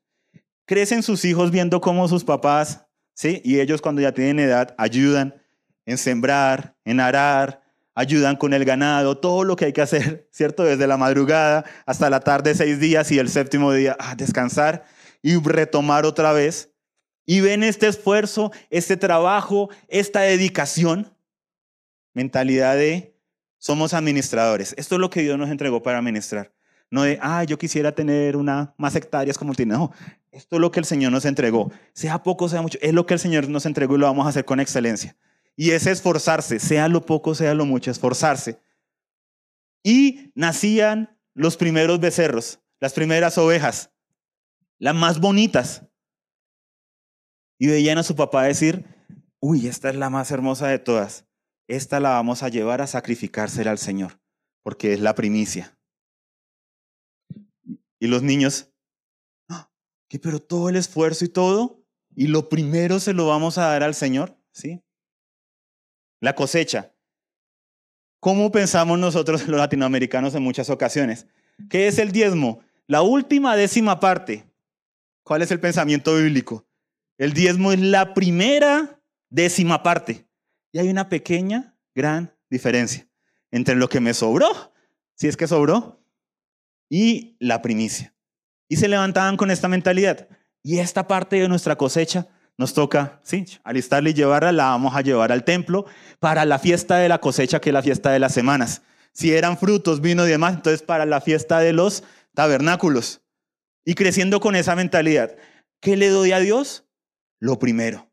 Crecen 0.66 1.02
sus 1.02 1.24
hijos 1.24 1.50
viendo 1.50 1.80
cómo 1.80 2.08
sus 2.08 2.24
papás, 2.24 2.86
¿sí? 3.14 3.40
Y 3.44 3.60
ellos 3.60 3.80
cuando 3.80 4.02
ya 4.02 4.12
tienen 4.12 4.40
edad 4.40 4.74
ayudan 4.78 5.34
en 5.84 5.96
sembrar, 5.96 6.76
en 6.84 6.98
arar, 6.98 7.62
ayudan 7.94 8.36
con 8.36 8.52
el 8.52 8.64
ganado, 8.64 9.16
todo 9.18 9.44
lo 9.44 9.54
que 9.54 9.66
hay 9.66 9.72
que 9.72 9.82
hacer, 9.82 10.28
¿cierto? 10.32 10.64
Desde 10.64 10.86
la 10.88 10.96
madrugada 10.96 11.64
hasta 11.86 12.10
la 12.10 12.20
tarde, 12.20 12.54
seis 12.54 12.80
días 12.80 13.10
y 13.12 13.18
el 13.18 13.28
séptimo 13.28 13.72
día, 13.72 13.96
a 14.00 14.16
descansar 14.16 14.84
y 15.22 15.36
retomar 15.40 16.04
otra 16.04 16.32
vez. 16.32 16.72
Y 17.24 17.40
ven 17.40 17.62
este 17.62 17.86
esfuerzo, 17.86 18.52
este 18.70 18.96
trabajo, 18.96 19.70
esta 19.88 20.20
dedicación, 20.20 21.16
mentalidad 22.12 22.76
de 22.76 23.16
somos 23.58 23.94
administradores. 23.94 24.74
Esto 24.76 24.96
es 24.96 25.00
lo 25.00 25.10
que 25.10 25.22
Dios 25.22 25.38
nos 25.38 25.50
entregó 25.50 25.82
para 25.82 25.98
administrar. 25.98 26.55
No 26.90 27.02
de, 27.02 27.18
ah, 27.20 27.44
yo 27.44 27.58
quisiera 27.58 27.92
tener 27.92 28.36
una, 28.36 28.74
más 28.76 28.94
hectáreas 28.94 29.38
como 29.38 29.54
tiene. 29.54 29.74
No, 29.74 29.92
esto 30.30 30.56
es 30.56 30.60
lo 30.60 30.70
que 30.70 30.80
el 30.80 30.86
Señor 30.86 31.12
nos 31.12 31.24
entregó. 31.24 31.70
Sea 31.92 32.22
poco, 32.22 32.48
sea 32.48 32.62
mucho. 32.62 32.78
Es 32.80 32.92
lo 32.92 33.06
que 33.06 33.14
el 33.14 33.20
Señor 33.20 33.48
nos 33.48 33.66
entregó 33.66 33.96
y 33.96 33.98
lo 33.98 34.06
vamos 34.06 34.26
a 34.26 34.30
hacer 34.30 34.44
con 34.44 34.60
excelencia. 34.60 35.16
Y 35.56 35.70
es 35.70 35.86
esforzarse, 35.86 36.58
sea 36.60 36.88
lo 36.88 37.04
poco, 37.04 37.34
sea 37.34 37.54
lo 37.54 37.64
mucho, 37.64 37.90
esforzarse. 37.90 38.60
Y 39.82 40.32
nacían 40.34 41.18
los 41.34 41.56
primeros 41.56 42.00
becerros, 42.00 42.60
las 42.80 42.92
primeras 42.92 43.38
ovejas, 43.38 43.90
las 44.78 44.94
más 44.94 45.20
bonitas. 45.20 45.82
Y 47.58 47.68
veían 47.68 47.98
a 47.98 48.02
su 48.02 48.14
papá 48.14 48.44
decir, 48.44 48.84
uy, 49.40 49.66
esta 49.66 49.88
es 49.88 49.96
la 49.96 50.10
más 50.10 50.30
hermosa 50.30 50.68
de 50.68 50.78
todas 50.78 51.26
esta 51.68 52.00
la 52.00 52.10
vamos 52.10 52.42
a 52.42 52.48
llevar 52.48 52.80
a 52.80 52.86
sacrificársela 52.86 53.70
al 53.70 53.78
Señor, 53.78 54.20
porque 54.62 54.92
es 54.92 55.00
la 55.00 55.14
primicia. 55.14 55.75
Y 57.98 58.08
los 58.08 58.22
niños, 58.22 58.72
¡Ah! 59.48 59.70
¿qué? 60.08 60.18
Pero 60.18 60.40
todo 60.40 60.68
el 60.68 60.76
esfuerzo 60.76 61.24
y 61.24 61.28
todo, 61.28 61.84
y 62.14 62.28
lo 62.28 62.48
primero 62.48 63.00
se 63.00 63.12
lo 63.12 63.26
vamos 63.26 63.58
a 63.58 63.66
dar 63.66 63.82
al 63.82 63.94
Señor, 63.94 64.38
¿sí? 64.52 64.82
La 66.20 66.34
cosecha. 66.34 66.94
¿Cómo 68.20 68.50
pensamos 68.50 68.98
nosotros 68.98 69.46
los 69.46 69.58
latinoamericanos 69.58 70.34
en 70.34 70.42
muchas 70.42 70.70
ocasiones? 70.70 71.26
¿Qué 71.70 71.86
es 71.86 71.98
el 71.98 72.12
diezmo? 72.12 72.60
La 72.86 73.02
última 73.02 73.56
décima 73.56 74.00
parte. 74.00 74.50
¿Cuál 75.22 75.42
es 75.42 75.50
el 75.50 75.60
pensamiento 75.60 76.16
bíblico? 76.16 76.66
El 77.18 77.32
diezmo 77.32 77.72
es 77.72 77.80
la 77.80 78.14
primera 78.14 79.00
décima 79.30 79.82
parte. 79.82 80.26
Y 80.72 80.78
hay 80.78 80.88
una 80.88 81.08
pequeña, 81.08 81.76
gran 81.94 82.36
diferencia 82.50 83.08
entre 83.50 83.74
lo 83.74 83.88
que 83.88 84.00
me 84.00 84.14
sobró, 84.14 84.72
si 85.14 85.28
es 85.28 85.36
que 85.36 85.46
sobró, 85.46 86.04
y 86.88 87.36
la 87.40 87.62
primicia. 87.62 88.14
Y 88.68 88.76
se 88.76 88.88
levantaban 88.88 89.36
con 89.36 89.50
esta 89.50 89.68
mentalidad. 89.68 90.28
Y 90.62 90.78
esta 90.78 91.06
parte 91.06 91.36
de 91.36 91.48
nuestra 91.48 91.76
cosecha 91.76 92.26
nos 92.58 92.74
toca, 92.74 93.20
sí, 93.22 93.44
alistarla 93.64 94.10
y 94.10 94.14
llevarla, 94.14 94.50
la 94.50 94.64
vamos 94.64 94.94
a 94.96 95.02
llevar 95.02 95.30
al 95.30 95.44
templo 95.44 95.86
para 96.18 96.44
la 96.44 96.58
fiesta 96.58 96.96
de 96.96 97.08
la 97.08 97.18
cosecha, 97.18 97.60
que 97.60 97.70
es 97.70 97.74
la 97.74 97.82
fiesta 97.82 98.10
de 98.10 98.18
las 98.18 98.32
semanas. 98.34 98.82
Si 99.12 99.32
eran 99.32 99.58
frutos, 99.58 100.00
vino 100.00 100.26
y 100.26 100.30
demás, 100.30 100.54
entonces 100.54 100.82
para 100.82 101.06
la 101.06 101.20
fiesta 101.20 101.60
de 101.60 101.72
los 101.72 102.02
tabernáculos. 102.34 103.22
Y 103.84 103.94
creciendo 103.94 104.40
con 104.40 104.56
esa 104.56 104.74
mentalidad, 104.74 105.36
¿qué 105.80 105.96
le 105.96 106.08
doy 106.08 106.32
a 106.32 106.40
Dios? 106.40 106.84
Lo 107.38 107.58
primero 107.58 108.06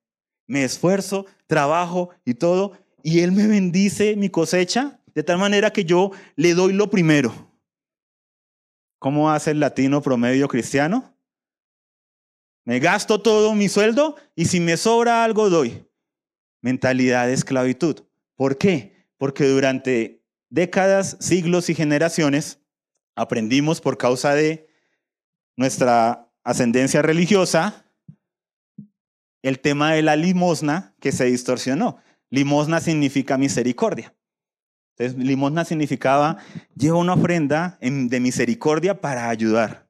me 0.47 0.63
esfuerzo, 0.63 1.25
trabajo 1.47 2.09
y 2.25 2.35
todo, 2.35 2.73
y 3.01 3.19
Él 3.19 3.31
me 3.31 3.47
bendice 3.47 4.15
mi 4.15 4.29
cosecha 4.29 4.99
de 5.13 5.23
tal 5.23 5.37
manera 5.37 5.71
que 5.71 5.85
yo 5.85 6.11
le 6.35 6.53
doy 6.53 6.73
lo 6.73 6.89
primero. 6.89 7.51
¿Cómo 9.03 9.29
hace 9.29 9.51
el 9.51 9.59
latino 9.59 10.01
promedio 10.01 10.47
cristiano? 10.47 11.13
Me 12.63 12.79
gasto 12.79 13.21
todo 13.21 13.53
mi 13.53 13.67
sueldo 13.67 14.15
y 14.33 14.45
si 14.45 14.61
me 14.61 14.77
sobra 14.77 15.25
algo 15.25 15.49
doy. 15.49 15.85
Mentalidad 16.61 17.27
de 17.27 17.33
esclavitud. 17.33 18.05
¿Por 18.37 18.57
qué? 18.57 19.09
Porque 19.17 19.45
durante 19.45 20.23
décadas, 20.49 21.17
siglos 21.19 21.69
y 21.69 21.75
generaciones 21.75 22.61
aprendimos 23.13 23.81
por 23.81 23.97
causa 23.97 24.35
de 24.35 24.69
nuestra 25.57 26.31
ascendencia 26.45 27.01
religiosa 27.01 27.85
el 29.41 29.59
tema 29.59 29.91
de 29.91 30.01
la 30.01 30.15
limosna 30.15 30.95
que 31.01 31.11
se 31.11 31.25
distorsionó. 31.25 31.97
Limosna 32.29 32.79
significa 32.79 33.37
misericordia. 33.37 34.12
Entonces, 34.97 35.17
limosna 35.17 35.65
significaba, 35.65 36.37
lleva 36.75 36.97
una 36.97 37.13
ofrenda 37.13 37.77
de 37.81 38.19
misericordia 38.19 39.01
para 39.01 39.29
ayudar. 39.29 39.87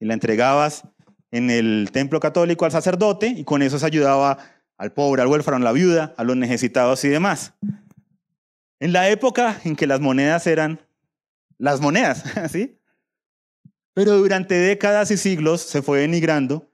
Y 0.00 0.06
la 0.06 0.14
entregabas 0.14 0.84
en 1.30 1.50
el 1.50 1.90
templo 1.92 2.20
católico 2.20 2.64
al 2.64 2.72
sacerdote 2.72 3.26
y 3.28 3.44
con 3.44 3.62
eso 3.62 3.78
se 3.78 3.86
ayudaba 3.86 4.38
al 4.78 4.92
pobre, 4.92 5.22
al 5.22 5.28
huérfano, 5.28 5.56
a 5.58 5.60
la 5.60 5.72
viuda, 5.72 6.14
a 6.16 6.24
los 6.24 6.36
necesitados 6.36 7.04
y 7.04 7.08
demás. 7.08 7.54
En 8.80 8.92
la 8.92 9.08
época 9.08 9.60
en 9.64 9.76
que 9.76 9.86
las 9.86 10.00
monedas 10.00 10.46
eran 10.46 10.80
las 11.58 11.80
monedas, 11.80 12.24
¿sí? 12.50 12.78
Pero 13.94 14.18
durante 14.18 14.54
décadas 14.54 15.10
y 15.10 15.16
siglos 15.16 15.62
se 15.62 15.82
fue 15.82 16.00
denigrando 16.00 16.70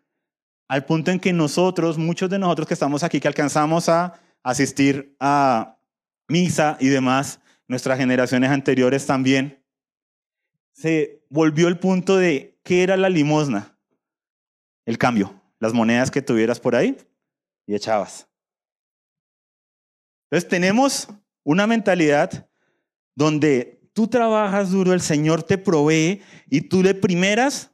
al 0.69 0.85
punto 0.85 1.11
en 1.11 1.21
que 1.21 1.33
nosotros, 1.33 1.99
muchos 1.99 2.31
de 2.31 2.39
nosotros 2.39 2.67
que 2.67 2.75
estamos 2.75 3.03
aquí, 3.03 3.21
que 3.21 3.29
alcanzamos 3.29 3.89
a 3.89 4.15
asistir 4.43 5.15
a 5.21 5.77
misa 6.29 6.77
y 6.81 6.89
demás, 6.89 7.41
nuestras 7.69 7.99
generaciones 7.99 8.51
anteriores 8.51 9.07
también, 9.07 9.65
se 10.73 11.25
volvió 11.29 11.69
el 11.69 11.79
punto 11.79 12.17
de 12.17 12.59
qué 12.63 12.83
era 12.83 12.97
la 12.97 13.09
limosna, 13.09 13.79
el 14.85 14.99
cambio, 14.99 15.41
las 15.59 15.73
monedas 15.73 16.11
que 16.11 16.23
tuvieras 16.23 16.61
por 16.61 16.75
ahí. 16.75 16.97
y 17.65 17.77
echabas. 17.77 18.29
Entonces 20.25 20.49
tenemos 20.49 21.09
una 21.45 21.67
mentalidad 21.67 22.49
donde 23.15 23.81
tú 23.93 24.09
trabajas 24.09 24.71
duro, 24.71 24.93
el 24.93 25.01
Señor 25.01 25.43
te 25.43 25.59
provee 25.59 26.23
y 26.49 26.63
tú 26.63 26.83
de 26.83 26.95
primeras 26.95 27.71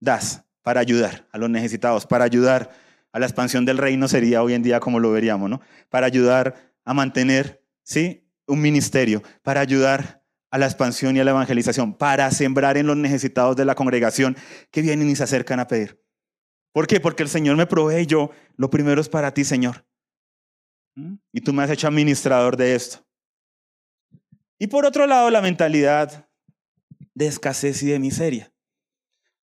das 0.00 0.44
para 0.62 0.80
ayudar 0.80 1.26
a 1.32 1.38
los 1.38 1.50
necesitados, 1.50 2.06
para 2.06 2.24
ayudar 2.24 2.70
a 3.12 3.18
la 3.18 3.26
expansión 3.26 3.64
del 3.64 3.78
reino 3.78 4.06
sería 4.06 4.42
hoy 4.42 4.54
en 4.54 4.62
día 4.62 4.80
como 4.80 5.00
lo 5.00 5.10
veríamos, 5.10 5.48
¿no? 5.48 5.60
Para 5.88 6.06
ayudar 6.06 6.74
a 6.84 6.94
mantener, 6.94 7.64
¿sí? 7.82 8.27
Un 8.48 8.60
ministerio, 8.60 9.22
para 9.42 9.60
ayudar 9.60 10.24
a 10.50 10.58
la 10.58 10.66
expansión 10.66 11.16
y 11.16 11.20
a 11.20 11.24
la 11.24 11.30
evangelización, 11.30 11.94
para 11.94 12.28
sembrar 12.32 12.76
en 12.76 12.86
los 12.86 12.96
necesitados 12.96 13.54
de 13.54 13.64
la 13.64 13.76
congregación 13.76 14.36
que 14.72 14.82
vienen 14.82 15.08
y 15.08 15.14
se 15.14 15.22
acercan 15.22 15.60
a 15.60 15.68
pedir. 15.68 16.02
¿Por 16.72 16.86
qué? 16.86 17.00
Porque 17.00 17.22
el 17.22 17.28
Señor 17.28 17.56
me 17.56 17.66
provee 17.66 18.02
y 18.02 18.06
yo, 18.06 18.30
lo 18.56 18.70
primero 18.70 19.00
es 19.00 19.08
para 19.08 19.32
ti, 19.32 19.44
Señor. 19.44 19.86
¿Mm? 20.96 21.14
Y 21.32 21.40
tú 21.40 21.52
me 21.52 21.62
has 21.62 21.70
hecho 21.70 21.86
administrador 21.86 22.56
de 22.56 22.74
esto. 22.74 23.06
Y 24.58 24.66
por 24.66 24.84
otro 24.84 25.06
lado, 25.06 25.30
la 25.30 25.40
mentalidad 25.40 26.28
de 27.14 27.26
escasez 27.26 27.82
y 27.82 27.86
de 27.86 27.98
miseria. 27.98 28.52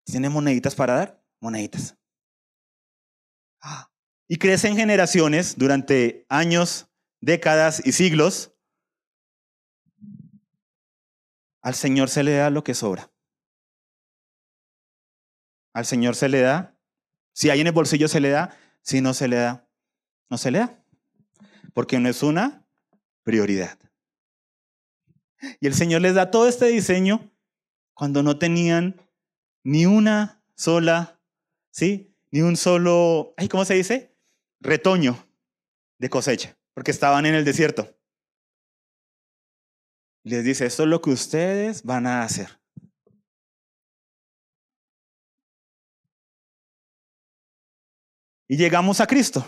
¿Tiene 0.05 0.29
moneditas 0.29 0.75
para 0.75 0.95
dar? 0.95 1.25
Moneditas. 1.41 1.97
Y 4.29 4.37
crecen 4.37 4.77
generaciones 4.77 5.57
durante 5.57 6.27
años, 6.29 6.89
décadas 7.21 7.83
y 7.85 7.93
siglos. 7.93 8.52
Al 11.63 11.75
Señor 11.75 12.09
se 12.11 12.23
le 12.25 12.35
da 12.35 12.51
lo 12.51 12.65
que 12.65 12.75
sobra. 12.75 13.11
Al 15.73 15.87
Señor 15.87 16.17
se 16.17 16.29
le 16.29 16.41
da. 16.41 16.77
Si 17.33 17.51
hay 17.51 17.61
en 17.61 17.69
el 17.69 17.73
bolsillo 17.73 18.09
se 18.09 18.21
le 18.21 18.31
da. 18.31 18.57
Si 18.83 19.01
no 19.01 19.15
se 19.15 19.29
le 19.29 19.37
da, 19.37 19.69
no 20.29 20.37
se 20.39 20.51
le 20.51 20.59
da. 20.59 20.85
Porque 21.73 21.99
no 22.01 22.09
es 22.09 22.23
una 22.23 22.67
prioridad. 23.23 23.79
Y 25.61 25.67
el 25.67 25.75
Señor 25.75 26.03
les 26.03 26.15
da 26.15 26.31
todo 26.31 26.49
este 26.49 26.67
diseño 26.67 27.33
cuando 27.95 28.23
no 28.23 28.39
tenían 28.39 29.01
ni 29.63 29.87
una 29.87 30.43
sola, 30.57 31.21
¿sí? 31.71 32.17
Ni 32.31 32.41
un 32.43 32.57
solo, 32.57 33.35
¿cómo 33.51 33.65
se 33.65 33.75
dice? 33.75 34.17
Retoño 34.61 35.27
de 35.99 36.11
cosecha, 36.11 36.57
porque 36.75 36.91
estaban 36.91 37.27
en 37.27 37.35
el 37.35 37.45
desierto. 37.45 37.97
Les 40.25 40.45
dice, 40.45 40.67
esto 40.67 40.85
es 40.85 40.89
lo 40.89 41.03
que 41.03 41.11
ustedes 41.11 41.83
van 41.83 42.07
a 42.07 42.23
hacer. 42.23 42.49
Y 48.49 48.57
llegamos 48.57 49.01
a 49.01 49.07
Cristo. 49.07 49.45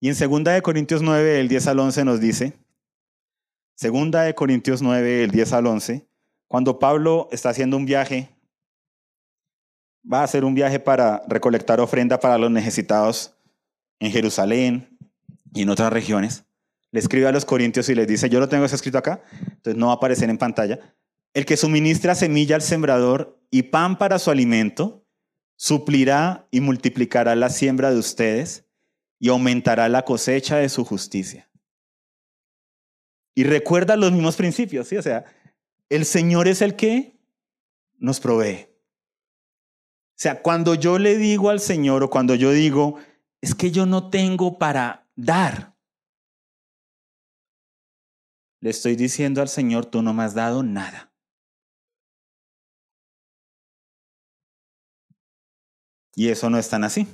Y 0.00 0.08
en 0.08 0.16
2 0.18 0.44
de 0.44 0.62
Corintios 0.62 1.02
9, 1.02 1.40
el 1.40 1.48
10 1.48 1.66
al 1.68 1.78
11 1.78 2.04
nos 2.04 2.20
dice, 2.20 2.58
2 3.80 4.10
de 4.10 4.34
Corintios 4.34 4.82
9, 4.82 5.24
el 5.24 5.30
10 5.30 5.52
al 5.52 5.66
11, 5.66 6.08
cuando 6.48 6.78
Pablo 6.78 7.28
está 7.32 7.50
haciendo 7.50 7.76
un 7.76 7.86
viaje, 7.86 8.28
va 10.10 10.20
a 10.20 10.24
hacer 10.24 10.44
un 10.44 10.54
viaje 10.54 10.80
para 10.80 11.22
recolectar 11.28 11.80
ofrenda 11.80 12.18
para 12.18 12.38
los 12.38 12.50
necesitados 12.50 13.36
en 14.00 14.10
Jerusalén 14.10 14.98
y 15.52 15.62
en 15.62 15.68
otras 15.68 15.92
regiones, 15.92 16.44
le 16.92 17.00
escribe 17.00 17.26
a 17.26 17.32
los 17.32 17.44
corintios 17.44 17.88
y 17.88 17.94
les 17.94 18.06
dice, 18.06 18.28
yo 18.28 18.40
lo 18.40 18.48
tengo 18.48 18.64
escrito 18.64 18.98
acá, 18.98 19.22
entonces 19.42 19.76
no 19.76 19.86
va 19.86 19.92
a 19.92 19.96
aparecer 19.96 20.28
en 20.30 20.38
pantalla, 20.38 20.78
el 21.34 21.46
que 21.46 21.56
suministra 21.56 22.14
semilla 22.14 22.56
al 22.56 22.62
sembrador 22.62 23.40
y 23.50 23.64
pan 23.64 23.98
para 23.98 24.18
su 24.18 24.30
alimento, 24.30 25.06
suplirá 25.56 26.48
y 26.50 26.60
multiplicará 26.60 27.34
la 27.36 27.50
siembra 27.50 27.90
de 27.90 27.98
ustedes 27.98 28.64
y 29.18 29.28
aumentará 29.28 29.88
la 29.88 30.04
cosecha 30.04 30.56
de 30.56 30.68
su 30.68 30.84
justicia. 30.84 31.50
Y 33.34 33.44
recuerda 33.44 33.96
los 33.96 34.10
mismos 34.10 34.36
principios, 34.36 34.88
¿sí? 34.88 34.96
O 34.96 35.02
sea, 35.02 35.24
el 35.88 36.04
Señor 36.04 36.48
es 36.48 36.62
el 36.62 36.76
que 36.76 37.20
nos 37.98 38.18
provee. 38.18 38.68
O 38.70 40.22
sea, 40.22 40.42
cuando 40.42 40.74
yo 40.74 40.98
le 40.98 41.16
digo 41.16 41.50
al 41.50 41.60
Señor 41.60 42.02
o 42.02 42.10
cuando 42.10 42.34
yo 42.34 42.52
digo, 42.52 42.96
es 43.40 43.54
que 43.54 43.70
yo 43.70 43.86
no 43.86 44.10
tengo 44.10 44.58
para 44.58 45.08
dar, 45.16 45.74
le 48.60 48.70
estoy 48.70 48.96
diciendo 48.96 49.40
al 49.40 49.48
Señor, 49.48 49.86
tú 49.86 50.02
no 50.02 50.12
me 50.12 50.22
has 50.22 50.34
dado 50.34 50.62
nada. 50.62 51.12
Y 56.14 56.28
eso 56.28 56.50
no 56.50 56.58
es 56.58 56.68
tan 56.68 56.84
así. 56.84 57.06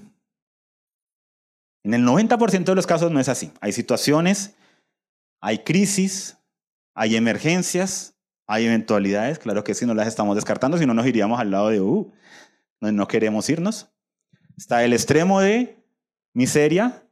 En 1.84 1.94
el 1.94 2.04
90% 2.04 2.64
de 2.64 2.74
los 2.74 2.86
casos 2.86 3.12
no 3.12 3.20
es 3.20 3.28
así. 3.28 3.52
Hay 3.60 3.70
situaciones, 3.72 4.56
hay 5.40 5.58
crisis, 5.58 6.36
hay 6.94 7.14
emergencias, 7.14 8.16
hay 8.48 8.66
eventualidades, 8.66 9.38
claro 9.38 9.62
que 9.62 9.74
sí, 9.74 9.86
no 9.86 9.94
las 9.94 10.08
estamos 10.08 10.34
descartando, 10.34 10.78
si 10.78 10.86
no 10.86 10.94
nos 10.94 11.06
iríamos 11.06 11.38
al 11.38 11.50
lado 11.50 11.68
de, 11.68 11.80
uh, 11.80 12.12
no, 12.80 13.08
queremos 13.08 13.48
irnos. 13.48 13.88
Está 14.56 14.84
el 14.84 14.92
extremo 14.92 15.40
de 15.40 15.84
miseria 16.32 17.06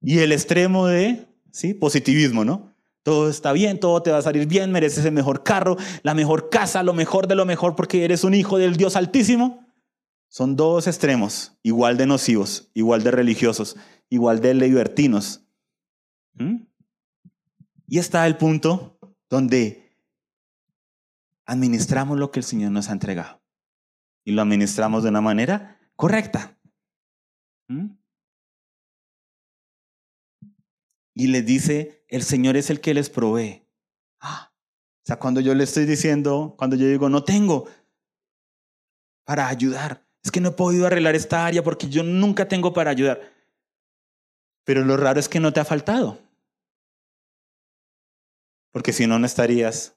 y 0.00 0.18
el 0.18 0.32
extremo 0.32 0.86
de 0.86 1.26
¿sí? 1.52 1.74
positivismo, 1.74 2.44
¿no? 2.44 2.74
Todo 3.08 3.30
está 3.30 3.54
bien, 3.54 3.80
todo 3.80 4.02
te 4.02 4.10
va 4.10 4.18
a 4.18 4.22
salir 4.22 4.46
bien, 4.46 4.70
mereces 4.70 5.02
el 5.06 5.12
mejor 5.12 5.42
carro, 5.42 5.78
la 6.02 6.12
mejor 6.12 6.50
casa, 6.50 6.82
lo 6.82 6.92
mejor 6.92 7.26
de 7.26 7.36
lo 7.36 7.46
mejor 7.46 7.74
porque 7.74 8.04
eres 8.04 8.22
un 8.22 8.34
hijo 8.34 8.58
del 8.58 8.76
Dios 8.76 8.96
Altísimo. 8.96 9.66
Son 10.28 10.56
dos 10.56 10.86
extremos, 10.86 11.56
igual 11.62 11.96
de 11.96 12.04
nocivos, 12.04 12.70
igual 12.74 13.02
de 13.02 13.10
religiosos, 13.10 13.76
igual 14.10 14.42
de 14.42 14.52
libertinos. 14.52 15.42
¿Mm? 16.34 16.66
Y 17.86 17.98
está 17.98 18.26
el 18.26 18.36
punto 18.36 18.98
donde 19.30 19.96
administramos 21.46 22.18
lo 22.18 22.30
que 22.30 22.40
el 22.40 22.44
Señor 22.44 22.72
nos 22.72 22.90
ha 22.90 22.92
entregado. 22.92 23.40
Y 24.22 24.32
lo 24.32 24.42
administramos 24.42 25.02
de 25.02 25.08
una 25.08 25.22
manera 25.22 25.80
correcta. 25.96 26.58
¿Mm? 27.68 27.86
Y 31.18 31.26
les 31.26 31.44
dice, 31.44 32.04
el 32.06 32.22
Señor 32.22 32.56
es 32.56 32.70
el 32.70 32.80
que 32.80 32.94
les 32.94 33.10
provee. 33.10 33.66
Ah, 34.20 34.52
o 34.54 35.02
sea, 35.04 35.18
cuando 35.18 35.40
yo 35.40 35.52
le 35.52 35.64
estoy 35.64 35.84
diciendo, 35.84 36.54
cuando 36.56 36.76
yo 36.76 36.86
digo, 36.86 37.08
no 37.08 37.24
tengo 37.24 37.68
para 39.24 39.48
ayudar, 39.48 40.06
es 40.22 40.30
que 40.30 40.40
no 40.40 40.50
he 40.50 40.52
podido 40.52 40.86
arreglar 40.86 41.16
esta 41.16 41.44
área 41.44 41.64
porque 41.64 41.88
yo 41.88 42.04
nunca 42.04 42.46
tengo 42.46 42.72
para 42.72 42.92
ayudar. 42.92 43.20
Pero 44.62 44.84
lo 44.84 44.96
raro 44.96 45.18
es 45.18 45.28
que 45.28 45.40
no 45.40 45.52
te 45.52 45.58
ha 45.58 45.64
faltado. 45.64 46.20
Porque 48.70 48.92
si 48.92 49.08
no, 49.08 49.18
no 49.18 49.26
estarías 49.26 49.96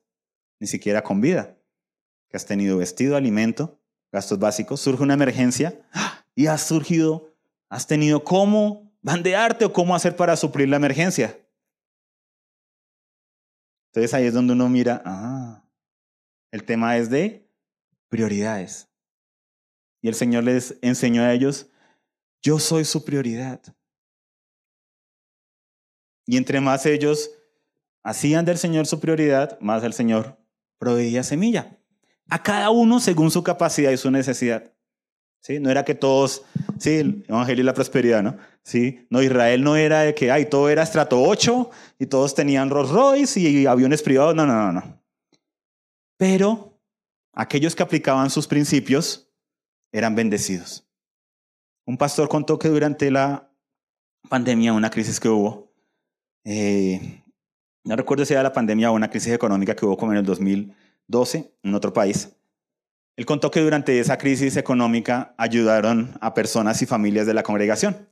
ni 0.60 0.66
siquiera 0.66 1.04
con 1.04 1.22
vida. 1.22 1.56
Que 2.30 2.38
has 2.38 2.48
tenido 2.48 2.80
vestido, 2.80 3.16
alimento, 3.16 3.80
gastos 4.12 4.40
básicos, 4.40 4.82
surge 4.82 5.04
una 5.04 5.14
emergencia 5.14 5.88
y 6.34 6.48
has 6.48 6.66
surgido, 6.66 7.32
has 7.70 7.86
tenido 7.86 8.24
cómo 8.24 8.91
bandearte 9.02 9.66
o 9.66 9.74
cómo 9.74 9.96
hacer 9.96 10.16
para 10.16 10.36
suplir 10.36 10.70
la 10.70 10.78
emergencia. 10.78 11.38
Entonces 13.88 14.14
ahí 14.14 14.26
es 14.26 14.34
donde 14.34 14.54
uno 14.54 14.70
mira, 14.70 15.02
ah, 15.06 15.64
el 16.52 16.64
tema 16.64 16.98
es 16.98 17.10
de 17.10 17.50
prioridades. 18.08 18.88
Y 20.02 20.08
el 20.08 20.16
Señor 20.16 20.44
les 20.44 20.78
enseñó 20.82 21.24
a 21.24 21.34
ellos, 21.34 21.68
yo 22.42 22.58
soy 22.58 22.86
su 22.86 23.04
prioridad. 23.04 23.62
Y 26.26 26.38
entre 26.38 26.62
más 26.62 26.86
ellos 26.86 27.32
hacían 28.04 28.46
del 28.46 28.58
Señor 28.58 28.88
su 28.88 29.00
prioridad, 29.00 29.60
más 29.60 29.84
el 29.84 29.94
Señor 29.94 30.38
proveía 30.78 31.24
semilla. 31.24 31.78
A 32.30 32.42
cada 32.42 32.70
uno 32.70 33.00
según 33.00 33.30
su 33.30 33.44
capacidad 33.44 33.92
y 33.92 33.98
su 33.98 34.10
necesidad. 34.10 34.74
¿Sí? 35.42 35.60
No 35.60 35.70
era 35.70 35.84
que 35.84 35.96
todos, 35.96 36.44
sí, 36.80 36.98
el 36.98 37.26
Evangelio 37.28 37.64
y 37.64 37.66
la 37.66 37.74
prosperidad, 37.74 38.24
¿no? 38.24 38.38
Sí, 38.64 39.08
no, 39.10 39.22
Israel 39.22 39.64
no 39.64 39.76
era 39.76 40.02
de 40.02 40.14
que, 40.14 40.32
ay, 40.32 40.46
todo 40.46 40.70
era 40.70 40.84
estrato 40.84 41.22
8 41.22 41.70
y 42.00 42.06
todos 42.06 42.36
tenían 42.36 42.70
Rolls 42.70 42.92
Royce 42.92 43.40
y 43.40 43.66
aviones 43.66 44.04
privados, 44.04 44.36
no, 44.36 44.46
no, 44.46 44.54
no, 44.54 44.72
no. 44.74 45.04
Pero 46.18 46.80
aquellos 47.34 47.76
que 47.76 47.84
aplicaban 47.84 48.30
sus 48.30 48.48
principios 48.48 49.32
eran 49.92 50.16
bendecidos. 50.16 50.88
Un 51.86 51.98
pastor 51.98 52.30
contó 52.30 52.60
que 52.60 52.70
durante 52.70 53.10
la 53.10 53.52
pandemia, 54.30 54.74
una 54.74 54.92
crisis 54.92 55.20
que 55.20 55.30
hubo, 55.30 55.74
eh, 56.46 57.24
no 57.84 57.96
recuerdo 57.96 58.26
si 58.26 58.34
era 58.34 58.44
la 58.44 58.54
pandemia 58.54 58.92
o 58.92 58.96
una 58.96 59.10
crisis 59.10 59.34
económica 59.34 59.76
que 59.76 59.86
hubo 59.86 59.98
como 59.98 60.12
en 60.12 60.20
el 60.20 60.26
2012 60.26 61.56
en 61.64 61.76
otro 61.76 61.92
país. 61.92 62.36
Él 63.18 63.26
contó 63.26 63.52
que 63.52 63.60
durante 63.60 64.00
esa 64.00 64.18
crisis 64.18 64.56
económica 64.58 65.34
ayudaron 65.38 66.18
a 66.22 66.34
personas 66.34 66.82
y 66.82 66.86
familias 66.86 67.26
de 67.26 67.34
la 67.34 67.44
congregación. 67.44 68.08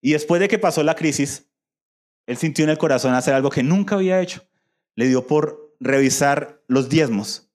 Y 0.00 0.12
después 0.12 0.40
de 0.40 0.48
que 0.48 0.58
pasó 0.58 0.82
la 0.82 0.94
crisis, 0.94 1.48
él 2.26 2.36
sintió 2.36 2.64
en 2.64 2.70
el 2.70 2.78
corazón 2.78 3.14
hacer 3.14 3.34
algo 3.34 3.50
que 3.50 3.62
nunca 3.62 3.94
había 3.94 4.20
hecho. 4.20 4.46
Le 4.94 5.06
dio 5.06 5.26
por 5.26 5.74
revisar 5.80 6.62
los 6.68 6.88
diezmos. 6.88 7.50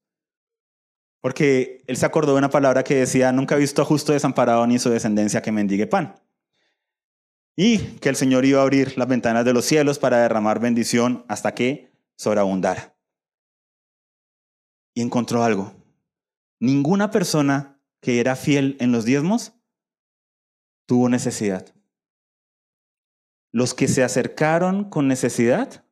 Porque 1.21 1.83
él 1.87 1.95
se 1.95 2.05
acordó 2.05 2.33
de 2.33 2.39
una 2.39 2.49
palabra 2.49 2.83
que 2.83 2.95
decía, 2.95 3.31
nunca 3.31 3.55
he 3.55 3.59
visto 3.59 3.81
a 3.81 3.85
justo 3.85 4.11
desamparado 4.11 4.65
ni 4.67 4.79
su 4.79 4.89
descendencia 4.89 5.41
que 5.41 5.51
mendigue 5.51 5.87
pan. 5.87 6.15
Y 7.55 7.77
que 7.99 8.09
el 8.09 8.15
Señor 8.15 8.45
iba 8.45 8.59
a 8.59 8.63
abrir 8.63 8.97
las 8.97 9.07
ventanas 9.07 9.45
de 9.45 9.53
los 9.53 9.63
cielos 9.63 9.99
para 9.99 10.17
derramar 10.17 10.59
bendición 10.59 11.23
hasta 11.27 11.53
que 11.53 11.91
sobreabundara. 12.15 12.95
Y 14.95 15.01
encontró 15.01 15.43
algo. 15.43 15.73
Ninguna 16.59 17.11
persona 17.11 17.79
que 18.01 18.19
era 18.19 18.35
fiel 18.35 18.75
en 18.79 18.91
los 18.91 19.05
diezmos 19.05 19.53
tuvo 20.85 21.09
necesidad. 21.09 21.72
Los 23.53 23.73
que 23.73 23.87
se 23.87 24.03
acercaron 24.03 24.89
con 24.89 25.07
necesidad 25.07 25.85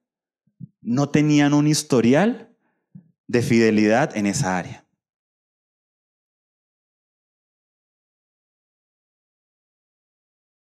no 0.82 1.10
tenían 1.10 1.54
un 1.54 1.68
historial 1.68 2.54
de 3.28 3.42
fidelidad 3.44 4.18
en 4.18 4.26
esa 4.26 4.58
área. 4.58 4.86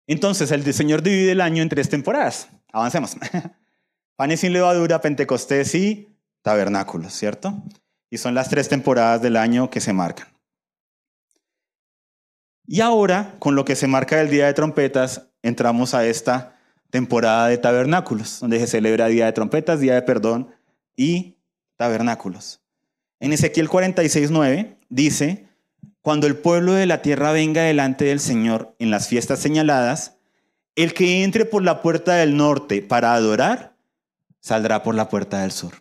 Entonces, 0.08 0.52
el 0.52 0.74
Señor 0.74 1.04
divide 1.04 1.34
el 1.34 1.42
año 1.42 1.62
en 1.62 1.70
tres 1.70 1.88
temporadas. 1.88 2.50
Avancemos. 2.74 3.16
Panes 4.16 4.40
sin 4.40 4.54
levadura, 4.54 5.00
Pentecostés 5.00 5.76
y 5.76 6.18
tabernáculos, 6.42 7.14
¿cierto? 7.14 7.62
Y 8.10 8.18
son 8.18 8.34
las 8.34 8.50
tres 8.50 8.70
temporadas 8.70 9.22
del 9.22 9.36
año 9.36 9.70
que 9.70 9.82
se 9.82 9.94
marcan. 9.94 10.28
Y 12.66 12.82
ahora, 12.82 13.36
con 13.40 13.56
lo 13.56 13.66
que 13.66 13.76
se 13.76 13.88
marca 13.88 14.20
el 14.20 14.30
Día 14.30 14.48
de 14.48 14.54
Trompetas, 14.54 15.30
entramos 15.44 15.94
a 15.94 16.06
esta 16.06 16.57
temporada 16.90 17.48
de 17.48 17.58
tabernáculos, 17.58 18.40
donde 18.40 18.60
se 18.60 18.68
celebra 18.68 19.08
Día 19.08 19.26
de 19.26 19.34
Trompetas, 19.34 19.80
Día 19.80 19.96
de 19.96 20.02
Perdón 20.02 20.50
y 20.96 21.38
tabernáculos. 21.76 22.62
En 23.20 23.34
Ezequiel 23.34 23.70
46.9 23.70 24.78
dice, 24.90 25.48
cuando 26.02 26.28
el 26.28 26.38
pueblo 26.38 26.74
de 26.74 26.86
la 26.86 27.02
tierra 27.02 27.32
venga 27.32 27.64
delante 27.64 28.06
del 28.06 28.20
Señor 28.20 28.76
en 28.80 28.92
las 28.92 29.08
fiestas 29.08 29.40
señaladas, 29.40 30.18
el 30.76 30.94
que 30.94 31.24
entre 31.24 31.46
por 31.46 31.64
la 31.64 31.82
puerta 31.82 32.16
del 32.16 32.38
norte 32.38 32.82
para 32.82 33.14
adorar, 33.14 33.76
saldrá 34.40 34.84
por 34.84 34.96
la 34.96 35.10
puerta 35.10 35.42
del 35.42 35.52
sur. 35.52 35.74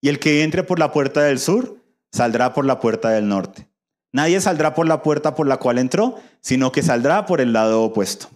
Y 0.00 0.08
el 0.08 0.18
que 0.18 0.44
entre 0.44 0.62
por 0.62 0.78
la 0.78 0.92
puerta 0.92 1.22
del 1.22 1.38
sur, 1.38 1.78
saldrá 2.12 2.54
por 2.54 2.64
la 2.64 2.80
puerta 2.80 3.10
del 3.10 3.28
norte. 3.28 3.68
Nadie 4.12 4.40
saldrá 4.40 4.74
por 4.74 4.86
la 4.86 5.02
puerta 5.02 5.34
por 5.34 5.48
la 5.48 5.56
cual 5.56 5.78
entró, 5.78 6.16
sino 6.40 6.70
que 6.70 6.82
saldrá 6.82 7.26
por 7.26 7.40
el 7.40 7.52
lado 7.52 7.82
opuesto. 7.82 8.28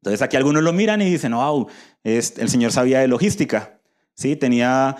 Entonces 0.00 0.22
aquí 0.22 0.36
algunos 0.36 0.62
lo 0.62 0.72
miran 0.72 1.02
y 1.02 1.10
dicen, 1.10 1.32
wow, 1.32 1.68
el 2.04 2.48
Señor 2.48 2.72
sabía 2.72 3.00
de 3.00 3.08
logística, 3.08 3.78
¿sí? 4.14 4.34
tenía 4.34 4.96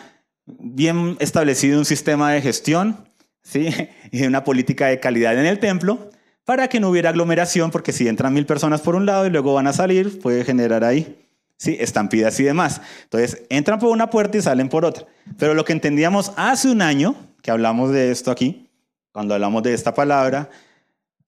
bien 0.47 1.17
establecido 1.21 1.79
un 1.79 1.85
sistema 1.85 2.33
de 2.33 2.43
gestión 2.43 3.09
¿sí? 3.43 3.69
y 4.11 4.25
una 4.27 4.45
política 4.45 4.87
de 4.87 5.01
calidad 5.01 5.39
en 5.39 5.47
el 5.47 5.59
templo 5.59 6.11
para 6.45 6.69
que 6.69 6.81
no 6.81 6.91
hubiera 6.91 7.11
aglomeración, 7.11 7.71
porque 7.71 7.93
si 7.93 8.09
entran 8.09 8.35
mil 8.35 8.45
personas 8.45 8.81
por 8.81 8.95
un 8.95 9.07
lado 9.07 9.27
y 9.27 9.31
luego 9.31 9.55
van 9.55 9.69
a 9.69 9.73
salir, 9.73 10.21
puede 10.21 10.45
generar 10.45 10.85
ahí 10.85 11.27
¿sí? 11.57 11.77
estampidas 11.79 12.39
y 12.41 12.45
demás. 12.45 12.81
Entonces, 13.05 13.43
entran 13.51 13.79
por 13.79 13.91
una 13.91 14.11
puerta 14.11 14.37
y 14.37 14.43
salen 14.43 14.69
por 14.69 14.85
otra. 14.85 15.07
Pero 15.39 15.55
lo 15.55 15.65
que 15.65 15.73
entendíamos 15.73 16.33
hace 16.37 16.69
un 16.69 16.83
año, 16.83 17.15
que 17.43 17.51
hablamos 17.51 17.93
de 17.93 18.11
esto 18.11 18.31
aquí, 18.31 18.69
cuando 19.13 19.35
hablamos 19.35 19.63
de 19.63 19.75
esta 19.75 19.95
palabra, 19.95 20.51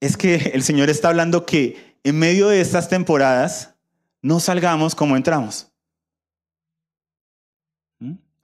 es 0.00 0.16
que 0.16 0.50
el 0.54 0.62
Señor 0.62 0.90
está 0.90 1.08
hablando 1.08 1.46
que 1.46 1.91
en 2.04 2.18
medio 2.18 2.48
de 2.48 2.60
estas 2.60 2.88
temporadas 2.88 3.74
no 4.20 4.40
salgamos 4.40 4.94
como 4.94 5.16
entramos. 5.16 5.72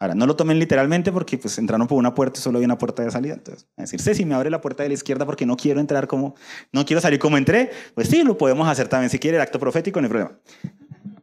Ahora, 0.01 0.15
no 0.15 0.27
lo 0.27 0.37
tomen 0.37 0.61
literalmente 0.61 1.11
porque 1.11 1.39
pues 1.39 1.59
entraron 1.59 1.89
por 1.89 1.99
una 1.99 2.15
puerta 2.15 2.39
y 2.39 2.43
solo 2.43 2.61
hay 2.61 2.65
una 2.65 2.79
puerta 2.79 3.03
de 3.03 3.11
salida. 3.11 3.35
Entonces, 3.35 3.67
es 3.77 3.91
decir, 3.91 4.15
si 4.15 4.25
me 4.25 4.37
abre 4.37 4.49
la 4.49 4.61
puerta 4.61 4.85
de 4.85 4.91
la 4.91 4.95
izquierda 4.95 5.27
porque 5.27 5.45
no 5.45 5.57
quiero 5.57 5.81
entrar 5.81 6.07
como, 6.07 6.37
no 6.73 6.85
quiero 6.87 7.01
salir 7.01 7.19
como 7.19 7.37
entré, 7.37 7.73
pues 7.95 8.09
sí, 8.09 8.23
lo 8.23 8.39
podemos 8.39 8.69
hacer 8.69 8.87
también. 8.87 9.11
Si 9.11 9.19
quiere 9.19 9.39
el 9.39 9.43
acto 9.43 9.59
profético, 9.59 10.01
no 10.01 10.07
hay 10.07 10.11
problema. 10.11 10.39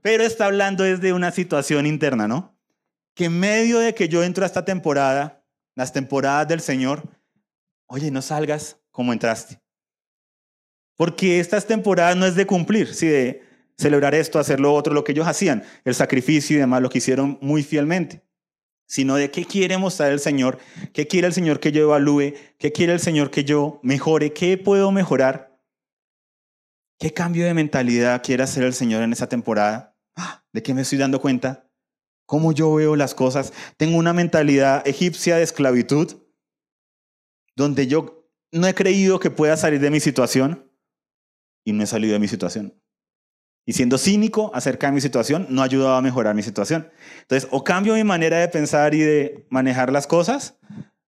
Pero 0.02 0.24
está 0.24 0.48
hablando 0.48 0.84
desde 0.84 1.14
una 1.14 1.32
situación 1.32 1.86
interna, 1.86 2.28
¿no? 2.28 2.60
Que 3.14 3.26
en 3.26 3.40
medio 3.40 3.80
de 3.80 3.96
que 3.96 4.10
yo 4.10 4.24
entro 4.24 4.44
a 4.44 4.48
esta 4.48 4.66
temporada, 4.66 5.46
las 5.74 5.94
temporadas 5.94 6.46
del 6.50 6.60
Señor, 6.60 7.04
oye, 7.88 8.12
no 8.12 8.22
salgas 8.22 8.78
como 8.92 9.14
entraste. 9.14 9.62
Porque 10.96 11.40
estas 11.40 11.68
temporadas 11.68 12.16
no 12.16 12.26
es 12.26 12.36
de 12.36 12.46
cumplir, 12.46 12.94
sí, 12.94 13.08
de 13.08 13.44
celebrar 13.78 14.16
esto, 14.16 14.40
hacer 14.40 14.60
lo 14.60 14.74
otro, 14.74 14.94
lo 14.94 15.04
que 15.04 15.12
ellos 15.12 15.28
hacían, 15.28 15.64
el 15.84 15.96
sacrificio 15.96 16.56
y 16.56 16.60
demás, 16.60 16.82
lo 16.82 16.90
que 16.90 17.00
hicieron 17.00 17.38
muy 17.42 17.64
fielmente 17.64 18.26
sino 18.88 19.16
de 19.16 19.32
qué 19.32 19.46
quiere 19.46 19.78
mostrar 19.78 20.12
el 20.12 20.20
Señor, 20.20 20.60
qué 20.94 21.08
quiere 21.08 21.28
el 21.28 21.34
Señor 21.34 21.60
que 21.60 21.72
yo 21.72 21.82
evalúe, 21.82 22.34
qué 22.58 22.72
quiere 22.72 22.94
el 22.94 23.00
Señor 23.00 23.32
que 23.32 23.44
yo 23.44 23.80
mejore, 23.84 24.34
qué 24.34 24.58
puedo 24.58 24.92
mejorar, 24.92 25.60
qué 27.00 27.12
cambio 27.12 27.46
de 27.46 27.54
mentalidad 27.54 28.22
quiere 28.24 28.44
hacer 28.44 28.64
el 28.64 28.74
Señor 28.74 29.02
en 29.04 29.14
esa 29.14 29.28
temporada, 29.28 29.98
ah, 30.16 30.44
de 30.54 30.62
qué 30.62 30.74
me 30.74 30.82
estoy 30.82 31.00
dando 31.00 31.20
cuenta, 31.20 31.68
cómo 32.26 32.52
yo 32.52 32.74
veo 32.76 32.96
las 32.96 33.16
cosas. 33.16 33.54
Tengo 33.78 33.98
una 33.98 34.14
mentalidad 34.14 34.88
egipcia 34.88 35.38
de 35.38 35.44
esclavitud, 35.44 36.22
donde 37.56 37.88
yo 37.88 38.30
no 38.52 38.68
he 38.68 38.76
creído 38.76 39.20
que 39.20 39.32
pueda 39.32 39.58
salir 39.58 39.80
de 39.80 39.90
mi 39.90 40.00
situación 40.00 40.65
y 41.66 41.74
no 41.74 41.84
he 41.84 41.88
salido 41.88 42.14
de 42.14 42.20
mi 42.20 42.30
situación. 42.30 42.74
Y 43.66 43.74
siendo 43.74 43.98
cínico 43.98 44.52
acerca 44.54 44.88
de 44.88 44.94
mi 44.94 45.02
situación, 45.02 45.48
no 45.50 45.62
ha 45.62 45.66
ayudado 45.66 45.96
a 45.96 46.02
mejorar 46.02 46.36
mi 46.36 46.44
situación. 46.44 46.88
Entonces, 47.22 47.50
o 47.52 47.64
cambio 47.64 47.96
mi 47.96 48.04
manera 48.04 48.38
de 48.38 48.48
pensar 48.48 48.94
y 48.94 49.00
de 49.00 49.48
manejar 49.50 49.92
las 49.92 50.06
cosas, 50.06 50.58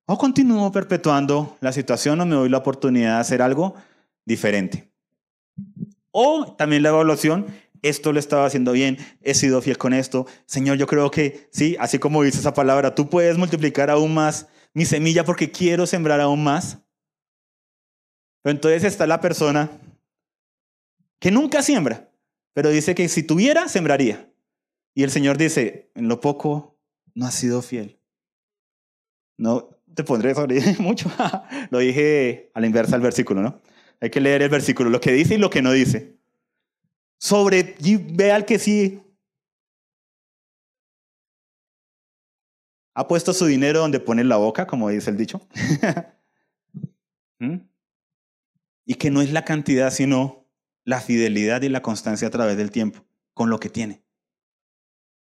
o 0.08 0.18
continúo 0.18 0.72
perpetuando 0.72 1.56
la 1.62 1.72
situación 1.72 2.20
o 2.20 2.26
me 2.26 2.36
doy 2.36 2.50
la 2.50 2.58
oportunidad 2.58 3.16
de 3.16 3.22
hacer 3.22 3.42
algo 3.44 3.76
diferente. 4.26 4.92
O 6.12 6.56
también 6.58 6.82
la 6.82 6.90
evaluación, 6.90 7.46
esto 7.84 8.12
lo 8.12 8.20
estaba 8.20 8.48
haciendo 8.48 8.72
bien, 8.72 8.98
he 9.22 9.36
sido 9.36 9.62
fiel 9.62 9.78
con 9.78 9.94
esto. 9.94 10.26
Señor, 10.48 10.78
yo 10.78 10.88
creo 10.88 11.12
que 11.12 11.48
sí, 11.52 11.78
así 11.80 12.00
como 12.00 12.24
dice 12.24 12.40
esa 12.40 12.56
palabra, 12.56 12.96
tú 12.96 13.08
puedes 13.08 13.38
multiplicar 13.38 13.92
aún 13.92 14.16
más 14.16 14.48
mi 14.74 14.86
semilla 14.86 15.24
porque 15.24 15.52
quiero 15.52 15.86
sembrar 15.86 16.22
aún 16.22 16.44
más. 16.44 16.80
Pero 18.42 18.56
entonces 18.56 18.84
está 18.84 19.06
la 19.06 19.22
persona 19.22 19.70
que 21.20 21.32
nunca 21.32 21.62
siembra 21.62 22.08
pero 22.58 22.72
dice 22.72 22.96
que 22.96 23.08
si 23.08 23.22
tuviera, 23.22 23.68
sembraría. 23.68 24.34
Y 24.96 25.04
el 25.04 25.12
Señor 25.12 25.38
dice, 25.38 25.92
en 25.94 26.08
lo 26.08 26.22
poco 26.22 26.76
no 27.14 27.28
has 27.28 27.36
sido 27.36 27.62
fiel. 27.62 28.00
No 29.38 29.78
te 29.94 30.04
pondré 30.04 30.34
sobre 30.34 30.60
mucho. 30.80 31.08
lo 31.70 31.78
dije 31.78 32.50
a 32.56 32.60
la 32.60 32.66
inversa 32.66 32.94
del 32.94 33.02
versículo, 33.02 33.44
¿no? 33.44 33.62
Hay 34.02 34.10
que 34.10 34.20
leer 34.20 34.42
el 34.42 34.50
versículo, 34.50 34.90
lo 34.90 35.00
que 35.00 35.12
dice 35.12 35.36
y 35.36 35.38
lo 35.38 35.52
que 35.52 35.62
no 35.62 35.72
dice. 35.72 36.18
Sobre, 37.20 37.76
y 37.78 37.98
ve 37.98 38.32
al 38.32 38.44
que 38.44 38.58
sí 38.58 39.04
ha 42.96 43.08
puesto 43.08 43.34
su 43.34 43.46
dinero 43.46 43.82
donde 43.82 44.00
pone 44.00 44.24
la 44.24 44.38
boca, 44.38 44.66
como 44.66 44.90
dice 44.90 45.12
el 45.12 45.18
dicho. 45.18 45.48
¿Mm? 47.38 47.58
Y 48.88 48.96
que 48.96 49.12
no 49.12 49.22
es 49.22 49.32
la 49.32 49.46
cantidad, 49.46 49.92
sino 49.92 50.47
la 50.88 51.02
fidelidad 51.02 51.64
y 51.64 51.70
la 51.70 51.82
constancia 51.82 52.30
a 52.30 52.32
través 52.32 52.56
del 52.56 52.72
tiempo, 52.72 53.06
con 53.34 53.50
lo 53.50 53.60
que 53.60 53.70
tiene. 53.70 54.06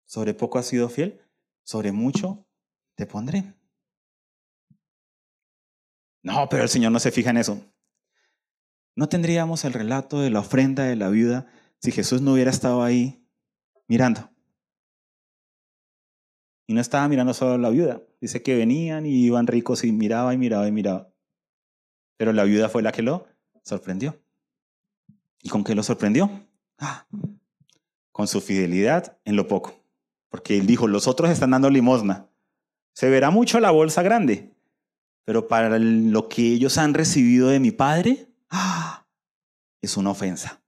Sobre 0.05 0.35
poco 0.35 0.59
has 0.59 0.67
sido 0.67 0.87
fiel, 0.87 1.19
sobre 1.63 1.91
mucho 1.91 2.45
te 2.93 3.07
pondré. 3.07 3.55
No, 6.21 6.47
pero 6.47 6.61
el 6.61 6.69
Señor 6.69 6.91
no 6.91 6.99
se 6.99 7.11
fija 7.11 7.31
en 7.31 7.37
eso. 7.37 7.59
No 8.95 9.09
tendríamos 9.09 9.65
el 9.65 9.73
relato 9.73 10.21
de 10.21 10.29
la 10.29 10.41
ofrenda 10.41 10.83
de 10.83 10.95
la 10.95 11.09
viuda 11.09 11.47
si 11.79 11.91
Jesús 11.91 12.21
no 12.21 12.33
hubiera 12.33 12.51
estado 12.51 12.83
ahí 12.83 13.27
mirando. 13.87 14.29
Y 16.67 16.75
no 16.75 16.81
estaba 16.81 17.07
mirando 17.07 17.33
solo 17.33 17.53
a 17.53 17.57
la 17.57 17.71
viuda. 17.71 18.03
Dice 18.21 18.43
que 18.43 18.55
venían 18.55 19.07
y 19.07 19.25
iban 19.25 19.47
ricos 19.47 19.83
y 19.83 19.91
miraba 19.91 20.35
y 20.35 20.37
miraba 20.37 20.67
y 20.67 20.71
miraba. 20.71 21.11
Pero 22.15 22.31
la 22.31 22.43
viuda 22.43 22.69
fue 22.69 22.83
la 22.83 22.91
que 22.91 23.01
lo 23.01 23.25
sorprendió. 23.63 24.21
¿Y 25.41 25.49
con 25.49 25.63
qué 25.63 25.75
lo 25.75 25.83
sorprendió? 25.83 26.29
Ah, 26.79 27.05
con 28.11 28.27
su 28.27 28.41
fidelidad 28.41 29.17
en 29.25 29.35
lo 29.35 29.47
poco. 29.47 29.83
Porque 30.29 30.57
él 30.57 30.67
dijo, 30.67 30.87
los 30.87 31.07
otros 31.07 31.29
están 31.29 31.51
dando 31.51 31.69
limosna. 31.69 32.27
Se 32.93 33.09
verá 33.09 33.29
mucho 33.29 33.59
la 33.59 33.71
bolsa 33.71 34.01
grande, 34.01 34.55
pero 35.23 35.47
para 35.47 35.77
lo 35.77 36.27
que 36.27 36.53
ellos 36.53 36.77
han 36.77 36.93
recibido 36.93 37.49
de 37.49 37.59
mi 37.59 37.71
padre, 37.71 38.27
ah, 38.49 39.05
es 39.81 39.97
una 39.97 40.09
ofensa. 40.09 40.61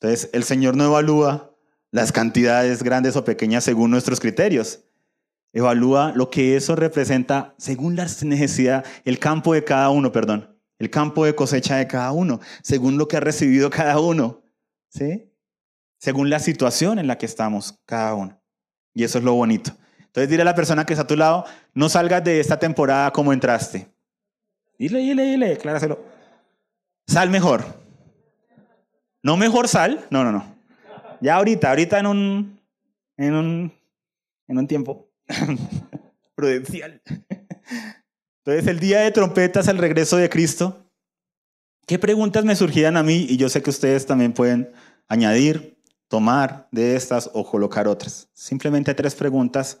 Entonces, 0.00 0.28
el 0.32 0.44
Señor 0.44 0.76
no 0.76 0.84
evalúa 0.86 1.54
las 1.90 2.12
cantidades 2.12 2.82
grandes 2.82 3.16
o 3.16 3.24
pequeñas 3.24 3.64
según 3.64 3.90
nuestros 3.90 4.20
criterios. 4.20 4.80
Evalúa 5.52 6.12
lo 6.14 6.28
que 6.30 6.56
eso 6.56 6.76
representa 6.76 7.54
según 7.56 7.96
la 7.96 8.06
necesidad, 8.22 8.84
el 9.04 9.18
campo 9.18 9.54
de 9.54 9.64
cada 9.64 9.88
uno, 9.88 10.12
perdón 10.12 10.55
el 10.78 10.90
campo 10.90 11.24
de 11.24 11.34
cosecha 11.34 11.76
de 11.76 11.86
cada 11.86 12.12
uno, 12.12 12.40
según 12.62 12.98
lo 12.98 13.08
que 13.08 13.16
ha 13.16 13.20
recibido 13.20 13.70
cada 13.70 13.98
uno, 13.98 14.42
¿sí? 14.88 15.32
Según 15.98 16.30
la 16.30 16.38
situación 16.38 16.98
en 16.98 17.06
la 17.06 17.18
que 17.18 17.26
estamos 17.26 17.80
cada 17.86 18.14
uno. 18.14 18.40
Y 18.94 19.04
eso 19.04 19.18
es 19.18 19.24
lo 19.24 19.34
bonito. 19.34 19.72
Entonces 19.98 20.28
dile 20.28 20.42
a 20.42 20.46
la 20.46 20.54
persona 20.54 20.84
que 20.84 20.94
está 20.94 21.04
a 21.04 21.06
tu 21.06 21.16
lado, 21.16 21.44
no 21.74 21.88
salgas 21.88 22.24
de 22.24 22.40
esta 22.40 22.58
temporada 22.58 23.12
como 23.12 23.32
entraste. 23.32 23.88
Dile, 24.78 24.98
dile, 25.00 25.24
dile, 25.24 25.52
acláraselo. 25.54 26.02
Sal 27.06 27.30
mejor. 27.30 27.64
No 29.22 29.36
mejor 29.36 29.68
sal, 29.68 30.06
no, 30.10 30.24
no, 30.24 30.32
no. 30.32 30.56
Ya 31.20 31.36
ahorita, 31.36 31.70
ahorita 31.70 31.98
en 31.98 32.06
un, 32.06 32.60
en 33.16 33.34
un, 33.34 33.72
en 34.48 34.58
un 34.58 34.66
tiempo 34.66 35.10
prudencial. 36.34 37.02
Entonces 38.46 38.70
el 38.70 38.78
día 38.78 39.00
de 39.00 39.10
trompetas, 39.10 39.66
el 39.66 39.76
regreso 39.76 40.16
de 40.18 40.30
Cristo, 40.30 40.88
¿qué 41.84 41.98
preguntas 41.98 42.44
me 42.44 42.54
surgían 42.54 42.96
a 42.96 43.02
mí? 43.02 43.26
Y 43.28 43.38
yo 43.38 43.48
sé 43.48 43.60
que 43.60 43.70
ustedes 43.70 44.06
también 44.06 44.32
pueden 44.32 44.70
añadir, 45.08 45.82
tomar 46.06 46.68
de 46.70 46.94
estas 46.94 47.28
o 47.32 47.44
colocar 47.44 47.88
otras. 47.88 48.28
Simplemente 48.34 48.94
tres 48.94 49.16
preguntas, 49.16 49.80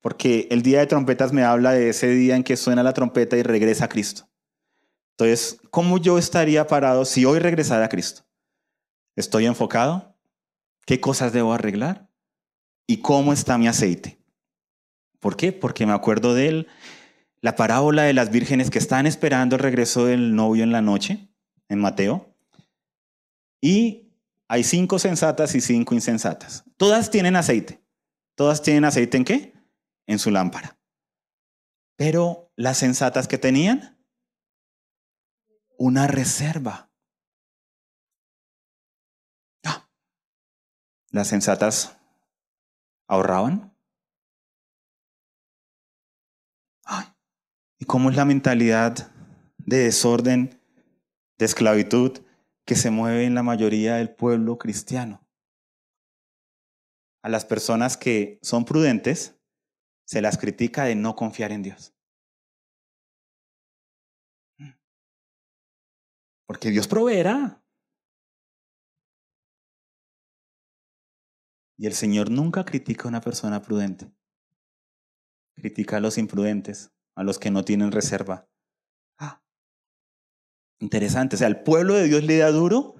porque 0.00 0.48
el 0.50 0.62
día 0.62 0.78
de 0.78 0.86
trompetas 0.86 1.34
me 1.34 1.44
habla 1.44 1.72
de 1.72 1.90
ese 1.90 2.08
día 2.08 2.36
en 2.36 2.42
que 2.42 2.56
suena 2.56 2.82
la 2.82 2.94
trompeta 2.94 3.36
y 3.36 3.42
regresa 3.42 3.86
Cristo. 3.86 4.26
Entonces, 5.10 5.58
¿cómo 5.70 5.98
yo 5.98 6.16
estaría 6.16 6.66
parado 6.66 7.04
si 7.04 7.26
hoy 7.26 7.38
regresara 7.38 7.84
a 7.84 7.90
Cristo? 7.90 8.22
¿Estoy 9.14 9.44
enfocado? 9.44 10.16
¿Qué 10.86 11.02
cosas 11.02 11.34
debo 11.34 11.52
arreglar? 11.52 12.08
¿Y 12.86 13.02
cómo 13.02 13.34
está 13.34 13.58
mi 13.58 13.68
aceite? 13.68 14.18
¿Por 15.20 15.36
qué? 15.36 15.52
Porque 15.52 15.84
me 15.84 15.92
acuerdo 15.92 16.32
de 16.32 16.48
él 16.48 16.68
la 17.46 17.54
parábola 17.54 18.02
de 18.02 18.12
las 18.12 18.32
vírgenes 18.32 18.70
que 18.70 18.80
están 18.80 19.06
esperando 19.06 19.54
el 19.54 19.62
regreso 19.62 20.06
del 20.06 20.34
novio 20.34 20.64
en 20.64 20.72
la 20.72 20.82
noche, 20.82 21.32
en 21.68 21.78
Mateo. 21.78 22.34
Y 23.60 24.10
hay 24.48 24.64
cinco 24.64 24.98
sensatas 24.98 25.54
y 25.54 25.60
cinco 25.60 25.94
insensatas. 25.94 26.64
Todas 26.76 27.08
tienen 27.08 27.36
aceite. 27.36 27.80
Todas 28.34 28.62
tienen 28.62 28.84
aceite 28.84 29.16
en 29.16 29.24
qué? 29.24 29.54
En 30.08 30.18
su 30.18 30.32
lámpara. 30.32 30.76
Pero 31.94 32.50
las 32.56 32.78
sensatas 32.78 33.28
que 33.28 33.38
tenían, 33.38 33.96
una 35.78 36.08
reserva. 36.08 36.90
Ah. 39.62 39.88
Las 41.12 41.28
sensatas 41.28 41.96
ahorraban. 43.06 43.75
¿Y 47.78 47.84
cómo 47.84 48.10
es 48.10 48.16
la 48.16 48.24
mentalidad 48.24 49.12
de 49.58 49.78
desorden, 49.78 50.62
de 51.38 51.44
esclavitud 51.44 52.18
que 52.64 52.74
se 52.74 52.90
mueve 52.90 53.24
en 53.24 53.34
la 53.34 53.42
mayoría 53.42 53.96
del 53.96 54.14
pueblo 54.14 54.56
cristiano? 54.56 55.28
A 57.22 57.28
las 57.28 57.44
personas 57.44 57.96
que 57.96 58.38
son 58.40 58.64
prudentes 58.64 59.38
se 60.06 60.22
las 60.22 60.38
critica 60.38 60.84
de 60.84 60.94
no 60.94 61.16
confiar 61.16 61.52
en 61.52 61.62
Dios. 61.62 61.94
Porque 66.46 66.70
Dios 66.70 66.88
proveerá. 66.88 67.62
Y 71.76 71.86
el 71.86 71.92
Señor 71.92 72.30
nunca 72.30 72.64
critica 72.64 73.04
a 73.04 73.08
una 73.08 73.20
persona 73.20 73.60
prudente. 73.60 74.10
Critica 75.56 75.98
a 75.98 76.00
los 76.00 76.16
imprudentes 76.16 76.95
a 77.16 77.24
los 77.24 77.38
que 77.38 77.50
no 77.50 77.64
tienen 77.64 77.90
reserva. 77.90 78.48
Ah, 79.18 79.42
interesante. 80.78 81.34
O 81.34 81.38
sea, 81.38 81.48
el 81.48 81.62
pueblo 81.62 81.94
de 81.94 82.04
Dios 82.04 82.22
le 82.22 82.38
da 82.38 82.52
duro 82.52 82.94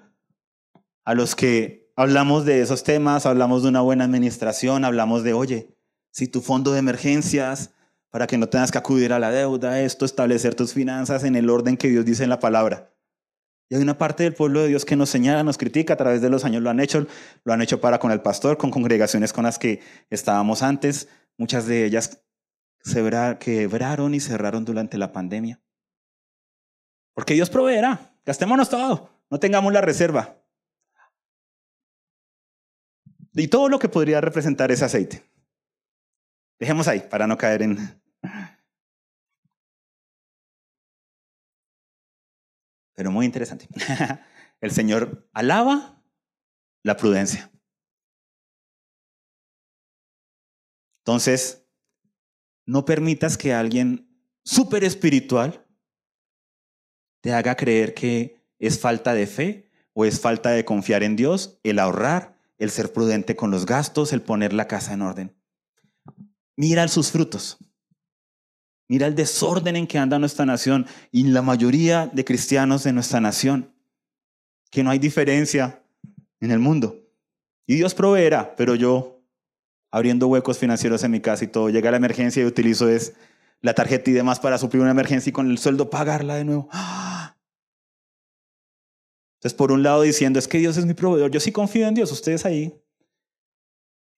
a 1.04 1.14
los 1.14 1.36
que 1.36 1.92
hablamos 1.94 2.44
de 2.44 2.62
esos 2.62 2.82
temas, 2.82 3.26
hablamos 3.26 3.62
de 3.62 3.68
una 3.68 3.82
buena 3.82 4.04
administración, 4.04 4.84
hablamos 4.84 5.22
de, 5.22 5.34
oye, 5.34 5.76
si 6.10 6.26
tu 6.26 6.40
fondo 6.40 6.72
de 6.72 6.80
emergencias, 6.80 7.70
para 8.10 8.26
que 8.26 8.38
no 8.38 8.48
tengas 8.48 8.72
que 8.72 8.78
acudir 8.78 9.12
a 9.12 9.18
la 9.18 9.30
deuda, 9.30 9.82
esto, 9.82 10.04
establecer 10.04 10.54
tus 10.54 10.72
finanzas 10.72 11.22
en 11.24 11.36
el 11.36 11.50
orden 11.50 11.76
que 11.76 11.88
Dios 11.88 12.04
dice 12.04 12.24
en 12.24 12.30
la 12.30 12.40
palabra. 12.40 12.92
Y 13.68 13.74
hay 13.74 13.82
una 13.82 13.98
parte 13.98 14.22
del 14.22 14.32
pueblo 14.32 14.62
de 14.62 14.68
Dios 14.68 14.84
que 14.84 14.96
nos 14.96 15.10
señala, 15.10 15.42
nos 15.42 15.58
critica, 15.58 15.94
a 15.94 15.96
través 15.96 16.22
de 16.22 16.30
los 16.30 16.44
años 16.44 16.62
lo 16.62 16.70
han 16.70 16.80
hecho, 16.80 17.06
lo 17.44 17.52
han 17.52 17.60
hecho 17.60 17.80
para 17.80 17.98
con 17.98 18.12
el 18.12 18.22
pastor, 18.22 18.56
con 18.56 18.70
congregaciones 18.70 19.32
con 19.32 19.44
las 19.44 19.58
que 19.58 19.80
estábamos 20.08 20.62
antes, 20.62 21.08
muchas 21.36 21.66
de 21.66 21.84
ellas 21.84 22.25
quebraron 23.38 24.14
y 24.14 24.20
cerraron 24.20 24.64
durante 24.64 24.98
la 24.98 25.12
pandemia. 25.12 25.60
Porque 27.14 27.34
Dios 27.34 27.50
proveerá. 27.50 28.14
Gastémonos 28.24 28.68
todo. 28.68 29.10
No 29.30 29.40
tengamos 29.40 29.72
la 29.72 29.80
reserva. 29.80 30.42
Y 33.32 33.48
todo 33.48 33.68
lo 33.68 33.78
que 33.78 33.88
podría 33.88 34.20
representar 34.20 34.70
ese 34.70 34.84
aceite. 34.84 35.22
Dejemos 36.58 36.88
ahí 36.88 37.00
para 37.00 37.26
no 37.26 37.36
caer 37.36 37.62
en... 37.62 38.02
Pero 42.94 43.10
muy 43.10 43.26
interesante. 43.26 43.68
El 44.60 44.70
Señor 44.70 45.28
alaba 45.34 46.02
la 46.82 46.96
prudencia. 46.96 47.50
Entonces, 51.00 51.65
no 52.66 52.84
permitas 52.84 53.38
que 53.38 53.54
alguien 53.54 54.08
súper 54.44 54.84
espiritual 54.84 55.64
te 57.20 57.32
haga 57.32 57.56
creer 57.56 57.94
que 57.94 58.44
es 58.58 58.78
falta 58.78 59.14
de 59.14 59.26
fe 59.26 59.70
o 59.92 60.04
es 60.04 60.20
falta 60.20 60.50
de 60.50 60.64
confiar 60.64 61.02
en 61.02 61.16
Dios, 61.16 61.58
el 61.62 61.78
ahorrar, 61.78 62.38
el 62.58 62.70
ser 62.70 62.92
prudente 62.92 63.36
con 63.36 63.50
los 63.50 63.64
gastos, 63.64 64.12
el 64.12 64.20
poner 64.20 64.52
la 64.52 64.68
casa 64.68 64.92
en 64.92 65.02
orden. 65.02 65.36
Mira 66.56 66.86
sus 66.88 67.10
frutos. 67.10 67.58
Mira 68.88 69.06
el 69.06 69.14
desorden 69.14 69.76
en 69.76 69.86
que 69.86 69.98
anda 69.98 70.18
nuestra 70.18 70.46
nación 70.46 70.86
y 71.10 71.24
la 71.24 71.42
mayoría 71.42 72.06
de 72.06 72.24
cristianos 72.24 72.84
de 72.84 72.92
nuestra 72.92 73.20
nación. 73.20 73.74
Que 74.70 74.82
no 74.82 74.90
hay 74.90 74.98
diferencia 74.98 75.82
en 76.40 76.50
el 76.50 76.58
mundo. 76.58 77.02
Y 77.66 77.76
Dios 77.76 77.94
proveerá, 77.94 78.54
pero 78.54 78.74
yo 78.74 79.15
abriendo 79.96 80.28
huecos 80.28 80.58
financieros 80.58 81.04
en 81.04 81.10
mi 81.10 81.20
casa 81.20 81.44
y 81.44 81.46
todo. 81.46 81.70
Llega 81.70 81.90
la 81.90 81.96
emergencia 81.96 82.42
y 82.42 82.44
utilizo 82.46 82.86
es 82.86 83.14
la 83.62 83.72
tarjeta 83.72 84.10
y 84.10 84.12
demás 84.12 84.38
para 84.38 84.58
suplir 84.58 84.82
una 84.82 84.90
emergencia 84.90 85.30
y 85.30 85.32
con 85.32 85.50
el 85.50 85.56
sueldo 85.56 85.88
pagarla 85.88 86.34
de 86.34 86.44
nuevo. 86.44 86.68
Entonces, 89.38 89.56
por 89.56 89.72
un 89.72 89.82
lado 89.82 90.02
diciendo, 90.02 90.38
es 90.38 90.48
que 90.48 90.58
Dios 90.58 90.76
es 90.76 90.84
mi 90.84 90.92
proveedor, 90.92 91.30
yo 91.30 91.40
sí 91.40 91.50
confío 91.50 91.88
en 91.88 91.94
Dios, 91.94 92.12
ustedes 92.12 92.44
ahí. 92.44 92.78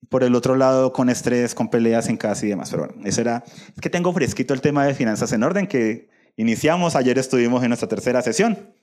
Por 0.08 0.24
el 0.24 0.34
otro 0.34 0.56
lado, 0.56 0.92
con 0.92 1.10
estrés, 1.10 1.54
con 1.54 1.70
peleas 1.70 2.08
en 2.08 2.16
casa 2.16 2.44
y 2.44 2.48
demás. 2.48 2.70
Pero 2.70 2.86
bueno, 2.88 3.00
eso 3.04 3.20
era, 3.20 3.44
es 3.46 3.80
que 3.80 3.88
tengo 3.88 4.12
fresquito 4.12 4.54
el 4.54 4.60
tema 4.60 4.84
de 4.84 4.94
finanzas 4.94 5.32
en 5.32 5.44
orden 5.44 5.68
que 5.68 6.08
iniciamos, 6.34 6.96
ayer 6.96 7.18
estuvimos 7.18 7.62
en 7.62 7.68
nuestra 7.68 7.88
tercera 7.88 8.20
sesión. 8.22 8.74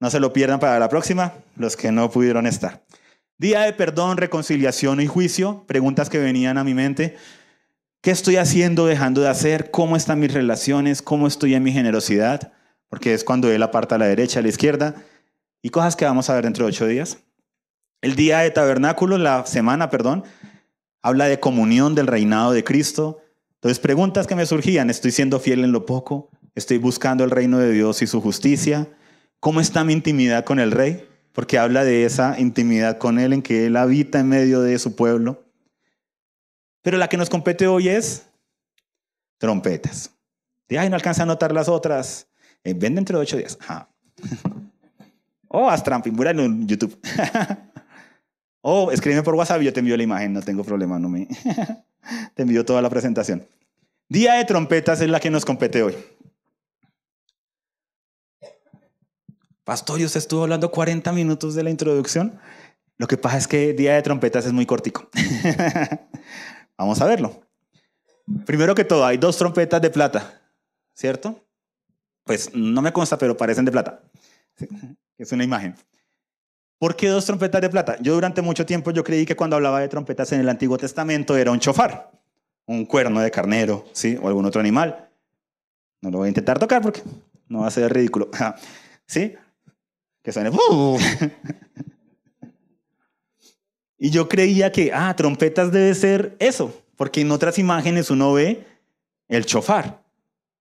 No 0.00 0.10
se 0.10 0.18
lo 0.18 0.32
pierdan 0.32 0.58
para 0.58 0.80
la 0.80 0.88
próxima, 0.88 1.34
los 1.54 1.76
que 1.76 1.92
no 1.92 2.10
pudieron 2.10 2.48
estar. 2.48 2.82
Día 3.42 3.62
de 3.62 3.72
perdón, 3.72 4.18
reconciliación 4.18 5.00
y 5.00 5.08
juicio, 5.08 5.64
preguntas 5.66 6.08
que 6.08 6.20
venían 6.20 6.58
a 6.58 6.62
mi 6.62 6.74
mente. 6.74 7.16
¿Qué 8.00 8.12
estoy 8.12 8.36
haciendo, 8.36 8.86
dejando 8.86 9.20
de 9.20 9.30
hacer? 9.30 9.72
¿Cómo 9.72 9.96
están 9.96 10.20
mis 10.20 10.32
relaciones? 10.32 11.02
¿Cómo 11.02 11.26
estoy 11.26 11.56
en 11.56 11.64
mi 11.64 11.72
generosidad? 11.72 12.52
Porque 12.88 13.14
es 13.14 13.24
cuando 13.24 13.50
él 13.50 13.60
aparta 13.64 13.96
a 13.96 13.98
la 13.98 14.06
derecha, 14.06 14.38
a 14.38 14.42
la 14.42 14.48
izquierda. 14.48 14.94
Y 15.60 15.70
cosas 15.70 15.96
que 15.96 16.04
vamos 16.04 16.30
a 16.30 16.34
ver 16.34 16.44
dentro 16.44 16.64
de 16.64 16.68
ocho 16.68 16.86
días. 16.86 17.18
El 18.00 18.14
día 18.14 18.38
de 18.38 18.52
tabernáculo, 18.52 19.18
la 19.18 19.44
semana, 19.44 19.90
perdón, 19.90 20.22
habla 21.02 21.26
de 21.26 21.40
comunión 21.40 21.96
del 21.96 22.06
reinado 22.06 22.52
de 22.52 22.62
Cristo. 22.62 23.22
Entonces, 23.54 23.80
preguntas 23.80 24.28
que 24.28 24.36
me 24.36 24.46
surgían. 24.46 24.88
¿Estoy 24.88 25.10
siendo 25.10 25.40
fiel 25.40 25.64
en 25.64 25.72
lo 25.72 25.84
poco? 25.84 26.30
¿Estoy 26.54 26.78
buscando 26.78 27.24
el 27.24 27.32
reino 27.32 27.58
de 27.58 27.72
Dios 27.72 28.02
y 28.02 28.06
su 28.06 28.20
justicia? 28.20 28.86
¿Cómo 29.40 29.60
está 29.60 29.82
mi 29.82 29.94
intimidad 29.94 30.44
con 30.44 30.60
el 30.60 30.70
rey? 30.70 31.08
Porque 31.32 31.58
habla 31.58 31.84
de 31.84 32.04
esa 32.04 32.38
intimidad 32.38 32.98
con 32.98 33.18
Él, 33.18 33.32
en 33.32 33.42
que 33.42 33.66
Él 33.66 33.76
habita 33.76 34.20
en 34.20 34.28
medio 34.28 34.60
de 34.60 34.78
su 34.78 34.94
pueblo. 34.94 35.44
Pero 36.82 36.98
la 36.98 37.08
que 37.08 37.16
nos 37.16 37.30
compete 37.30 37.66
hoy 37.66 37.88
es 37.88 38.26
trompetas. 39.38 40.10
De, 40.68 40.78
ay, 40.78 40.88
no 40.88 40.96
alcanza 40.96 41.22
a 41.22 41.26
notar 41.26 41.52
las 41.52 41.68
otras. 41.68 42.26
Eh, 42.64 42.74
ven 42.74 42.94
dentro 42.94 43.18
de 43.18 43.22
ocho 43.22 43.36
días. 43.36 43.58
oh, 45.48 45.70
haz 45.70 45.82
tramping, 45.82 46.14
en 46.26 46.68
YouTube. 46.68 46.98
oh, 48.60 48.90
escríbeme 48.92 49.22
por 49.22 49.34
WhatsApp 49.34 49.62
yo 49.62 49.72
te 49.72 49.80
envío 49.80 49.96
la 49.96 50.02
imagen, 50.02 50.32
no 50.32 50.42
tengo 50.42 50.64
problema, 50.64 50.98
no 50.98 51.08
me... 51.08 51.28
te 52.34 52.42
envío 52.42 52.64
toda 52.64 52.82
la 52.82 52.90
presentación. 52.90 53.46
Día 54.08 54.34
de 54.34 54.44
trompetas 54.44 55.00
es 55.00 55.08
la 55.08 55.20
que 55.20 55.30
nos 55.30 55.44
compete 55.44 55.82
hoy. 55.82 55.96
Pastor, 59.72 60.02
¿y 60.02 60.04
usted 60.04 60.18
estuvo 60.18 60.42
hablando 60.42 60.70
40 60.70 61.10
minutos 61.12 61.54
de 61.54 61.62
la 61.62 61.70
introducción? 61.70 62.38
Lo 62.98 63.06
que 63.06 63.16
pasa 63.16 63.38
es 63.38 63.48
que 63.48 63.72
Día 63.72 63.94
de 63.94 64.02
Trompetas 64.02 64.44
es 64.44 64.52
muy 64.52 64.66
cortico. 64.66 65.08
Vamos 66.76 67.00
a 67.00 67.06
verlo. 67.06 67.40
Primero 68.44 68.74
que 68.74 68.84
todo, 68.84 69.06
hay 69.06 69.16
dos 69.16 69.38
trompetas 69.38 69.80
de 69.80 69.88
plata, 69.88 70.42
¿cierto? 70.92 71.42
Pues 72.24 72.54
no 72.54 72.82
me 72.82 72.92
consta, 72.92 73.16
pero 73.16 73.34
parecen 73.34 73.64
de 73.64 73.72
plata. 73.72 74.02
Es 75.16 75.32
una 75.32 75.42
imagen. 75.42 75.74
¿Por 76.78 76.94
qué 76.94 77.08
dos 77.08 77.24
trompetas 77.24 77.62
de 77.62 77.70
plata? 77.70 77.96
Yo 78.02 78.12
durante 78.12 78.42
mucho 78.42 78.66
tiempo 78.66 78.90
yo 78.90 79.02
creí 79.02 79.24
que 79.24 79.36
cuando 79.36 79.56
hablaba 79.56 79.80
de 79.80 79.88
trompetas 79.88 80.32
en 80.32 80.40
el 80.40 80.50
Antiguo 80.50 80.76
Testamento 80.76 81.34
era 81.34 81.50
un 81.50 81.60
chofar. 81.60 82.10
un 82.66 82.84
cuerno 82.84 83.22
de 83.22 83.30
carnero, 83.30 83.86
¿sí? 83.92 84.18
O 84.20 84.28
algún 84.28 84.44
otro 84.44 84.60
animal. 84.60 85.08
No 86.02 86.10
lo 86.10 86.18
voy 86.18 86.26
a 86.26 86.28
intentar 86.28 86.58
tocar 86.58 86.82
porque 86.82 87.00
no 87.48 87.60
va 87.60 87.68
a 87.68 87.70
ser 87.70 87.90
ridículo. 87.90 88.28
¿Sí? 89.06 89.34
Que 90.22 90.32
suene... 90.32 90.50
y 93.98 94.10
yo 94.10 94.28
creía 94.28 94.70
que, 94.72 94.92
ah, 94.92 95.14
trompetas 95.16 95.72
debe 95.72 95.94
ser 95.94 96.36
eso, 96.38 96.74
porque 96.96 97.20
en 97.20 97.30
otras 97.30 97.58
imágenes 97.58 98.10
uno 98.10 98.32
ve 98.32 98.64
el 99.28 99.46
chofar, 99.46 100.02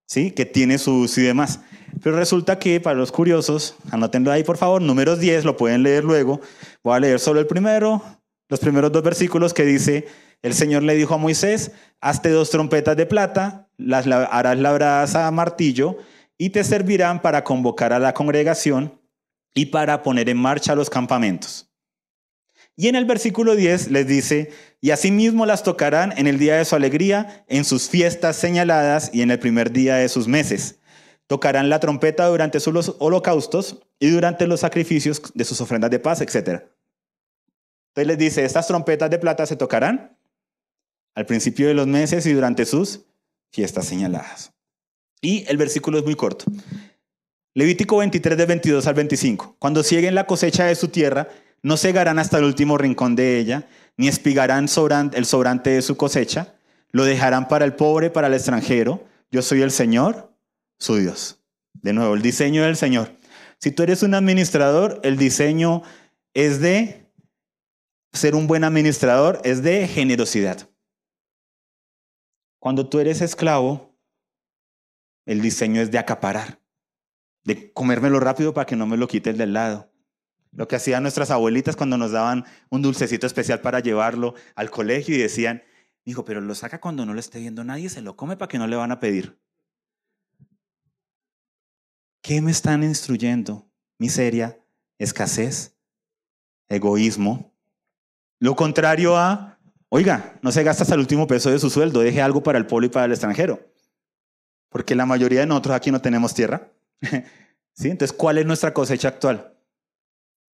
¿sí? 0.05 0.31
Que 0.31 0.45
tiene 0.45 0.77
sus 0.77 1.17
y 1.17 1.21
demás. 1.21 1.59
Pero 2.01 2.15
resulta 2.15 2.57
que 2.57 2.79
para 2.79 2.97
los 2.97 3.11
curiosos, 3.11 3.75
anótenlo 3.91 4.31
ahí 4.31 4.43
por 4.43 4.57
favor, 4.57 4.81
números 4.81 5.19
10, 5.19 5.45
lo 5.45 5.57
pueden 5.57 5.83
leer 5.83 6.03
luego. 6.03 6.41
Voy 6.83 6.95
a 6.95 6.99
leer 6.99 7.19
solo 7.19 7.39
el 7.39 7.47
primero, 7.47 8.01
los 8.49 8.59
primeros 8.59 8.91
dos 8.91 9.03
versículos 9.03 9.53
que 9.53 9.65
dice, 9.65 10.07
el 10.41 10.53
Señor 10.53 10.83
le 10.83 10.95
dijo 10.95 11.13
a 11.13 11.17
Moisés, 11.17 11.71
hazte 11.99 12.29
dos 12.29 12.49
trompetas 12.49 12.97
de 12.97 13.05
plata, 13.05 13.67
las 13.77 14.07
harás 14.07 14.57
labradas 14.57 15.15
a 15.15 15.29
martillo 15.31 15.97
y 16.37 16.49
te 16.49 16.63
servirán 16.63 17.21
para 17.21 17.43
convocar 17.43 17.93
a 17.93 17.99
la 17.99 18.13
congregación 18.13 19.00
y 19.53 19.67
para 19.67 20.03
poner 20.03 20.29
en 20.29 20.37
marcha 20.37 20.75
los 20.75 20.89
campamentos. 20.89 21.71
Y 22.75 22.87
en 22.87 22.95
el 22.95 23.05
versículo 23.05 23.55
10 23.55 23.91
les 23.91 24.07
dice, 24.07 24.51
y 24.79 24.91
asimismo 24.91 25.45
las 25.45 25.63
tocarán 25.63 26.13
en 26.17 26.27
el 26.27 26.39
día 26.39 26.55
de 26.55 26.65
su 26.65 26.75
alegría, 26.75 27.45
en 27.47 27.65
sus 27.65 27.89
fiestas 27.89 28.37
señaladas 28.37 29.11
y 29.13 29.21
en 29.21 29.31
el 29.31 29.39
primer 29.39 29.71
día 29.71 29.95
de 29.95 30.09
sus 30.09 30.27
meses. 30.27 30.79
Tocarán 31.27 31.69
la 31.69 31.79
trompeta 31.79 32.25
durante 32.27 32.59
sus 32.59 32.95
holocaustos 32.99 33.83
y 33.99 34.09
durante 34.09 34.47
los 34.47 34.61
sacrificios 34.61 35.21
de 35.33 35.45
sus 35.45 35.61
ofrendas 35.61 35.91
de 35.91 35.99
paz, 35.99 36.21
etc. 36.21 36.63
Entonces 37.89 38.07
les 38.07 38.17
dice, 38.17 38.45
estas 38.45 38.67
trompetas 38.67 39.09
de 39.09 39.19
plata 39.19 39.45
se 39.45 39.55
tocarán 39.55 40.17
al 41.13 41.25
principio 41.25 41.67
de 41.67 41.73
los 41.73 41.87
meses 41.87 42.25
y 42.25 42.33
durante 42.33 42.65
sus 42.65 43.01
fiestas 43.51 43.85
señaladas. 43.85 44.53
Y 45.21 45.45
el 45.47 45.57
versículo 45.57 45.99
es 45.99 46.05
muy 46.05 46.15
corto. 46.15 46.45
Levítico 47.53 47.97
23 47.97 48.37
de 48.37 48.45
22 48.45 48.87
al 48.87 48.93
25. 48.93 49.57
Cuando 49.59 49.83
cieguen 49.83 50.15
la 50.15 50.25
cosecha 50.25 50.65
de 50.65 50.75
su 50.75 50.87
tierra, 50.87 51.27
no 51.61 51.75
cegarán 51.75 52.17
hasta 52.17 52.37
el 52.37 52.45
último 52.45 52.77
rincón 52.77 53.15
de 53.15 53.39
ella, 53.39 53.67
ni 53.97 54.07
espigarán 54.07 54.67
el 55.13 55.25
sobrante 55.25 55.69
de 55.69 55.81
su 55.81 55.97
cosecha, 55.97 56.55
lo 56.91 57.03
dejarán 57.03 57.47
para 57.47 57.65
el 57.65 57.75
pobre, 57.75 58.09
para 58.09 58.27
el 58.27 58.33
extranjero. 58.33 59.05
Yo 59.31 59.41
soy 59.41 59.61
el 59.61 59.71
Señor, 59.71 60.33
su 60.79 60.95
Dios. 60.95 61.39
De 61.73 61.93
nuevo, 61.93 62.13
el 62.13 62.21
diseño 62.21 62.63
del 62.63 62.77
Señor. 62.77 63.11
Si 63.57 63.71
tú 63.71 63.83
eres 63.83 64.01
un 64.01 64.13
administrador, 64.13 64.99
el 65.03 65.17
diseño 65.17 65.83
es 66.33 66.61
de 66.61 67.05
ser 68.13 68.35
un 68.35 68.47
buen 68.47 68.63
administrador, 68.63 69.41
es 69.43 69.61
de 69.61 69.87
generosidad. 69.87 70.69
Cuando 72.59 72.87
tú 72.87 72.99
eres 72.99 73.21
esclavo, 73.21 73.93
el 75.25 75.41
diseño 75.41 75.81
es 75.81 75.91
de 75.91 75.99
acaparar, 75.99 76.59
de 77.43 77.71
comérmelo 77.73 78.19
rápido 78.19 78.53
para 78.53 78.65
que 78.65 78.75
no 78.75 78.85
me 78.85 78.97
lo 78.97 79.07
quite 79.07 79.29
el 79.31 79.37
del 79.37 79.53
lado. 79.53 79.91
Lo 80.51 80.67
que 80.67 80.75
hacían 80.75 81.03
nuestras 81.03 81.31
abuelitas 81.31 81.75
cuando 81.75 81.97
nos 81.97 82.11
daban 82.11 82.45
un 82.69 82.81
dulcecito 82.81 83.25
especial 83.25 83.61
para 83.61 83.79
llevarlo 83.79 84.35
al 84.55 84.69
colegio 84.69 85.15
y 85.15 85.19
decían, 85.19 85.63
hijo, 86.03 86.25
pero 86.25 86.41
lo 86.41 86.55
saca 86.55 86.81
cuando 86.81 87.05
no 87.05 87.13
lo 87.13 87.19
esté 87.19 87.39
viendo 87.39 87.63
nadie, 87.63 87.89
se 87.89 88.01
lo 88.01 88.15
come 88.17 88.35
para 88.35 88.49
que 88.49 88.57
no 88.57 88.67
le 88.67 88.75
van 88.75 88.91
a 88.91 88.99
pedir. 88.99 89.39
¿Qué 92.21 92.41
me 92.41 92.51
están 92.51 92.83
instruyendo? 92.83 93.67
Miseria, 93.97 94.59
escasez, 94.99 95.77
egoísmo. 96.67 97.55
Lo 98.39 98.55
contrario 98.55 99.17
a, 99.17 99.59
oiga, 99.89 100.37
no 100.41 100.51
se 100.51 100.63
gasta 100.63 100.83
hasta 100.83 100.95
el 100.95 101.01
último 101.01 101.27
peso 101.27 101.49
de 101.49 101.59
su 101.59 101.69
sueldo, 101.69 102.01
deje 102.01 102.21
algo 102.21 102.43
para 102.43 102.57
el 102.57 102.67
pueblo 102.67 102.87
y 102.87 102.89
para 102.89 103.05
el 103.05 103.11
extranjero. 103.11 103.59
Porque 104.69 104.95
la 104.95 105.05
mayoría 105.05 105.41
de 105.41 105.45
nosotros 105.45 105.75
aquí 105.75 105.91
no 105.91 106.01
tenemos 106.01 106.33
tierra. 106.33 106.71
Entonces, 107.77 108.13
¿cuál 108.15 108.37
es 108.37 108.45
nuestra 108.45 108.73
cosecha 108.73 109.07
actual? 109.07 109.53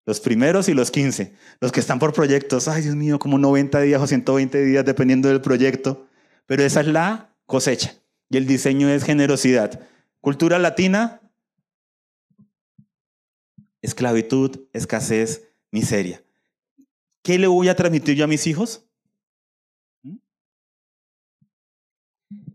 Los 0.05 0.19
primeros 0.21 0.69
y 0.69 0.73
los 0.73 0.89
15. 0.89 1.33
Los 1.59 1.71
que 1.71 1.81
están 1.81 1.99
por 1.99 2.13
proyectos, 2.13 2.67
ay 2.67 2.83
Dios 2.83 2.95
mío, 2.95 3.19
como 3.19 3.37
90 3.37 3.81
días 3.81 4.01
o 4.01 4.07
120 4.07 4.63
días 4.63 4.85
dependiendo 4.85 5.27
del 5.27 5.41
proyecto. 5.41 6.07
Pero 6.45 6.63
esa 6.63 6.81
es 6.81 6.87
la 6.87 7.35
cosecha. 7.45 7.95
Y 8.29 8.37
el 8.37 8.47
diseño 8.47 8.89
es 8.89 9.03
generosidad. 9.03 9.81
Cultura 10.21 10.59
latina, 10.59 11.21
esclavitud, 13.81 14.67
escasez, 14.73 15.49
miseria. 15.71 16.23
¿Qué 17.21 17.37
le 17.37 17.47
voy 17.47 17.67
a 17.67 17.75
transmitir 17.75 18.15
yo 18.15 18.23
a 18.23 18.27
mis 18.27 18.47
hijos? 18.47 18.85
¿Mm? 20.03 20.15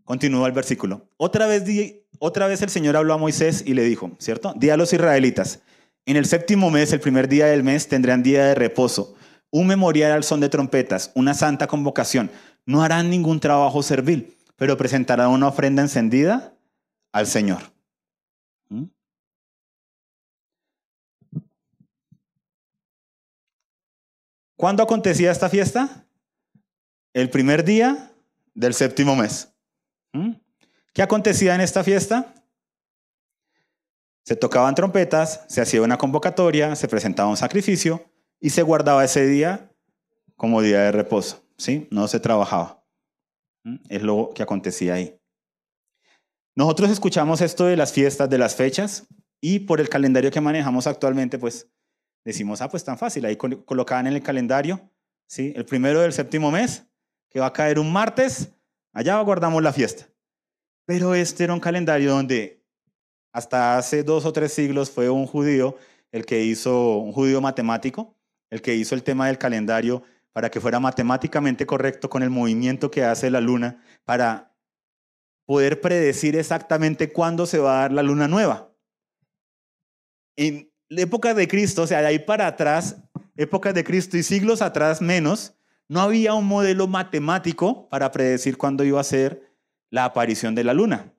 Continúa 0.05 0.47
el 0.47 0.53
versículo. 0.53 1.11
Otra 1.19 1.47
vez, 1.47 1.65
otra 2.25 2.47
vez 2.47 2.63
el 2.63 2.71
Señor 2.71 2.97
habló 2.97 3.15
a 3.15 3.19
Moisés 3.19 3.65
y 3.67 3.75
le 3.75 3.83
dijo, 3.83 4.13
¿cierto? 4.21 4.55
Di 4.57 4.71
a 4.71 4.77
los 4.77 4.93
israelitas, 4.93 5.61
en 6.07 6.17
el 6.17 6.25
séptimo 6.25 6.71
mes, 6.71 6.93
el 6.93 7.01
primer 7.01 7.27
día 7.27 7.47
del 7.47 7.65
mes, 7.65 7.89
tendrán 7.89 8.23
día 8.23 8.45
de 8.45 8.55
reposo, 8.55 9.17
un 9.51 9.67
memorial 9.67 10.13
al 10.13 10.23
son 10.23 10.39
de 10.39 10.49
trompetas, 10.49 11.11
una 11.17 11.35
santa 11.35 11.67
convocación. 11.67 12.31
No 12.65 12.85
harán 12.85 13.11
ningún 13.11 13.41
trabajo 13.41 13.83
servil, 13.83 14.37
pero 14.55 14.77
presentarán 14.77 15.31
una 15.31 15.49
ofrenda 15.49 15.83
encendida 15.83 16.55
al 17.11 17.27
Señor. 17.27 17.61
¿Mm? 18.69 18.85
¿Cuándo 24.55 24.85
acontecía 24.85 25.33
esta 25.33 25.49
fiesta? 25.49 26.07
El 27.15 27.31
primer 27.31 27.65
día 27.65 28.13
del 28.55 28.75
séptimo 28.75 29.17
mes. 29.17 29.52
¿Qué 30.93 31.03
acontecía 31.03 31.55
en 31.55 31.61
esta 31.63 31.83
fiesta? 31.83 32.35
Se 34.25 34.37
tocaban 34.37 34.75
trompetas, 34.75 35.45
se 35.49 35.61
hacía 35.61 35.83
una 35.83 35.99
convocatoria, 35.99 36.77
se 36.77 36.89
presentaba 36.89 37.29
un 37.29 37.37
sacrificio 37.37 38.05
y 38.41 38.51
se 38.51 38.63
guardaba 38.63 39.05
ese 39.05 39.27
día 39.27 39.73
como 40.37 40.61
día 40.61 40.81
de 40.81 40.93
reposo. 40.93 41.43
¿sí? 41.57 41.89
No 41.91 42.09
se 42.09 42.21
trabajaba. 42.21 42.85
Es 43.89 44.03
lo 44.03 44.31
que 44.35 44.43
acontecía 44.43 44.95
ahí. 44.95 45.19
Nosotros 46.55 46.91
escuchamos 46.91 47.41
esto 47.41 47.65
de 47.65 47.77
las 47.77 47.93
fiestas, 47.93 48.29
de 48.29 48.39
las 48.39 48.55
fechas, 48.55 49.07
y 49.41 49.61
por 49.61 49.81
el 49.81 49.89
calendario 49.89 50.31
que 50.31 50.41
manejamos 50.41 50.87
actualmente, 50.87 51.39
pues 51.39 51.69
decimos, 52.25 52.61
ah, 52.61 52.69
pues 52.69 52.85
tan 52.85 52.99
fácil, 52.99 53.25
ahí 53.25 53.37
colocaban 53.37 54.07
en 54.07 54.13
el 54.15 54.23
calendario, 54.23 54.91
¿sí? 55.27 55.53
El 55.57 55.65
primero 55.65 56.01
del 56.01 56.13
séptimo 56.13 56.51
mes, 56.51 56.85
que 57.31 57.41
va 57.41 57.47
a 57.47 57.53
caer 57.53 57.79
un 57.79 57.93
martes, 57.93 58.53
allá 58.93 59.19
guardamos 59.21 59.63
la 59.63 59.73
fiesta. 59.73 60.12
Pero 60.85 61.15
este 61.15 61.45
era 61.45 61.55
un 61.55 61.61
calendario 61.61 62.13
donde 62.13 62.63
hasta 63.33 63.79
hace 63.79 64.03
dos 64.03 64.25
o 64.25 64.33
tres 64.33 64.53
siglos 64.53 64.91
fue 64.91 65.09
un 65.09 65.27
judío 65.27 65.77
el 66.11 66.27
que 66.27 66.45
hizo, 66.45 66.99
un 66.99 67.13
judío 67.13 67.41
matemático, 67.41 68.15
el 68.51 68.61
que 68.61 68.75
hizo 68.75 68.95
el 68.95 69.03
tema 69.03 69.29
del 69.29 69.39
calendario 69.39 70.03
para 70.33 70.51
que 70.51 70.61
fuera 70.61 70.81
matemáticamente 70.81 71.67
correcto 71.67 72.09
con 72.11 72.23
el 72.23 72.31
movimiento 72.31 72.91
que 72.91 73.05
hace 73.05 73.31
la 73.31 73.41
luna, 73.41 73.83
para 74.05 74.55
poder 75.47 75.81
predecir 75.81 76.37
exactamente 76.37 77.13
cuándo 77.13 77.47
se 77.47 77.59
va 77.59 77.79
a 77.79 77.81
dar 77.83 77.93
la 77.93 78.03
luna 78.03 78.29
nueva. 78.29 78.71
En 80.37 80.71
la 80.89 81.03
época 81.03 81.35
de 81.35 81.49
Cristo, 81.49 81.83
o 81.83 81.87
sea, 81.87 82.01
de 82.01 82.07
ahí 82.07 82.19
para 82.19 82.47
atrás, 82.47 82.97
épocas 83.37 83.75
de 83.75 83.85
Cristo 83.85 84.17
y 84.17 84.23
siglos 84.23 84.63
atrás 84.63 85.03
menos, 85.03 85.55
no 85.89 86.01
había 86.01 86.33
un 86.35 86.47
modelo 86.47 86.87
matemático 86.87 87.89
para 87.89 88.11
predecir 88.11 88.57
cuándo 88.57 88.85
iba 88.85 89.01
a 89.01 89.05
ser 89.05 89.52
la 89.93 90.07
aparición 90.07 90.55
de 90.55 90.65
la 90.65 90.73
luna. 90.73 91.13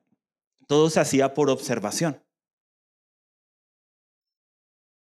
Todo 0.66 0.90
se 0.90 0.98
hacía 1.00 1.32
por 1.32 1.48
observación. 1.48 2.20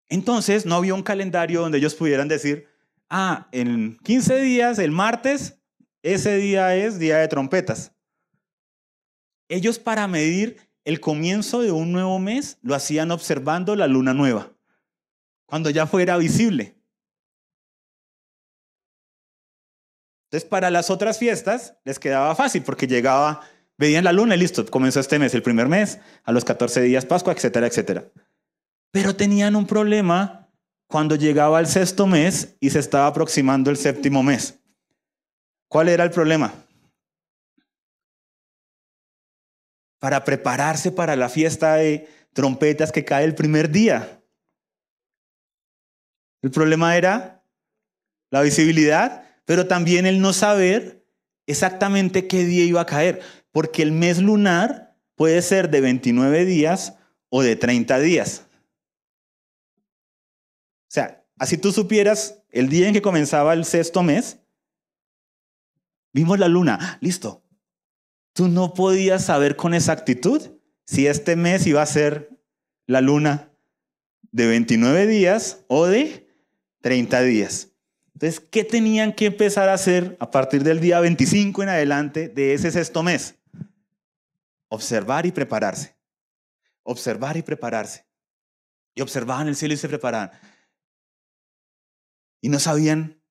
Entonces 0.08 0.66
no 0.66 0.74
había 0.74 0.94
un 0.94 1.04
calendario 1.04 1.60
donde 1.60 1.78
ellos 1.78 1.94
pudieran 1.94 2.26
decir, 2.26 2.68
ah, 3.08 3.48
en 3.52 3.98
15 4.02 4.40
días, 4.40 4.78
el 4.80 4.90
martes, 4.90 5.62
ese 6.02 6.36
día 6.36 6.74
es 6.74 6.98
día 6.98 7.18
de 7.18 7.28
trompetas. 7.28 7.94
Ellos 9.48 9.78
para 9.78 10.08
medir 10.08 10.56
el 10.84 10.98
comienzo 11.00 11.62
de 11.62 11.70
un 11.70 11.92
nuevo 11.92 12.18
mes 12.18 12.58
lo 12.62 12.74
hacían 12.74 13.12
observando 13.12 13.76
la 13.76 13.86
luna 13.86 14.12
nueva, 14.12 14.52
cuando 15.46 15.70
ya 15.70 15.86
fuera 15.86 16.16
visible. 16.16 16.74
Entonces 20.32 20.48
para 20.48 20.70
las 20.70 20.90
otras 20.90 21.18
fiestas 21.18 21.76
les 21.84 21.98
quedaba 21.98 22.34
fácil 22.34 22.62
porque 22.62 22.86
llegaba 22.86 23.42
Veían 23.82 24.04
la 24.04 24.12
luna 24.12 24.36
y 24.36 24.38
listo, 24.38 24.64
comenzó 24.66 25.00
este 25.00 25.18
mes, 25.18 25.34
el 25.34 25.42
primer 25.42 25.66
mes, 25.66 25.98
a 26.22 26.30
los 26.30 26.44
14 26.44 26.82
días 26.82 27.04
Pascua, 27.04 27.32
etcétera, 27.32 27.66
etcétera. 27.66 28.04
Pero 28.92 29.16
tenían 29.16 29.56
un 29.56 29.66
problema 29.66 30.48
cuando 30.86 31.16
llegaba 31.16 31.58
el 31.58 31.66
sexto 31.66 32.06
mes 32.06 32.54
y 32.60 32.70
se 32.70 32.78
estaba 32.78 33.08
aproximando 33.08 33.72
el 33.72 33.76
séptimo 33.76 34.22
mes. 34.22 34.56
¿Cuál 35.66 35.88
era 35.88 36.04
el 36.04 36.12
problema? 36.12 36.54
Para 39.98 40.22
prepararse 40.22 40.92
para 40.92 41.16
la 41.16 41.28
fiesta 41.28 41.74
de 41.74 42.08
trompetas 42.32 42.92
que 42.92 43.04
cae 43.04 43.24
el 43.24 43.34
primer 43.34 43.68
día. 43.68 44.22
El 46.40 46.52
problema 46.52 46.96
era 46.96 47.44
la 48.30 48.42
visibilidad, 48.42 49.24
pero 49.44 49.66
también 49.66 50.06
el 50.06 50.20
no 50.20 50.32
saber 50.32 51.04
exactamente 51.48 52.28
qué 52.28 52.44
día 52.44 52.64
iba 52.64 52.80
a 52.80 52.86
caer, 52.86 53.41
porque 53.52 53.82
el 53.82 53.92
mes 53.92 54.18
lunar 54.18 54.96
puede 55.14 55.40
ser 55.42 55.70
de 55.70 55.80
29 55.80 56.44
días 56.44 56.96
o 57.28 57.42
de 57.42 57.54
30 57.56 57.98
días. 58.00 58.46
O 60.88 60.94
sea, 60.94 61.24
así 61.38 61.56
tú 61.56 61.72
supieras 61.72 62.42
el 62.50 62.68
día 62.68 62.88
en 62.88 62.94
que 62.94 63.02
comenzaba 63.02 63.52
el 63.54 63.64
sexto 63.64 64.02
mes, 64.02 64.40
vimos 66.12 66.38
la 66.38 66.48
luna, 66.48 66.78
¡Ah! 66.80 66.98
listo. 67.00 67.42
Tú 68.34 68.48
no 68.48 68.74
podías 68.74 69.24
saber 69.24 69.56
con 69.56 69.74
exactitud 69.74 70.42
si 70.84 71.06
este 71.06 71.36
mes 71.36 71.66
iba 71.66 71.82
a 71.82 71.86
ser 71.86 72.30
la 72.86 73.00
luna 73.00 73.52
de 74.32 74.46
29 74.46 75.06
días 75.06 75.64
o 75.68 75.86
de 75.86 76.28
30 76.80 77.22
días. 77.22 77.68
Entonces, 78.14 78.40
¿qué 78.40 78.64
tenían 78.64 79.12
que 79.12 79.26
empezar 79.26 79.68
a 79.68 79.74
hacer 79.74 80.16
a 80.20 80.30
partir 80.30 80.62
del 80.62 80.80
día 80.80 81.00
25 81.00 81.62
en 81.62 81.68
adelante 81.68 82.28
de 82.28 82.54
ese 82.54 82.70
sexto 82.70 83.02
mes? 83.02 83.36
Observar 84.72 85.26
y 85.26 85.32
prepararse. 85.32 85.98
Observar 86.82 87.36
y 87.36 87.42
prepararse. 87.42 88.06
Y 88.94 89.02
observaban 89.02 89.46
el 89.46 89.54
cielo 89.54 89.74
y 89.74 89.76
se 89.76 89.86
preparaban. 89.86 90.30
Y 92.40 92.48
no 92.48 92.58
sabían 92.58 93.22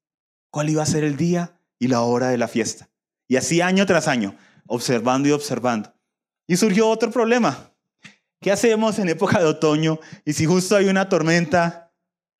cuál 0.51 0.69
iba 0.69 0.83
a 0.83 0.85
ser 0.85 1.03
el 1.03 1.17
día 1.17 1.59
y 1.79 1.87
la 1.87 2.01
hora 2.01 2.27
de 2.27 2.37
la 2.37 2.47
fiesta. 2.47 2.91
Y 3.27 3.37
así 3.37 3.59
año 3.59 3.87
tras 3.87 4.07
año, 4.07 4.37
observando 4.67 5.29
y 5.29 5.31
observando. 5.31 5.91
Y 6.45 6.57
surgió 6.57 6.87
otro 6.87 7.09
problema. 7.09 7.73
¿Qué 8.39 8.51
hacemos 8.51 8.99
en 8.99 9.09
época 9.09 9.39
de 9.39 9.45
otoño? 9.45 9.99
Y 10.23 10.33
si 10.33 10.45
justo 10.45 10.75
hay 10.75 10.89
una 10.89 11.09
tormenta 11.09 11.91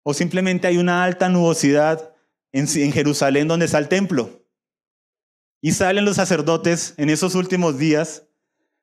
o 0.03 0.13
simplemente 0.13 0.67
hay 0.67 0.77
una 0.77 1.03
alta 1.03 1.27
nubosidad 1.27 2.13
en, 2.51 2.67
Jerusalén 2.67 3.47
donde 3.47 3.65
está 3.65 3.79
el 3.79 3.87
templo. 3.87 4.45
Y 5.59 5.71
salen 5.71 6.05
los 6.05 6.17
sacerdotes 6.17 6.93
en 6.97 7.09
esos 7.09 7.33
últimos 7.33 7.79
días 7.79 8.27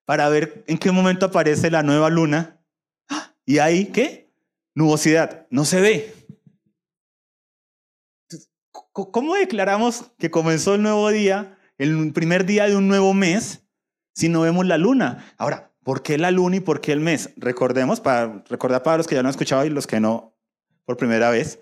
para 0.08 0.30
ver 0.30 0.64
en 0.66 0.78
qué 0.78 0.90
momento 0.90 1.26
aparece 1.26 1.70
la 1.70 1.82
nueva 1.82 2.08
luna. 2.08 2.62
Y 3.44 3.58
ahí, 3.58 3.92
¿qué? 3.92 4.32
Nubosidad. 4.74 5.46
No 5.50 5.66
se 5.66 5.82
ve. 5.82 6.14
¿Cómo 8.92 9.34
declaramos 9.34 10.10
que 10.18 10.30
comenzó 10.30 10.76
el 10.76 10.82
nuevo 10.82 11.10
día, 11.10 11.58
el 11.76 12.14
primer 12.14 12.46
día 12.46 12.66
de 12.66 12.74
un 12.74 12.88
nuevo 12.88 13.12
mes, 13.12 13.68
si 14.14 14.30
no 14.30 14.40
vemos 14.40 14.64
la 14.64 14.78
luna? 14.78 15.34
Ahora, 15.36 15.74
¿por 15.82 16.02
qué 16.02 16.16
la 16.16 16.30
luna 16.30 16.56
y 16.56 16.60
por 16.60 16.80
qué 16.80 16.92
el 16.92 17.00
mes? 17.00 17.34
Recordemos, 17.36 18.00
para 18.00 18.42
recordar 18.48 18.82
para 18.82 18.96
los 18.96 19.06
que 19.06 19.14
ya 19.14 19.20
lo 19.20 19.28
han 19.28 19.32
escuchado 19.32 19.66
y 19.66 19.68
los 19.68 19.86
que 19.86 20.00
no 20.00 20.34
por 20.86 20.96
primera 20.96 21.28
vez, 21.28 21.60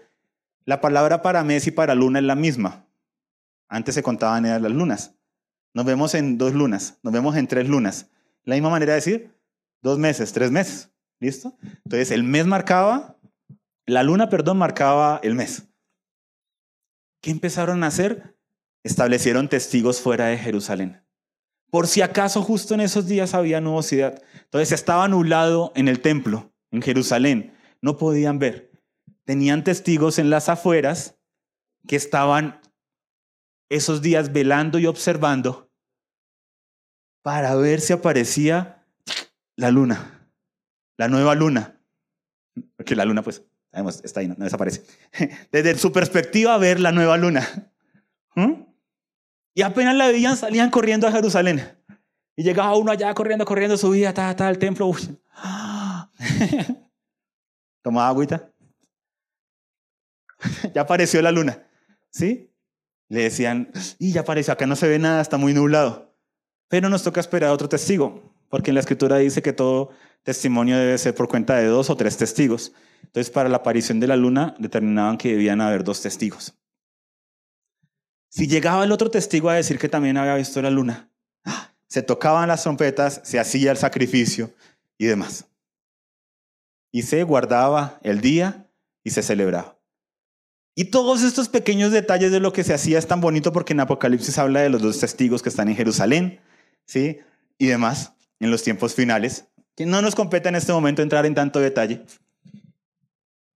la 0.64 0.80
palabra 0.80 1.20
para 1.20 1.42
mes 1.42 1.66
y 1.66 1.72
para 1.72 1.96
luna 1.96 2.20
es 2.20 2.24
la 2.24 2.36
misma. 2.36 2.86
Antes 3.68 3.96
se 3.96 4.04
contaban 4.04 4.44
las 4.44 4.72
lunas. 4.72 5.16
Nos 5.74 5.84
vemos 5.84 6.14
en 6.14 6.38
dos 6.38 6.54
lunas, 6.54 7.00
nos 7.02 7.12
vemos 7.12 7.34
en 7.34 7.48
tres 7.48 7.68
lunas. 7.68 8.08
La 8.46 8.54
misma 8.54 8.70
manera 8.70 8.92
de 8.92 8.96
decir 8.96 9.36
dos 9.82 9.98
meses, 9.98 10.32
tres 10.32 10.50
meses. 10.50 10.90
¿Listo? 11.20 11.56
Entonces 11.62 12.10
el 12.10 12.22
mes 12.22 12.46
marcaba, 12.46 13.18
la 13.86 14.02
luna, 14.02 14.28
perdón, 14.28 14.58
marcaba 14.58 15.20
el 15.22 15.34
mes. 15.34 15.68
¿Qué 17.22 17.30
empezaron 17.30 17.82
a 17.82 17.88
hacer? 17.88 18.36
Establecieron 18.84 19.48
testigos 19.48 20.00
fuera 20.00 20.26
de 20.26 20.38
Jerusalén. 20.38 21.02
Por 21.70 21.88
si 21.88 22.02
acaso 22.02 22.42
justo 22.42 22.74
en 22.74 22.80
esos 22.80 23.06
días 23.06 23.34
había 23.34 23.60
nubosidad. 23.60 24.22
Entonces 24.44 24.72
estaba 24.72 25.08
nublado 25.08 25.72
en 25.74 25.88
el 25.88 26.00
templo, 26.00 26.52
en 26.70 26.82
Jerusalén. 26.82 27.54
No 27.80 27.96
podían 27.96 28.38
ver. 28.38 28.70
Tenían 29.24 29.64
testigos 29.64 30.18
en 30.18 30.30
las 30.30 30.48
afueras 30.48 31.18
que 31.88 31.96
estaban 31.96 32.60
esos 33.68 34.02
días 34.02 34.32
velando 34.32 34.78
y 34.78 34.86
observando 34.86 35.65
para 37.26 37.56
ver 37.56 37.80
si 37.80 37.92
aparecía 37.92 38.84
la 39.56 39.72
luna, 39.72 40.30
la 40.96 41.08
nueva 41.08 41.34
luna. 41.34 41.80
Porque 42.76 42.94
la 42.94 43.04
luna, 43.04 43.22
pues, 43.22 43.42
está 44.04 44.20
ahí, 44.20 44.28
no, 44.28 44.36
desaparece. 44.36 44.84
Desde 45.50 45.76
su 45.76 45.90
perspectiva, 45.90 46.56
ver 46.56 46.78
la 46.78 46.92
nueva 46.92 47.16
luna. 47.16 47.44
¿Mm? 48.36 48.62
Y 49.54 49.62
apenas 49.62 49.96
la 49.96 50.06
veían, 50.06 50.36
salían 50.36 50.70
corriendo 50.70 51.08
a 51.08 51.10
Jerusalén. 51.10 51.76
Y 52.36 52.44
llegaba 52.44 52.76
uno 52.76 52.92
allá 52.92 53.12
corriendo, 53.12 53.44
corriendo, 53.44 53.76
subía, 53.76 54.14
ta, 54.14 54.36
ta, 54.36 54.46
al 54.46 54.60
templo. 54.60 54.92
Tomaba 57.82 58.06
agüita. 58.06 58.52
ya 60.72 60.82
apareció 60.82 61.20
la 61.22 61.32
luna. 61.32 61.60
¿Sí? 62.08 62.52
Le 63.08 63.24
decían, 63.24 63.72
y 63.98 64.12
ya 64.12 64.20
apareció, 64.20 64.52
acá 64.52 64.64
no 64.64 64.76
se 64.76 64.86
ve 64.86 65.00
nada, 65.00 65.20
está 65.20 65.38
muy 65.38 65.54
nublado. 65.54 66.05
Pero 66.68 66.88
nos 66.88 67.02
toca 67.02 67.20
esperar 67.20 67.50
a 67.50 67.52
otro 67.52 67.68
testigo, 67.68 68.34
porque 68.48 68.70
en 68.70 68.74
la 68.74 68.80
escritura 68.80 69.18
dice 69.18 69.42
que 69.42 69.52
todo 69.52 69.90
testimonio 70.22 70.76
debe 70.76 70.98
ser 70.98 71.14
por 71.14 71.28
cuenta 71.28 71.56
de 71.56 71.66
dos 71.66 71.90
o 71.90 71.96
tres 71.96 72.16
testigos. 72.16 72.72
Entonces, 73.02 73.30
para 73.30 73.48
la 73.48 73.58
aparición 73.58 74.00
de 74.00 74.08
la 74.08 74.16
luna, 74.16 74.54
determinaban 74.58 75.18
que 75.18 75.30
debían 75.30 75.60
haber 75.60 75.84
dos 75.84 76.02
testigos. 76.02 76.54
Si 78.28 78.48
llegaba 78.48 78.84
el 78.84 78.92
otro 78.92 79.10
testigo 79.10 79.48
a 79.48 79.54
decir 79.54 79.78
que 79.78 79.88
también 79.88 80.16
había 80.16 80.34
visto 80.34 80.60
la 80.60 80.70
luna, 80.70 81.10
se 81.88 82.02
tocaban 82.02 82.48
las 82.48 82.64
trompetas, 82.64 83.20
se 83.24 83.38
hacía 83.38 83.70
el 83.70 83.76
sacrificio 83.76 84.52
y 84.98 85.06
demás. 85.06 85.46
Y 86.90 87.02
se 87.02 87.22
guardaba 87.22 87.98
el 88.02 88.20
día 88.20 88.68
y 89.04 89.10
se 89.10 89.22
celebraba. 89.22 89.78
Y 90.74 90.86
todos 90.86 91.22
estos 91.22 91.48
pequeños 91.48 91.92
detalles 91.92 92.32
de 92.32 92.40
lo 92.40 92.52
que 92.52 92.64
se 92.64 92.74
hacía 92.74 92.98
es 92.98 93.06
tan 93.06 93.20
bonito 93.20 93.52
porque 93.52 93.72
en 93.72 93.80
Apocalipsis 93.80 94.36
habla 94.38 94.60
de 94.60 94.68
los 94.68 94.82
dos 94.82 94.98
testigos 94.98 95.42
que 95.42 95.48
están 95.48 95.68
en 95.68 95.76
Jerusalén, 95.76 96.40
¿sí? 96.86 97.18
Y 97.58 97.66
demás, 97.66 98.14
en 98.40 98.50
los 98.50 98.62
tiempos 98.62 98.94
finales, 98.94 99.46
que 99.74 99.86
no 99.86 100.00
nos 100.00 100.14
compete 100.14 100.48
en 100.48 100.54
este 100.54 100.72
momento 100.72 101.02
entrar 101.02 101.26
en 101.26 101.34
tanto 101.34 101.60
detalle. 101.60 102.04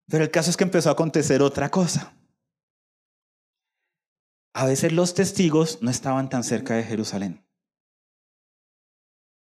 Pero 0.07 0.25
el 0.25 0.31
caso 0.31 0.51
es 0.51 0.57
que 0.57 0.65
empezó 0.65 0.91
a 0.91 0.93
acontecer 0.93 1.41
otra 1.41 1.71
cosa. 1.71 2.13
A 4.53 4.67
veces 4.67 4.93
los 4.93 5.15
testigos 5.15 5.79
no 5.81 5.91
estaban 5.91 6.29
tan 6.29 6.45
cerca 6.45 6.75
de 6.75 6.83
Jerusalén. 6.83 7.45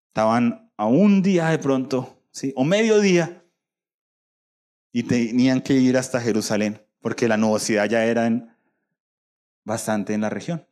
Estaban 0.09 0.71
a 0.75 0.85
un 0.85 1.21
día 1.21 1.49
de 1.49 1.59
pronto, 1.59 2.21
¿sí? 2.31 2.53
o 2.55 2.63
medio 2.63 2.99
día, 2.99 3.43
y 4.91 5.03
tenían 5.03 5.61
que 5.61 5.73
ir 5.73 5.97
hasta 5.97 6.19
Jerusalén, 6.19 6.85
porque 6.99 7.27
la 7.27 7.37
nubosidad 7.37 7.87
ya 7.87 8.05
era 8.05 8.57
bastante 9.63 10.13
en 10.13 10.21
la 10.21 10.29
región. 10.29 10.68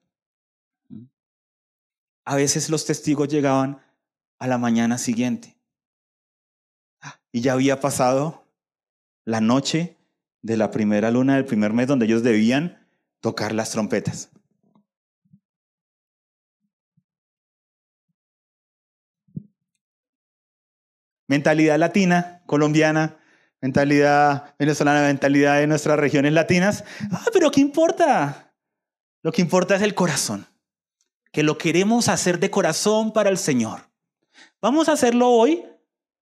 A 2.27 2.35
veces 2.35 2.69
los 2.69 2.85
testigos 2.85 3.29
llegaban 3.29 3.81
a 4.37 4.47
la 4.47 4.57
mañana 4.57 4.97
siguiente 4.97 5.55
y 7.31 7.39
ya 7.39 7.53
había 7.53 7.79
pasado 7.79 8.43
la 9.23 9.39
noche 9.39 9.95
de 10.41 10.57
la 10.57 10.69
primera 10.69 11.09
luna 11.09 11.35
del 11.35 11.45
primer 11.45 11.71
mes 11.71 11.87
donde 11.87 12.05
ellos 12.05 12.23
debían 12.23 12.85
tocar 13.21 13.53
las 13.53 13.71
trompetas. 13.71 14.29
Mentalidad 21.29 21.79
latina, 21.79 22.43
colombiana, 22.45 23.19
mentalidad 23.61 24.53
venezolana, 24.59 25.07
mentalidad 25.07 25.59
de 25.59 25.67
nuestras 25.67 25.97
regiones 25.97 26.33
latinas. 26.33 26.83
Ah, 27.09 27.27
pero 27.31 27.51
¿qué 27.51 27.61
importa? 27.61 28.53
Lo 29.23 29.31
que 29.31 29.41
importa 29.41 29.77
es 29.77 29.81
el 29.81 29.95
corazón, 29.95 30.45
que 31.37 31.43
lo 31.43 31.55
queremos 31.55 32.07
hacer 32.07 32.39
de 32.39 32.49
corazón 32.49 33.13
para 33.13 33.29
el 33.29 33.37
Señor. 33.37 33.91
Vamos 34.59 34.89
a 34.89 34.93
hacerlo 34.93 35.29
hoy 35.29 35.63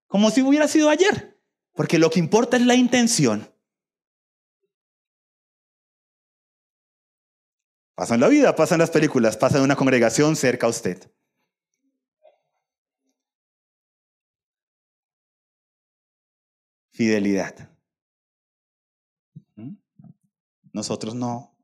como 0.08 0.30
si 0.30 0.42
hubiera 0.42 0.68
sido 0.68 0.90
ayer. 0.90 1.40
Porque 1.72 2.00
lo 2.00 2.10
que 2.10 2.20
importa 2.20 2.58
es 2.58 2.66
la 2.66 2.76
intención. 2.76 3.50
Pasa 7.96 8.16
en 8.16 8.20
la 8.20 8.28
vida, 8.28 8.58
pasa 8.58 8.76
en 8.76 8.80
las 8.80 8.92
películas, 8.92 9.38
pasa 9.38 9.62
una 9.62 9.78
congregación 9.78 10.36
cerca 10.36 10.68
a 10.68 10.70
usted. 10.70 11.10
Fidelidad. 16.92 17.72
Nosotros 20.74 21.16
no, 21.16 21.58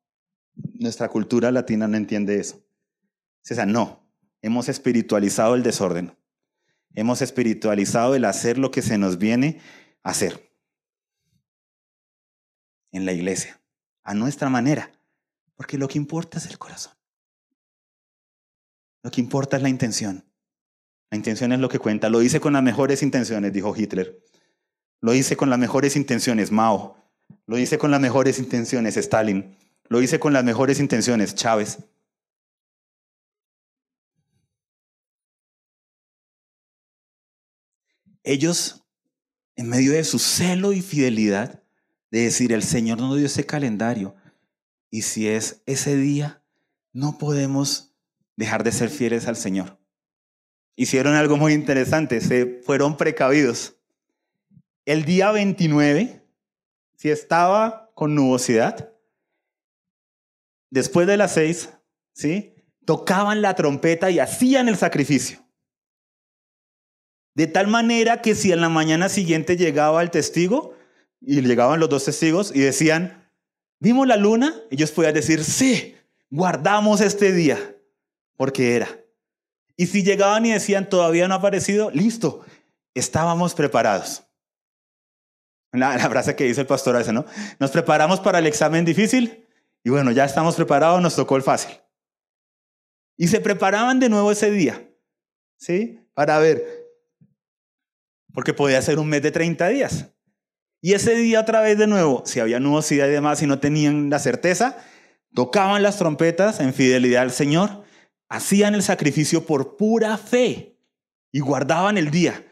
nuestra 0.55 1.09
cultura 1.09 1.51
latina 1.51 1.85
no 1.89 1.97
entiende 1.97 2.39
eso. 2.39 2.65
No, 3.67 4.07
hemos 4.41 4.69
espiritualizado 4.69 5.55
el 5.55 5.63
desorden. 5.63 6.15
Hemos 6.93 7.21
espiritualizado 7.21 8.15
el 8.15 8.25
hacer 8.25 8.57
lo 8.57 8.71
que 8.71 8.81
se 8.81 8.97
nos 8.97 9.17
viene 9.17 9.59
hacer 10.03 10.51
en 12.91 13.05
la 13.05 13.13
iglesia, 13.13 13.61
a 14.03 14.13
nuestra 14.13 14.49
manera, 14.49 14.91
porque 15.55 15.77
lo 15.77 15.87
que 15.87 15.97
importa 15.97 16.37
es 16.37 16.47
el 16.47 16.57
corazón. 16.57 16.93
Lo 19.03 19.11
que 19.11 19.21
importa 19.21 19.57
es 19.57 19.63
la 19.63 19.69
intención. 19.69 20.23
La 21.09 21.17
intención 21.17 21.51
es 21.51 21.59
lo 21.59 21.69
que 21.69 21.79
cuenta. 21.79 22.09
Lo 22.09 22.21
hice 22.21 22.39
con 22.39 22.53
las 22.53 22.63
mejores 22.63 23.01
intenciones, 23.03 23.51
dijo 23.51 23.75
Hitler. 23.75 24.23
Lo 24.99 25.13
hice 25.13 25.35
con 25.35 25.49
las 25.49 25.59
mejores 25.59 25.95
intenciones, 25.95 26.51
Mao. 26.51 26.97
Lo 27.47 27.57
hice 27.57 27.77
con 27.77 27.91
las 27.91 27.99
mejores 27.99 28.37
intenciones, 28.39 28.97
Stalin. 28.97 29.57
Lo 29.87 30.01
hice 30.01 30.19
con 30.19 30.33
las 30.33 30.43
mejores 30.43 30.79
intenciones, 30.79 31.35
Chávez. 31.35 31.79
Ellos, 38.23 38.83
en 39.55 39.69
medio 39.69 39.93
de 39.93 40.03
su 40.03 40.19
celo 40.19 40.73
y 40.73 40.81
fidelidad, 40.81 41.63
de 42.11 42.21
decir, 42.23 42.51
el 42.51 42.63
Señor 42.63 42.99
nos 42.99 43.17
dio 43.17 43.25
ese 43.25 43.45
calendario, 43.45 44.15
y 44.89 45.03
si 45.03 45.27
es 45.27 45.61
ese 45.65 45.95
día, 45.95 46.43
no 46.93 47.17
podemos 47.17 47.93
dejar 48.35 48.63
de 48.63 48.71
ser 48.71 48.89
fieles 48.89 49.27
al 49.27 49.37
Señor. 49.37 49.79
Hicieron 50.75 51.15
algo 51.15 51.37
muy 51.37 51.53
interesante, 51.53 52.21
se 52.21 52.61
fueron 52.65 52.97
precavidos. 52.97 53.75
El 54.85 55.05
día 55.05 55.31
29, 55.31 56.25
si 56.97 57.09
estaba 57.09 57.91
con 57.93 58.15
nubosidad, 58.15 58.91
después 60.69 61.07
de 61.07 61.17
las 61.17 61.33
seis, 61.33 61.69
¿sí? 62.13 62.55
Tocaban 62.85 63.41
la 63.41 63.55
trompeta 63.55 64.09
y 64.09 64.19
hacían 64.19 64.67
el 64.67 64.77
sacrificio. 64.77 65.45
De 67.33 67.47
tal 67.47 67.67
manera 67.67 68.21
que 68.21 68.35
si 68.35 68.51
en 68.51 68.61
la 68.61 68.69
mañana 68.69 69.09
siguiente 69.09 69.57
llegaba 69.57 70.01
el 70.01 70.11
testigo, 70.11 70.75
y 71.21 71.41
llegaban 71.41 71.79
los 71.79 71.89
dos 71.89 72.05
testigos 72.05 72.51
y 72.53 72.59
decían, 72.61 73.29
¿vimos 73.79 74.07
la 74.07 74.17
luna? 74.17 74.55
Ellos 74.71 74.91
podían 74.91 75.13
decir, 75.13 75.43
sí, 75.43 75.95
guardamos 76.29 76.99
este 76.99 77.31
día, 77.31 77.75
porque 78.35 78.75
era. 78.75 78.89
Y 79.77 79.87
si 79.87 80.03
llegaban 80.03 80.45
y 80.45 80.51
decían, 80.51 80.89
todavía 80.89 81.27
no 81.27 81.35
ha 81.35 81.37
aparecido, 81.37 81.91
listo, 81.91 82.43
estábamos 82.95 83.53
preparados. 83.53 84.23
La, 85.71 85.95
la 85.95 86.09
frase 86.09 86.35
que 86.35 86.43
dice 86.43 86.61
el 86.61 86.67
pastor 86.67 86.99
ese, 86.99 87.13
¿no? 87.13 87.25
Nos 87.59 87.71
preparamos 87.71 88.19
para 88.19 88.39
el 88.39 88.47
examen 88.47 88.83
difícil 88.83 89.47
y 89.83 89.89
bueno, 89.89 90.11
ya 90.11 90.25
estamos 90.25 90.55
preparados, 90.55 91.01
nos 91.01 91.15
tocó 91.15 91.37
el 91.37 91.43
fácil. 91.43 91.71
Y 93.15 93.27
se 93.27 93.39
preparaban 93.39 93.99
de 93.99 94.09
nuevo 94.09 94.31
ese 94.31 94.51
día, 94.51 94.89
¿sí? 95.57 95.99
Para 96.13 96.39
ver, 96.39 96.80
porque 98.33 98.53
podía 98.53 98.81
ser 98.81 98.99
un 98.99 99.07
mes 99.07 99.21
de 99.21 99.31
30 99.31 99.67
días. 99.69 100.07
Y 100.81 100.93
ese 100.93 101.15
día 101.15 101.41
otra 101.41 101.61
vez 101.61 101.77
de 101.77 101.87
nuevo, 101.87 102.23
si 102.25 102.39
había 102.39 102.59
nubosidad 102.59 103.07
y 103.07 103.11
demás 103.11 103.41
y 103.41 103.47
no 103.47 103.59
tenían 103.59 104.09
la 104.09 104.19
certeza, 104.19 104.77
tocaban 105.33 105.83
las 105.83 105.97
trompetas 105.97 106.59
en 106.59 106.73
fidelidad 106.73 107.21
al 107.23 107.31
Señor, 107.31 107.83
hacían 108.29 108.73
el 108.73 108.81
sacrificio 108.81 109.45
por 109.45 109.77
pura 109.77 110.17
fe 110.17 110.79
y 111.31 111.39
guardaban 111.39 111.97
el 111.97 112.09
día. 112.09 112.47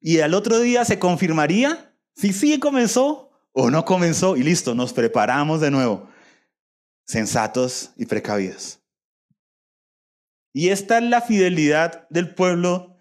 Y 0.00 0.20
al 0.20 0.34
otro 0.34 0.60
día 0.60 0.84
se 0.84 0.98
confirmaría 0.98 1.94
si 2.14 2.32
sí 2.32 2.58
comenzó 2.58 3.30
o 3.52 3.70
no 3.70 3.84
comenzó 3.84 4.36
y 4.36 4.42
listo, 4.42 4.74
nos 4.74 4.92
preparamos 4.92 5.60
de 5.60 5.70
nuevo, 5.70 6.08
sensatos 7.06 7.92
y 7.96 8.06
precavidos. 8.06 8.80
Y 10.52 10.68
esta 10.68 10.98
es 10.98 11.04
la 11.04 11.20
fidelidad 11.22 12.06
del 12.10 12.34
pueblo 12.34 12.91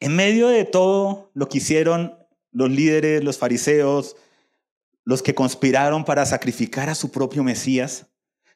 en 0.00 0.16
medio 0.16 0.48
de 0.48 0.64
todo 0.64 1.30
lo 1.34 1.48
que 1.48 1.58
hicieron 1.58 2.16
los 2.52 2.70
líderes, 2.70 3.24
los 3.24 3.38
fariseos, 3.38 4.16
los 5.04 5.22
que 5.22 5.34
conspiraron 5.34 6.04
para 6.04 6.26
sacrificar 6.26 6.88
a 6.88 6.94
su 6.94 7.10
propio 7.10 7.42
Mesías. 7.42 8.06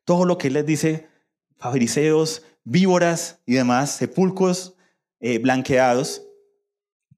Todo 0.05 0.25
lo 0.25 0.39
que 0.39 0.51
les 0.51 0.67
dice, 0.67 1.09
fariseos, 1.57 2.43
víboras 2.65 3.41
y 3.47 3.55
demás, 3.55 3.91
sepulcros 3.91 4.77
eh, 5.21 5.39
blanqueados. 5.39 6.27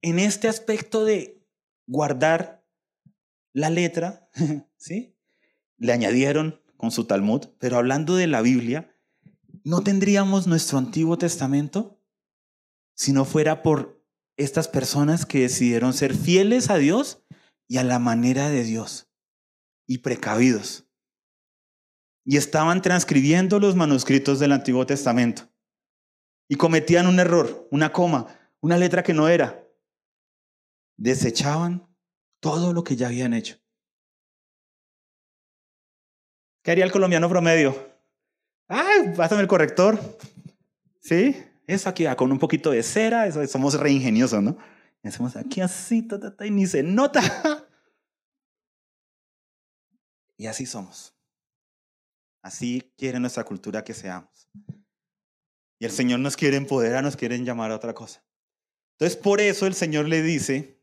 En 0.03 0.19
este 0.19 0.49
aspecto 0.49 1.05
de 1.05 1.43
guardar 1.87 2.65
la 3.53 3.71
letra, 3.71 4.29
¿sí? 4.77 5.17
Le 5.79 5.93
añadieron 5.93 6.61
con 6.77 6.91
su 6.91 7.05
Talmud, 7.05 7.47
pero 7.59 7.77
hablando 7.77 8.17
de 8.17 8.27
la 8.27 8.43
Biblia, 8.43 8.95
¿no 9.65 9.83
tendríamos 9.83 10.47
nuestro 10.47 10.79
Antiguo 10.79 11.19
Testamento 11.19 12.01
si 12.95 13.13
no 13.13 13.25
fuera 13.25 13.63
por 13.63 13.94
estas 14.37 14.69
personas 14.69 15.27
que 15.27 15.41
decidieron 15.41 15.93
ser 15.93 16.15
fieles 16.15 16.71
a 16.71 16.77
Dios 16.77 17.23
y 17.69 17.79
a 17.79 17.85
la 17.85 17.99
manera 17.99 18.49
de 18.49 18.65
Dios 18.65 19.09
y 19.87 19.99
precavidos? 19.99 20.87
Y 22.25 22.37
estaban 22.37 22.83
transcribiendo 22.83 23.61
los 23.61 23.77
manuscritos 23.77 24.39
del 24.39 24.53
Antiguo 24.53 24.87
Testamento 24.87 25.51
y 26.49 26.57
cometían 26.57 27.07
un 27.07 27.21
error, 27.21 27.69
una 27.71 27.93
coma, 27.93 28.27
una 28.61 28.77
letra 28.77 29.03
que 29.03 29.15
no 29.15 29.29
era. 29.29 29.67
Desechaban 30.97 31.87
todo 32.41 32.73
lo 32.73 32.85
que 32.85 32.97
ya 32.97 33.09
habían 33.09 33.35
hecho. 33.35 33.59
¿Qué 36.63 36.71
haría 36.71 36.85
el 36.85 36.93
colombiano 36.93 37.29
promedio? 37.29 37.95
¡Ay, 38.69 39.13
pásame 39.15 39.43
el 39.43 39.49
corrector! 39.49 39.99
¿Sí? 41.01 41.37
Eso 41.67 41.89
aquí, 41.89 42.07
ah, 42.07 42.17
con 42.17 42.31
un 42.31 42.39
poquito 42.39 42.71
de 42.71 42.83
cera, 42.83 43.31
somos 43.47 43.79
re 43.79 43.91
ingeniosos, 43.91 44.43
¿no? 44.43 44.57
Y 45.03 45.09
hacemos 45.09 45.37
aquí 45.37 45.61
así, 45.61 46.07
y 46.45 46.51
ni 46.51 46.67
se 46.67 46.83
nota. 46.83 47.21
Y 50.37 50.47
así 50.47 50.67
somos. 50.67 51.15
Así 52.43 52.93
quiere 52.99 53.21
nuestra 53.21 53.45
cultura 53.45 53.85
que 53.85 53.95
seamos. 53.95 54.49
Y 55.79 55.85
el 55.85 55.93
Señor 55.93 56.21
nos 56.21 56.37
quiere 56.37 56.57
empoderar, 56.57 57.03
nos 57.05 57.17
quiere 57.17 57.39
llamar 57.43 57.71
a 57.71 57.77
otra 57.77 57.95
cosa. 57.95 58.25
Entonces, 58.93 59.17
por 59.17 59.41
eso 59.41 59.67
el 59.67 59.75
Señor 59.75 60.09
le 60.09 60.23
dice 60.23 60.81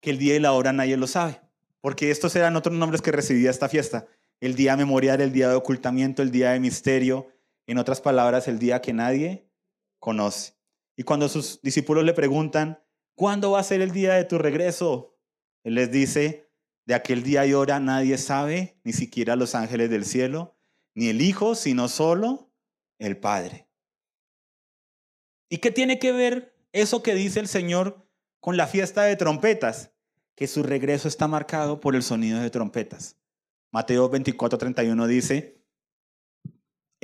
que 0.00 0.10
el 0.10 0.18
día 0.18 0.34
y 0.34 0.40
la 0.40 0.52
hora 0.52 0.72
nadie 0.72 0.96
lo 0.96 1.06
sabe. 1.06 1.40
Porque 1.80 2.10
estos 2.10 2.34
eran 2.36 2.56
otros 2.56 2.74
nombres 2.74 3.02
que 3.02 3.12
recibía 3.12 3.50
esta 3.50 3.68
fiesta. 3.68 4.06
El 4.40 4.54
día 4.56 4.76
memorial, 4.76 5.20
el 5.20 5.32
día 5.32 5.48
de 5.48 5.54
ocultamiento, 5.54 6.22
el 6.22 6.30
día 6.30 6.50
de 6.50 6.60
misterio, 6.60 7.28
en 7.66 7.78
otras 7.78 8.00
palabras, 8.00 8.48
el 8.48 8.58
día 8.58 8.80
que 8.80 8.92
nadie 8.92 9.50
conoce. 9.98 10.54
Y 10.96 11.02
cuando 11.02 11.28
sus 11.28 11.60
discípulos 11.62 12.04
le 12.04 12.12
preguntan, 12.12 12.82
¿cuándo 13.14 13.52
va 13.52 13.60
a 13.60 13.64
ser 13.64 13.80
el 13.80 13.90
día 13.90 14.14
de 14.14 14.24
tu 14.24 14.38
regreso? 14.38 15.16
Él 15.64 15.74
les 15.74 15.90
dice, 15.90 16.52
de 16.86 16.94
aquel 16.94 17.22
día 17.22 17.46
y 17.46 17.54
hora 17.54 17.80
nadie 17.80 18.18
sabe, 18.18 18.78
ni 18.84 18.92
siquiera 18.92 19.36
los 19.36 19.54
ángeles 19.54 19.90
del 19.90 20.04
cielo, 20.04 20.56
ni 20.94 21.08
el 21.08 21.20
Hijo, 21.20 21.54
sino 21.54 21.88
solo 21.88 22.52
el 22.98 23.16
Padre. 23.16 23.66
¿Y 25.48 25.58
qué 25.58 25.70
tiene 25.70 25.98
que 25.98 26.12
ver 26.12 26.54
eso 26.72 27.02
que 27.02 27.14
dice 27.14 27.40
el 27.40 27.48
Señor 27.48 28.06
con 28.40 28.56
la 28.56 28.66
fiesta 28.66 29.04
de 29.04 29.16
trompetas? 29.16 29.92
Que 30.34 30.46
su 30.46 30.62
regreso 30.62 31.08
está 31.08 31.28
marcado 31.28 31.80
por 31.80 31.94
el 31.94 32.02
sonido 32.02 32.40
de 32.40 32.50
trompetas. 32.50 33.16
Mateo 33.70 34.10
24:31 34.10 35.06
dice, 35.06 35.63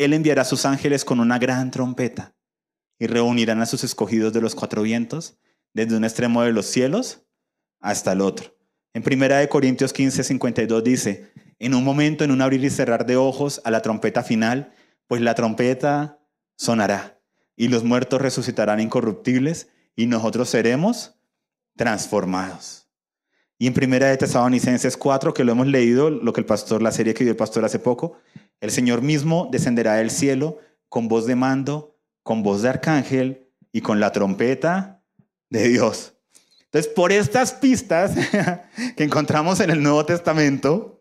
él 0.05 0.13
enviará 0.13 0.43
a 0.43 0.47
sus 0.47 0.65
ángeles 0.65 1.05
con 1.05 1.21
una 1.21 1.39
gran 1.39 1.71
trompeta 1.71 2.35
y 2.99 3.07
reunirán 3.07 3.61
a 3.61 3.67
sus 3.67 3.85
escogidos 3.85 4.33
de 4.33 4.41
los 4.41 4.55
cuatro 4.55 4.83
vientos, 4.83 5.39
desde 5.73 5.97
un 5.97 6.05
extremo 6.05 6.43
de 6.43 6.53
los 6.53 6.67
cielos 6.67 7.23
hasta 7.81 8.13
el 8.13 8.21
otro. 8.21 8.57
En 8.93 9.03
primera 9.03 9.39
de 9.39 9.49
Corintios 9.49 9.93
15, 9.93 10.25
52 10.25 10.85
dice, 10.85 11.33
en 11.59 11.75
un 11.75 11.85
momento, 11.85 12.25
en 12.25 12.31
un 12.31 12.43
abrir 12.43 12.65
y 12.65 12.71
cerrar 12.71 13.07
de 13.07 13.17
ojos, 13.17 13.61
a 13.65 13.71
la 13.71 13.83
trompeta 13.83 14.23
final, 14.23 14.73
pues 15.07 15.21
la 15.21 15.35
trompeta 15.35 16.19
sonará 16.57 17.21
y 17.57 17.69
los 17.69 17.85
muertos 17.85 18.21
resucitarán 18.21 18.81
incorruptibles 18.81 19.69
y 19.95 20.07
nosotros 20.07 20.49
seremos 20.49 21.21
transformados. 21.77 22.89
Y 23.59 23.67
en 23.67 23.75
primera 23.75 24.09
de 24.09 24.17
Tesalonicenses 24.17 24.97
4, 24.97 25.35
que 25.35 25.45
lo 25.45 25.53
hemos 25.53 25.67
leído, 25.67 26.09
lo 26.09 26.33
que 26.33 26.41
el 26.41 26.47
pastor, 26.47 26.81
la 26.81 26.93
serie 26.93 27.13
que 27.13 27.25
dio 27.25 27.33
el 27.33 27.37
pastor 27.37 27.65
hace 27.65 27.79
poco, 27.79 28.17
el 28.61 28.71
Señor 28.71 29.03
mismo 29.03 29.49
descenderá 29.51 29.95
del 29.95 30.11
cielo 30.11 30.59
con 30.89 31.09
voz 31.09 31.27
de 31.27 31.37
mando, 31.37 31.99
con 32.23 32.43
voz 32.43 32.63
de 32.63 32.69
arcángel 32.69 33.49
y 33.73 33.81
con 33.81 34.01
la 34.01 34.13
trompeta 34.13 35.03
de 35.49 35.69
Dios. 35.69 36.15
Entonces, 36.65 36.93
por 36.93 37.11
estas 37.11 37.53
pistas 37.53 38.13
que 38.97 39.05
encontramos 39.05 39.61
en 39.61 39.71
el 39.71 39.83
Nuevo 39.83 40.05
Testamento, 40.07 41.01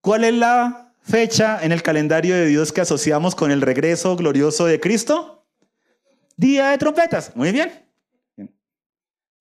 ¿cuál 0.00 0.24
es 0.24 0.34
la 0.34 0.94
fecha 1.00 1.58
en 1.62 1.72
el 1.72 1.82
calendario 1.82 2.34
de 2.34 2.46
Dios 2.46 2.72
que 2.72 2.82
asociamos 2.82 3.34
con 3.34 3.50
el 3.50 3.62
regreso 3.62 4.14
glorioso 4.16 4.66
de 4.66 4.78
Cristo? 4.78 5.44
Día 6.36 6.70
de 6.70 6.78
trompetas. 6.78 7.34
Muy 7.34 7.52
bien. 7.52 7.72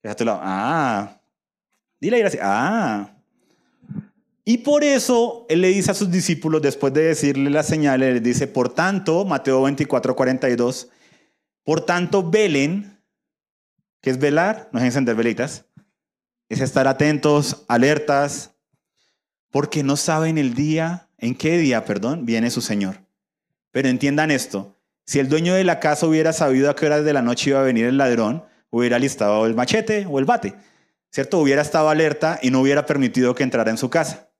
Ah, 0.03 1.21
dile 1.99 2.19
gracias. 2.19 2.43
Ah, 2.43 3.20
y 4.43 4.59
por 4.59 4.83
eso 4.83 5.45
él 5.49 5.61
le 5.61 5.67
dice 5.67 5.91
a 5.91 5.93
sus 5.93 6.09
discípulos, 6.09 6.61
después 6.61 6.93
de 6.93 7.03
decirle 7.03 7.49
las 7.49 7.67
señales, 7.67 8.13
les 8.15 8.23
dice, 8.23 8.47
por 8.47 8.73
tanto, 8.73 9.23
Mateo 9.25 9.61
24, 9.61 10.15
42, 10.15 10.89
por 11.63 11.81
tanto, 11.85 12.27
velen, 12.29 12.99
que 14.01 14.09
es 14.09 14.17
velar, 14.17 14.69
no 14.71 14.79
es 14.79 14.85
encender 14.85 15.15
velitas, 15.15 15.65
es 16.49 16.59
estar 16.59 16.87
atentos, 16.87 17.65
alertas, 17.67 18.55
porque 19.51 19.83
no 19.83 19.95
saben 19.95 20.37
el 20.37 20.55
día, 20.55 21.09
en 21.19 21.35
qué 21.35 21.57
día, 21.57 21.85
perdón, 21.85 22.25
viene 22.25 22.49
su 22.49 22.61
Señor. 22.61 23.05
Pero 23.71 23.89
entiendan 23.89 24.31
esto, 24.31 24.75
si 25.05 25.19
el 25.19 25.29
dueño 25.29 25.53
de 25.53 25.63
la 25.63 25.79
casa 25.79 26.07
hubiera 26.07 26.33
sabido 26.33 26.69
a 26.69 26.75
qué 26.75 26.87
hora 26.87 27.01
de 27.01 27.13
la 27.13 27.21
noche 27.21 27.51
iba 27.51 27.59
a 27.59 27.63
venir 27.63 27.85
el 27.85 27.97
ladrón, 27.97 28.43
hubiera 28.71 28.97
listado 28.97 29.45
el 29.45 29.53
machete 29.53 30.07
o 30.09 30.17
el 30.17 30.25
bate, 30.25 30.55
¿cierto? 31.11 31.37
Hubiera 31.39 31.61
estado 31.61 31.89
alerta 31.89 32.39
y 32.41 32.49
no 32.49 32.61
hubiera 32.61 32.85
permitido 32.85 33.35
que 33.35 33.43
entrara 33.43 33.69
en 33.69 33.77
su 33.77 33.89
casa. 33.89 34.30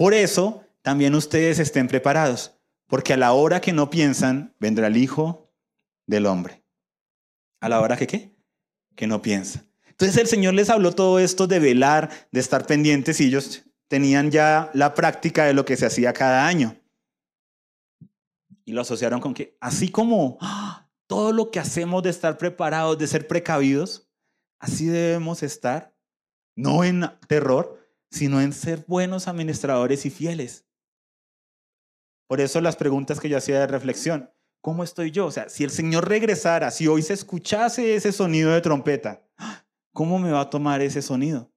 Por 0.00 0.14
eso 0.14 0.64
también 0.80 1.14
ustedes 1.14 1.58
estén 1.58 1.86
preparados, 1.86 2.58
porque 2.86 3.12
a 3.12 3.18
la 3.18 3.34
hora 3.34 3.60
que 3.60 3.74
no 3.74 3.90
piensan, 3.90 4.56
vendrá 4.58 4.86
el 4.86 4.96
Hijo 4.96 5.52
del 6.06 6.24
Hombre. 6.24 6.64
¿A 7.60 7.68
la 7.68 7.82
hora 7.82 7.98
que 7.98 8.06
qué? 8.06 8.34
que 8.96 9.06
no 9.06 9.20
piensa. 9.20 9.66
Entonces 9.90 10.16
el 10.16 10.26
Señor 10.26 10.54
les 10.54 10.70
habló 10.70 10.92
todo 10.92 11.18
esto 11.18 11.46
de 11.46 11.58
velar, 11.58 12.08
de 12.32 12.40
estar 12.40 12.66
pendientes 12.66 13.20
y 13.20 13.26
ellos 13.26 13.62
tenían 13.88 14.30
ya 14.30 14.70
la 14.72 14.94
práctica 14.94 15.44
de 15.44 15.52
lo 15.52 15.66
que 15.66 15.76
se 15.76 15.84
hacía 15.84 16.14
cada 16.14 16.46
año. 16.46 16.80
Y 18.64 18.72
lo 18.72 18.80
asociaron 18.80 19.20
con 19.20 19.34
que 19.34 19.58
así 19.60 19.90
como 19.90 20.38
¡ah! 20.40 20.88
todo 21.08 21.30
lo 21.34 21.50
que 21.50 21.60
hacemos 21.60 22.02
de 22.02 22.08
estar 22.08 22.38
preparados, 22.38 22.96
de 22.96 23.06
ser 23.06 23.28
precavidos, 23.28 24.08
así 24.60 24.86
debemos 24.86 25.42
estar, 25.42 25.94
no 26.56 26.84
en 26.84 27.04
terror, 27.28 27.79
sino 28.10 28.40
en 28.40 28.52
ser 28.52 28.84
buenos 28.86 29.28
administradores 29.28 30.06
y 30.06 30.10
fieles. 30.10 30.66
Por 32.26 32.40
eso 32.40 32.60
las 32.60 32.76
preguntas 32.76 33.20
que 33.20 33.28
yo 33.28 33.38
hacía 33.38 33.60
de 33.60 33.66
reflexión, 33.66 34.30
¿cómo 34.60 34.84
estoy 34.84 35.10
yo? 35.10 35.26
O 35.26 35.30
sea, 35.30 35.48
si 35.48 35.64
el 35.64 35.70
Señor 35.70 36.08
regresara, 36.08 36.70
si 36.70 36.86
hoy 36.86 37.02
se 37.02 37.14
escuchase 37.14 37.94
ese 37.94 38.12
sonido 38.12 38.52
de 38.52 38.60
trompeta. 38.60 39.26
¿cómo 39.92 40.18
me 40.18 40.30
va 40.30 40.40
a 40.40 40.50
tomar 40.50 40.80
ese 40.80 41.02
sonido? 41.02 41.52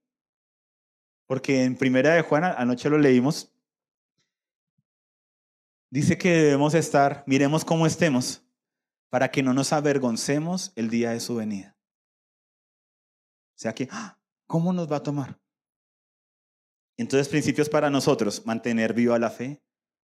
Porque 1.27 1.63
en 1.63 1.77
Primera 1.77 2.13
de 2.13 2.21
Juan, 2.21 2.43
anoche 2.43 2.89
lo 2.89 2.97
leímos, 2.97 3.53
dice 5.89 6.17
que 6.17 6.29
debemos 6.29 6.73
estar, 6.73 7.23
miremos 7.25 7.63
cómo 7.63 7.87
estemos, 7.87 8.45
para 9.09 9.29
que 9.31 9.43
no 9.43 9.53
nos 9.53 9.71
avergoncemos 9.73 10.73
el 10.75 10.89
día 10.89 11.11
de 11.11 11.19
su 11.19 11.35
venida. 11.35 11.77
O 13.55 13.59
sea 13.59 13.73
que. 13.73 13.87
¿cómo 14.47 14.73
nos 14.73 14.91
va 14.91 14.97
a 14.97 15.03
tomar? 15.03 15.39
Entonces, 16.97 17.27
principios 17.27 17.69
para 17.69 17.89
nosotros, 17.89 18.45
mantener 18.45 18.93
viva 18.93 19.17
la 19.19 19.29
fe, 19.29 19.63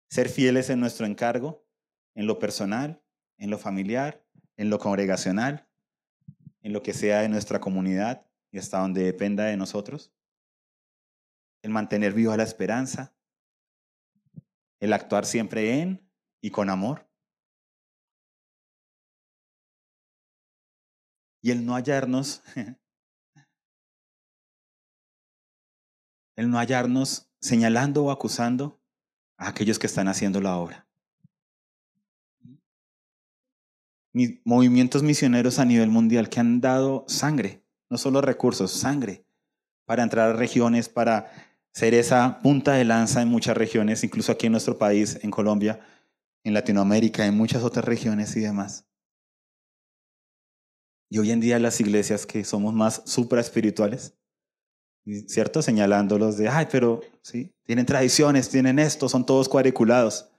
ser 0.08 0.28
fieles 0.28 0.70
en 0.70 0.80
nuestro 0.80 1.06
encargo, 1.06 1.66
en 2.14 2.26
lo 2.26 2.38
personal, 2.38 3.02
en 3.38 3.50
lo 3.50 3.58
familiar, 3.58 4.24
en 4.56 4.70
lo 4.70 4.78
congregacional, 4.78 5.68
en 6.62 6.72
lo 6.72 6.82
que 6.82 6.94
sea 6.94 7.20
de 7.20 7.28
nuestra 7.28 7.60
comunidad 7.60 8.26
y 8.50 8.58
hasta 8.58 8.78
donde 8.78 9.04
dependa 9.04 9.44
de 9.44 9.56
nosotros. 9.56 10.12
El 11.62 11.70
mantener 11.70 12.12
viva 12.14 12.36
la 12.36 12.42
esperanza, 12.42 13.14
el 14.80 14.92
actuar 14.92 15.26
siempre 15.26 15.80
en 15.80 16.10
y 16.40 16.50
con 16.50 16.70
amor. 16.70 17.10
y 21.42 21.50
el 21.50 21.64
no 21.64 21.74
hallarnos, 21.74 22.42
el 26.36 26.50
no 26.50 26.58
hallarnos 26.58 27.30
señalando 27.40 28.04
o 28.04 28.10
acusando 28.10 28.80
a 29.36 29.48
aquellos 29.48 29.78
que 29.78 29.86
están 29.86 30.08
haciendo 30.08 30.40
la 30.40 30.56
obra. 30.56 30.86
Movimientos 34.44 35.02
misioneros 35.02 35.58
a 35.58 35.64
nivel 35.64 35.88
mundial 35.88 36.28
que 36.28 36.40
han 36.40 36.60
dado 36.60 37.04
sangre, 37.06 37.64
no 37.88 37.96
solo 37.96 38.20
recursos, 38.20 38.72
sangre, 38.72 39.24
para 39.86 40.02
entrar 40.02 40.30
a 40.30 40.32
regiones, 40.32 40.88
para 40.88 41.30
ser 41.72 41.94
esa 41.94 42.40
punta 42.40 42.72
de 42.72 42.84
lanza 42.84 43.22
en 43.22 43.28
muchas 43.28 43.56
regiones, 43.56 44.02
incluso 44.02 44.32
aquí 44.32 44.46
en 44.46 44.52
nuestro 44.52 44.78
país, 44.78 45.18
en 45.22 45.30
Colombia, 45.30 45.80
en 46.44 46.54
Latinoamérica, 46.54 47.26
en 47.26 47.36
muchas 47.36 47.62
otras 47.62 47.84
regiones 47.84 48.36
y 48.36 48.40
demás. 48.40 48.86
Y 51.08 51.18
hoy 51.18 51.32
en 51.32 51.40
día 51.40 51.58
las 51.58 51.80
iglesias 51.80 52.26
que 52.26 52.44
somos 52.44 52.74
más 52.74 53.02
supra 53.04 53.40
espirituales, 53.40 54.16
¿cierto? 55.28 55.62
Señalándolos 55.62 56.36
de, 56.36 56.48
ay, 56.48 56.68
pero 56.70 57.00
sí, 57.22 57.54
tienen 57.64 57.86
tradiciones, 57.86 58.48
tienen 58.48 58.78
esto, 58.78 59.08
son 59.08 59.24
todos 59.24 59.48
cuadriculados. 59.48 60.30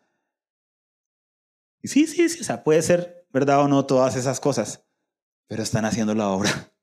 Y 1.81 1.87
sí, 1.87 2.07
sí, 2.07 2.29
sí, 2.29 2.41
o 2.41 2.43
sea, 2.43 2.63
puede 2.63 2.81
ser 2.81 3.25
verdad 3.31 3.61
o 3.61 3.67
no 3.67 3.85
todas 3.85 4.15
esas 4.15 4.39
cosas, 4.39 4.85
pero 5.47 5.63
están 5.63 5.85
haciendo 5.85 6.13
la 6.13 6.29
obra. 6.29 6.73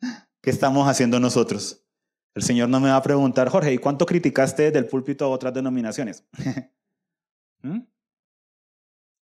¿Qué 0.40 0.50
estamos 0.50 0.88
haciendo 0.88 1.20
nosotros? 1.20 1.84
El 2.34 2.42
Señor 2.42 2.68
no 2.68 2.80
me 2.80 2.90
va 2.90 2.96
a 2.96 3.02
preguntar, 3.02 3.48
Jorge, 3.48 3.72
¿y 3.72 3.78
cuánto 3.78 4.06
criticaste 4.06 4.70
del 4.70 4.86
púlpito 4.86 5.24
a 5.24 5.28
otras 5.28 5.52
denominaciones? 5.52 6.24
¿Mm? 7.62 7.80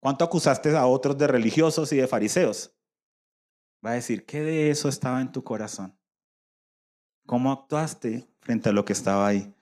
¿Cuánto 0.00 0.24
acusaste 0.24 0.76
a 0.76 0.86
otros 0.86 1.18
de 1.18 1.26
religiosos 1.26 1.92
y 1.92 1.96
de 1.96 2.06
fariseos? 2.06 2.74
va 3.84 3.92
a 3.92 3.94
decir, 3.94 4.24
¿qué 4.26 4.40
de 4.42 4.70
eso 4.70 4.88
estaba 4.88 5.20
en 5.20 5.32
tu 5.32 5.42
corazón? 5.44 5.97
¿Cómo 7.28 7.52
actuaste 7.52 8.26
frente 8.40 8.70
a 8.70 8.72
lo 8.72 8.86
que 8.86 8.94
estaba 8.94 9.26
ahí? 9.26 9.54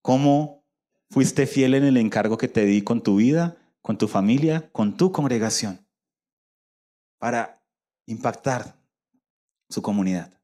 ¿Cómo 0.00 0.62
fuiste 1.10 1.48
fiel 1.48 1.74
en 1.74 1.82
el 1.82 1.96
encargo 1.96 2.38
que 2.38 2.46
te 2.46 2.64
di 2.64 2.82
con 2.82 3.02
tu 3.02 3.16
vida, 3.16 3.56
con 3.82 3.98
tu 3.98 4.06
familia, 4.06 4.70
con 4.70 4.96
tu 4.96 5.10
congregación? 5.10 5.84
Para 7.18 7.64
impactar 8.06 8.76
su 9.68 9.82
comunidad. 9.82 10.40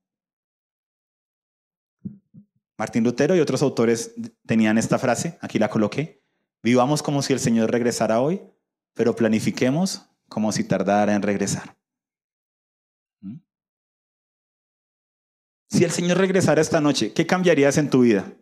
Martín 2.77 3.05
Lutero 3.05 3.37
y 3.37 3.41
otros 3.41 3.63
autores 3.63 4.17
tenían 4.45 4.77
esta 4.77 4.99
frase, 4.99 5.39
aquí 5.43 5.61
la 5.61 5.71
coloqué, 5.71 6.25
vivamos 6.65 7.01
como 7.01 7.23
si 7.23 7.33
el 7.33 7.39
Señor 7.39 7.71
regresara 7.71 8.21
hoy, 8.21 8.43
pero 8.93 9.15
planifiquemos 9.15 10.11
como 10.29 10.51
si 10.51 10.65
tardara 10.65 11.15
en 11.15 11.23
regresar. 11.23 11.77
Si 15.69 15.85
el 15.85 15.91
Señor 15.91 16.19
regresara 16.19 16.61
esta 16.61 16.81
noche, 16.81 17.13
¿qué 17.13 17.27
cambiarías 17.27 17.77
en 17.79 17.91
tu 17.91 18.01
vida? 18.01 18.33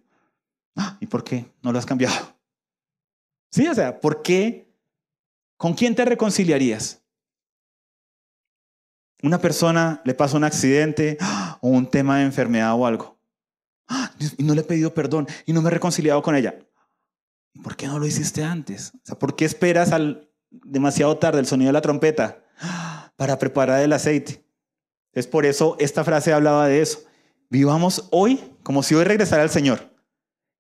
Ah, 0.76 0.96
¿Y 1.00 1.06
por 1.06 1.24
qué 1.24 1.46
no 1.62 1.72
lo 1.72 1.78
has 1.78 1.86
cambiado? 1.86 2.36
Sí, 3.50 3.66
o 3.68 3.74
sea, 3.74 4.00
¿por 4.00 4.22
qué? 4.22 4.68
¿Con 5.56 5.74
quién 5.74 5.94
te 5.94 6.04
reconciliarías? 6.04 7.02
Una 9.22 9.38
persona 9.38 10.02
le 10.04 10.12
pasa 10.12 10.36
un 10.36 10.44
accidente 10.44 11.16
¡ah! 11.20 11.58
o 11.62 11.68
un 11.68 11.88
tema 11.88 12.18
de 12.18 12.24
enfermedad 12.24 12.74
o 12.74 12.86
algo. 12.86 13.18
¡Ah! 13.88 14.12
Y 14.36 14.42
no 14.42 14.54
le 14.54 14.60
he 14.60 14.64
pedido 14.64 14.92
perdón 14.92 15.26
y 15.46 15.52
no 15.52 15.62
me 15.62 15.68
he 15.68 15.70
reconciliado 15.70 16.20
con 16.20 16.36
ella. 16.36 16.58
¿Y 17.54 17.60
por 17.60 17.76
qué 17.76 17.86
no 17.86 17.98
lo 17.98 18.06
hiciste 18.06 18.42
antes? 18.42 18.92
O 18.96 19.00
sea, 19.04 19.18
¿por 19.18 19.36
qué 19.36 19.44
esperas 19.44 19.92
al 19.92 20.28
demasiado 20.50 21.16
tarde 21.16 21.40
el 21.40 21.46
sonido 21.46 21.68
de 21.68 21.74
la 21.74 21.80
trompeta 21.80 22.44
para 23.16 23.38
preparar 23.38 23.80
el 23.80 23.92
aceite? 23.92 24.44
Es 25.12 25.26
por 25.26 25.46
eso 25.46 25.76
esta 25.78 26.04
frase 26.04 26.32
hablaba 26.32 26.66
de 26.66 26.82
eso. 26.82 27.04
Vivamos 27.54 28.08
hoy 28.10 28.52
como 28.64 28.82
si 28.82 28.96
hoy 28.96 29.04
regresara 29.04 29.44
el 29.44 29.48
Señor, 29.48 29.96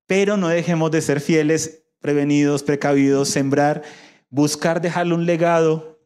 pero 0.06 0.36
no 0.36 0.46
dejemos 0.46 0.92
de 0.92 1.02
ser 1.02 1.20
fieles, 1.20 1.88
prevenidos, 1.98 2.62
precavidos, 2.62 3.30
sembrar, 3.30 3.82
buscar 4.30 4.80
dejarle 4.80 5.14
un 5.14 5.26
legado 5.26 5.98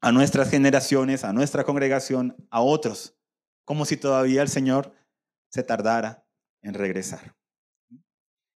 a 0.00 0.12
nuestras 0.12 0.48
generaciones, 0.48 1.24
a 1.24 1.32
nuestra 1.32 1.64
congregación, 1.64 2.36
a 2.50 2.60
otros, 2.60 3.18
como 3.64 3.84
si 3.84 3.96
todavía 3.96 4.40
el 4.40 4.48
Señor 4.48 4.92
se 5.50 5.64
tardara 5.64 6.24
en 6.62 6.74
regresar. 6.74 7.34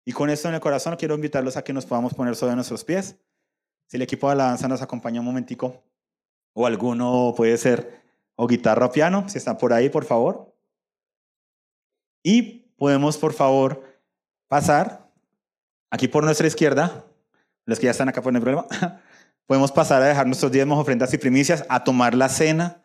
Y 0.04 0.12
con 0.12 0.30
esto 0.30 0.46
en 0.46 0.54
el 0.54 0.60
corazón 0.60 0.94
quiero 0.94 1.16
invitarlos 1.16 1.56
a 1.56 1.64
que 1.64 1.72
nos 1.72 1.84
podamos 1.84 2.14
poner 2.14 2.36
sobre 2.36 2.54
nuestros 2.54 2.84
pies. 2.84 3.16
Si 3.88 3.96
el 3.96 4.02
equipo 4.02 4.28
de 4.28 4.34
alabanza 4.34 4.68
nos 4.68 4.82
acompaña 4.82 5.18
un 5.18 5.26
momentico, 5.26 5.82
o 6.52 6.64
alguno 6.64 7.34
puede 7.36 7.58
ser 7.58 8.04
o 8.36 8.46
guitarra 8.46 8.86
o 8.86 8.92
piano, 8.92 9.28
si 9.28 9.38
están 9.38 9.58
por 9.58 9.72
ahí, 9.72 9.88
por 9.88 10.04
favor. 10.04 10.51
Y 12.22 12.70
podemos, 12.76 13.18
por 13.18 13.32
favor, 13.32 13.84
pasar 14.48 15.10
aquí 15.90 16.08
por 16.08 16.24
nuestra 16.24 16.46
izquierda, 16.46 17.04
los 17.64 17.78
que 17.78 17.86
ya 17.86 17.90
están 17.90 18.08
acá 18.08 18.22
por 18.22 18.34
el 18.34 18.40
problema, 18.40 18.66
podemos 19.46 19.72
pasar 19.72 20.02
a 20.02 20.06
dejar 20.06 20.26
nuestros 20.26 20.52
diezmos, 20.52 20.78
ofrendas 20.78 21.12
y 21.14 21.18
primicias, 21.18 21.64
a 21.68 21.84
tomar 21.84 22.14
la 22.14 22.28
cena. 22.28 22.82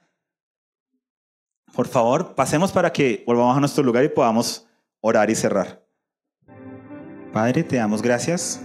Por 1.74 1.88
favor, 1.88 2.36
pasemos 2.36 2.72
para 2.72 2.92
que 2.92 3.24
volvamos 3.28 3.58
a 3.58 3.60
nuestro 3.60 3.84
lugar 3.84 4.04
y 4.04 4.10
podamos 4.10 4.68
orar 5.02 5.30
y 5.30 5.36
cerrar. 5.36 5.84
Padre, 7.34 7.64
te 7.64 7.76
damos 7.76 8.02
gracias. 8.02 8.62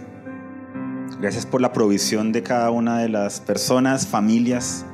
Gracias 1.20 1.47
por 1.47 1.61
la 1.61 1.73
provisión 1.73 2.32
de 2.32 2.43
cada 2.43 2.70
una 2.70 2.99
de 2.99 3.09
las 3.09 3.40
personas, 3.40 4.07
familias 4.07 4.85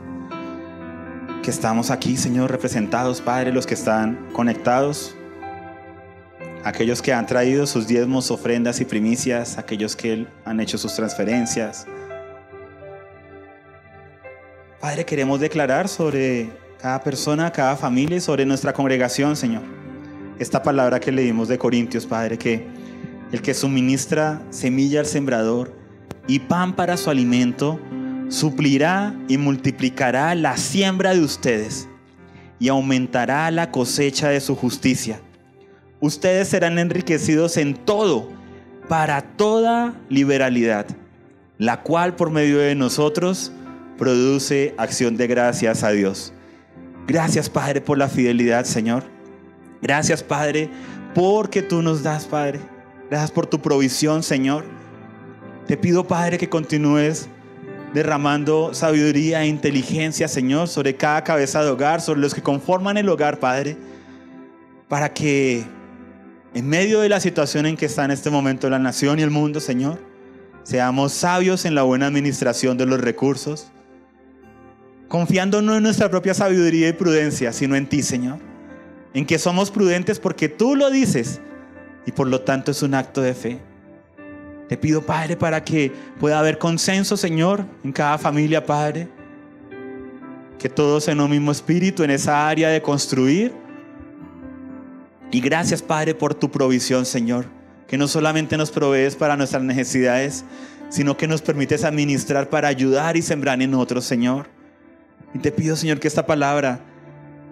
que 1.43 1.51
estamos 1.51 1.91
aquí, 1.91 2.17
Señor, 2.17 2.51
representados, 2.51 3.21
Padre, 3.21 3.53
los 3.53 3.67
que 3.67 3.75
están 3.75 4.29
conectados 4.33 5.15
aquellos 6.65 7.03
que 7.03 7.13
han 7.13 7.27
traído 7.27 7.67
sus 7.67 7.87
diezmos, 7.87 8.31
ofrendas 8.31 8.81
y 8.81 8.85
primicias, 8.85 9.59
aquellos 9.59 9.97
que 9.97 10.27
han 10.45 10.61
hecho 10.61 10.79
sus 10.79 10.95
transferencias. 10.95 11.87
Padre, 14.81 15.05
queremos 15.05 15.41
declarar 15.41 15.89
sobre 15.89 16.51
cada 16.81 17.03
persona, 17.03 17.51
cada 17.51 17.77
familia 17.77 18.17
y 18.17 18.21
sobre 18.21 18.47
nuestra 18.47 18.73
congregación, 18.73 19.37
Señor. 19.37 19.63
Esta 20.39 20.63
palabra 20.63 21.01
que 21.01 21.11
leímos 21.11 21.49
de 21.49 21.59
Corintios, 21.59 22.07
Padre, 22.07 22.39
que 22.39 22.67
el 23.33 23.43
que 23.43 23.55
suministra 23.55 24.41
semilla 24.51 25.01
al 25.01 25.07
sembrador 25.07 25.73
y 26.27 26.39
pan 26.39 26.77
para 26.77 26.97
su 26.97 27.11
alimento, 27.11 27.81
suplirá 28.29 29.15
y 29.27 29.39
multiplicará 29.39 30.35
la 30.35 30.57
siembra 30.57 31.15
de 31.15 31.21
ustedes 31.21 31.89
y 32.61 32.69
aumentará 32.69 33.51
la 33.51 33.71
cosecha 33.71 34.29
de 34.29 34.41
su 34.41 34.55
justicia 34.55 35.21
ustedes 36.01 36.49
serán 36.49 36.79
enriquecidos 36.79 37.57
en 37.57 37.75
todo, 37.75 38.29
para 38.89 39.21
toda 39.23 39.95
liberalidad, 40.09 40.87
la 41.59 41.83
cual 41.83 42.17
por 42.17 42.31
medio 42.31 42.59
de 42.59 42.75
nosotros 42.75 43.53
produce 43.99 44.75
acción 44.79 45.17
de 45.17 45.27
gracias 45.27 45.83
a 45.83 45.91
Dios. 45.91 46.33
Gracias, 47.07 47.51
Padre, 47.51 47.81
por 47.81 47.99
la 47.99 48.09
fidelidad, 48.09 48.65
Señor. 48.65 49.05
Gracias, 49.83 50.23
Padre, 50.23 50.71
porque 51.15 51.63
tú 51.63 51.83
nos 51.83 52.03
das, 52.03 52.27
Padre. 52.27 52.61
Gracias 53.11 53.31
por 53.31 53.47
tu 53.47 53.61
provisión, 53.61 54.23
Señor. 54.23 54.65
Te 55.67 55.77
pido, 55.77 56.07
Padre, 56.07 56.39
que 56.39 56.49
continúes 56.49 57.29
derramando 57.93 58.75
sabiduría 58.75 59.43
e 59.43 59.49
inteligencia, 59.49 60.29
Señor, 60.29 60.69
sobre 60.69 60.97
cada 60.97 61.25
cabeza 61.25 61.63
de 61.63 61.71
hogar, 61.71 62.01
sobre 62.01 62.21
los 62.21 62.35
que 62.35 62.43
conforman 62.43 62.97
el 62.97 63.09
hogar, 63.09 63.39
Padre, 63.39 63.77
para 64.89 65.13
que 65.13 65.65
en 66.59 66.69
medio 66.69 66.99
de 66.99 67.09
la 67.09 67.21
situación 67.21 67.67
en 67.67 67.77
que 67.77 67.87
está 67.87 68.05
en 68.05 68.11
este 68.11 68.31
momento 68.31 68.69
la 68.69 68.81
nación 68.81 69.21
y 69.21 69.23
el 69.23 69.31
mundo, 69.31 69.61
Señor, 69.61 70.01
seamos 70.65 71.13
sabios 71.13 71.65
en 71.65 71.77
la 71.77 71.85
buena 71.85 72.07
administración 72.09 72.77
de 72.77 72.85
los 72.85 73.01
recursos, 73.01 73.69
confiando 75.07 75.63
no 75.63 75.77
en 75.77 75.85
nuestra 75.85 76.11
propia 76.11 76.35
sabiduría 76.35 76.89
y 76.89 76.95
prudencia, 76.95 77.53
sino 77.53 77.77
en 77.77 77.89
ti, 77.89 78.03
Señor, 78.03 78.41
en 79.15 79.25
que 79.25 79.39
somos 79.39 79.71
prudentes 79.71 80.19
porque 80.19 80.49
tú 80.49 80.75
lo 80.75 80.91
dices 80.91 81.41
y 82.07 82.11
por 82.11 82.27
lo 82.27 82.41
tanto 82.41 82.73
es 82.73 82.83
un 82.83 82.95
acto 82.95 83.23
de 83.23 83.35
fe. 83.35 83.61
Te 84.69 84.77
pido, 84.77 85.07
Padre, 85.07 85.37
para 85.37 85.63
que 85.63 85.93
pueda 86.19 86.41
haber 86.41 86.59
consenso, 86.59 87.17
Señor, 87.17 87.65
en 87.85 87.93
cada 87.93 88.19
familia, 88.19 88.67
Padre. 88.67 89.07
Que 90.59 90.69
todos 90.69 91.07
en 91.07 91.21
un 91.21 91.31
mismo 91.31 91.53
espíritu, 91.53 92.03
en 92.03 92.11
esa 92.11 92.49
área 92.49 92.69
de 92.69 92.83
construir. 92.83 93.68
Y 95.31 95.41
gracias, 95.41 95.83
Padre, 95.83 96.15
por 96.15 96.35
tu 96.35 96.51
provisión, 96.51 97.07
Señor. 97.07 97.47
Que 97.87 97.99
no 97.99 98.09
solamente 98.09 98.57
nos 98.57 98.71
provees 98.71 99.17
para 99.17 99.37
nuestras 99.37 99.63
necesidades, 99.63 100.45
sino 100.91 101.17
que 101.17 101.29
nos 101.29 101.43
permites 101.43 101.85
administrar 101.85 102.51
para 102.51 102.69
ayudar 102.69 103.17
y 103.17 103.23
sembrar 103.23 103.61
en 103.63 103.75
otros, 103.75 104.05
Señor. 104.05 104.47
Y 105.35 105.39
te 105.39 105.53
pido, 105.53 105.77
Señor, 105.77 106.01
que 106.01 106.09
esta 106.09 106.27
palabra, 106.27 106.81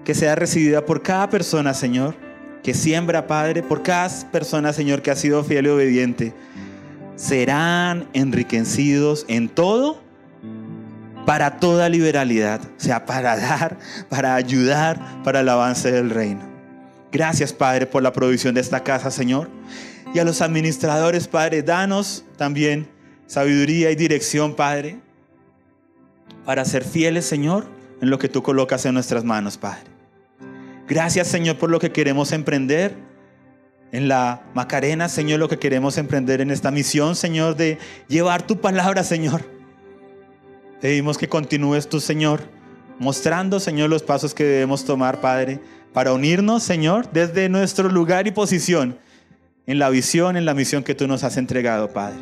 que 0.05 0.15
sea 0.15 0.35
recibida 0.35 0.85
por 0.85 1.03
cada 1.03 1.28
persona, 1.31 1.74
Señor, 1.74 2.15
que 2.62 2.74
siembra, 2.74 3.27
Padre, 3.27 3.62
por 3.62 3.82
cada 3.82 4.09
persona, 4.31 4.73
Señor, 4.73 5.03
que 5.03 5.11
ha 5.11 5.16
sido 5.16 5.44
fiel 5.44 5.66
y 5.66 5.69
obediente 5.70 6.35
serán 7.16 8.09
enriquecidos 8.12 9.24
en 9.28 9.48
todo 9.48 10.01
para 11.24 11.59
toda 11.59 11.89
liberalidad, 11.89 12.61
o 12.62 12.81
sea, 12.81 13.05
para 13.05 13.36
dar, 13.36 13.78
para 14.09 14.36
ayudar, 14.36 15.23
para 15.24 15.40
el 15.40 15.48
avance 15.48 15.90
del 15.90 16.11
reino. 16.11 16.55
Gracias, 17.16 17.55
Padre, 17.55 17.86
por 17.86 18.02
la 18.02 18.12
provisión 18.12 18.55
de 18.55 18.60
esta 18.60 18.84
casa, 18.84 19.10
Señor. 19.10 19.48
Y 20.12 20.18
a 20.18 20.24
los 20.24 20.43
administradores, 20.43 21.28
Padre, 21.28 21.62
danos 21.62 22.26
también 22.36 22.90
sabiduría 23.26 23.90
y 23.90 23.97
dirección, 23.97 24.55
Padre, 24.55 25.01
para 26.44 26.62
ser 26.66 26.84
fieles, 26.84 27.24
Señor, 27.24 27.68
en 28.02 28.10
lo 28.10 28.18
que 28.18 28.28
tú 28.28 28.43
colocas 28.43 28.84
en 28.84 28.93
nuestras 28.93 29.24
manos, 29.24 29.56
Padre. 29.56 29.84
Gracias, 30.86 31.28
Señor, 31.28 31.56
por 31.56 31.70
lo 31.70 31.78
que 31.80 31.90
queremos 31.90 32.32
emprender 32.32 32.94
en 33.93 34.09
la 34.09 34.43
Macarena, 34.52 35.09
Señor, 35.09 35.40
lo 35.40 35.48
que 35.48 35.59
queremos 35.59 35.97
emprender 35.97 36.43
en 36.43 36.51
esta 36.51 36.70
misión, 36.70 37.16
Señor, 37.16 37.56
de 37.56 37.78
llevar 38.09 38.47
tu 38.47 38.60
palabra, 38.60 39.02
Señor. 39.02 39.43
Pedimos 40.82 41.16
que 41.16 41.30
continúes 41.30 41.88
tú, 41.88 41.98
Señor, 41.98 42.43
mostrando, 42.98 43.59
Señor, 43.59 43.88
los 43.88 44.02
pasos 44.02 44.34
que 44.34 44.44
debemos 44.44 44.84
tomar, 44.84 45.22
Padre, 45.22 45.62
para 45.97 46.12
unirnos, 46.12 46.62
Señor, 46.62 47.10
desde 47.10 47.48
nuestro 47.48 47.89
lugar 47.89 48.27
y 48.27 48.31
posición 48.31 48.98
en 49.64 49.78
la 49.78 49.89
visión, 49.89 50.36
en 50.36 50.44
la 50.44 50.52
misión 50.52 50.85
que 50.85 50.94
tú 50.94 51.09
nos 51.09 51.24
has 51.24 51.39
entregado, 51.39 51.90
Padre. 51.94 52.18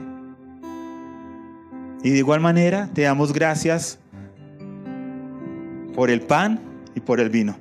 Y 2.05 2.11
de 2.11 2.19
igual 2.19 2.39
manera, 2.39 2.89
te 2.95 3.03
damos 3.03 3.33
gracias 3.33 3.99
por 5.93 6.09
el 6.09 6.21
pan 6.21 6.61
y 6.95 7.01
por 7.01 7.19
el 7.19 7.31
vino. 7.31 7.57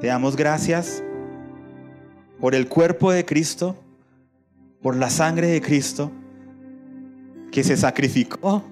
Te 0.00 0.06
damos 0.06 0.36
gracias 0.36 1.02
por 2.38 2.54
el 2.54 2.68
cuerpo 2.68 3.10
de 3.10 3.24
Cristo, 3.24 3.76
por 4.80 4.94
la 4.94 5.10
sangre 5.10 5.48
de 5.48 5.60
Cristo 5.60 6.12
que 7.50 7.64
se 7.64 7.76
sacrificó 7.76 8.62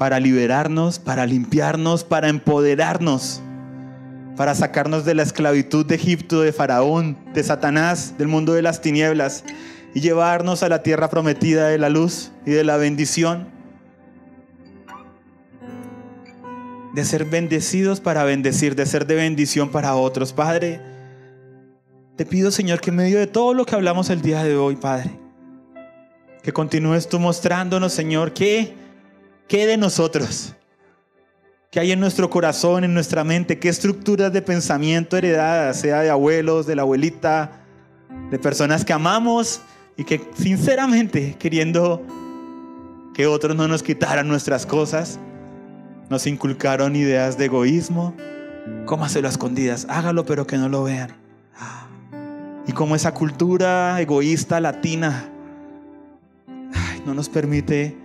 para 0.00 0.18
liberarnos, 0.18 0.98
para 0.98 1.26
limpiarnos, 1.26 2.04
para 2.04 2.30
empoderarnos, 2.30 3.42
para 4.34 4.54
sacarnos 4.54 5.04
de 5.04 5.14
la 5.14 5.22
esclavitud 5.22 5.84
de 5.84 5.96
Egipto, 5.96 6.40
de 6.40 6.54
Faraón, 6.54 7.18
de 7.34 7.42
Satanás, 7.42 8.14
del 8.16 8.26
mundo 8.26 8.54
de 8.54 8.62
las 8.62 8.80
tinieblas 8.80 9.44
y 9.92 10.00
llevarnos 10.00 10.62
a 10.62 10.70
la 10.70 10.82
tierra 10.82 11.10
prometida 11.10 11.68
de 11.68 11.76
la 11.76 11.90
luz 11.90 12.32
y 12.46 12.52
de 12.52 12.64
la 12.64 12.78
bendición. 12.78 13.48
de 16.94 17.04
ser 17.04 17.26
bendecidos 17.26 18.00
para 18.00 18.24
bendecir, 18.24 18.74
de 18.76 18.86
ser 18.86 19.06
de 19.06 19.16
bendición 19.16 19.68
para 19.68 19.94
otros. 19.96 20.32
Padre, 20.32 20.80
te 22.16 22.24
pido 22.24 22.50
Señor 22.50 22.80
que 22.80 22.88
en 22.88 22.96
medio 22.96 23.18
de 23.18 23.26
todo 23.26 23.52
lo 23.52 23.66
que 23.66 23.74
hablamos 23.74 24.08
el 24.08 24.22
día 24.22 24.42
de 24.42 24.56
hoy, 24.56 24.76
Padre, 24.76 25.10
que 26.42 26.54
continúes 26.54 27.06
tú 27.06 27.20
mostrándonos, 27.20 27.92
Señor, 27.92 28.32
qué, 28.32 28.80
qué 29.50 29.66
de 29.66 29.76
nosotros, 29.76 30.54
qué 31.72 31.80
hay 31.80 31.90
en 31.90 31.98
nuestro 31.98 32.30
corazón, 32.30 32.84
en 32.84 32.94
nuestra 32.94 33.24
mente, 33.24 33.58
qué 33.58 33.68
estructuras 33.68 34.32
de 34.32 34.42
pensamiento 34.42 35.16
heredadas, 35.16 35.80
sea 35.80 36.02
de 36.02 36.08
abuelos, 36.08 36.68
de 36.68 36.76
la 36.76 36.82
abuelita, 36.82 37.64
de 38.30 38.38
personas 38.38 38.84
que 38.84 38.92
amamos 38.92 39.60
y 39.96 40.04
que 40.04 40.20
sinceramente 40.38 41.34
queriendo 41.36 42.00
que 43.12 43.26
otros 43.26 43.56
no 43.56 43.66
nos 43.66 43.82
quitaran 43.82 44.28
nuestras 44.28 44.66
cosas, 44.66 45.18
nos 46.08 46.28
inculcaron 46.28 46.94
ideas 46.94 47.36
de 47.36 47.46
egoísmo. 47.46 48.14
Cómaselo 48.86 49.26
a 49.26 49.32
escondidas, 49.32 49.84
hágalo 49.88 50.24
pero 50.26 50.46
que 50.46 50.58
no 50.58 50.68
lo 50.68 50.84
vean. 50.84 51.10
Y 52.68 52.72
como 52.72 52.94
esa 52.94 53.12
cultura 53.12 54.00
egoísta 54.00 54.60
latina 54.60 55.28
no 57.04 57.14
nos 57.14 57.28
permite 57.28 57.99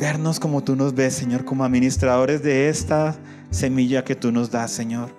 vernos 0.00 0.40
como 0.40 0.64
tú 0.64 0.74
nos 0.74 0.94
ves, 0.94 1.14
Señor, 1.14 1.44
como 1.44 1.62
administradores 1.62 2.42
de 2.42 2.68
esta 2.68 3.16
semilla 3.50 4.02
que 4.02 4.16
tú 4.16 4.32
nos 4.32 4.50
das, 4.50 4.72
Señor. 4.72 5.14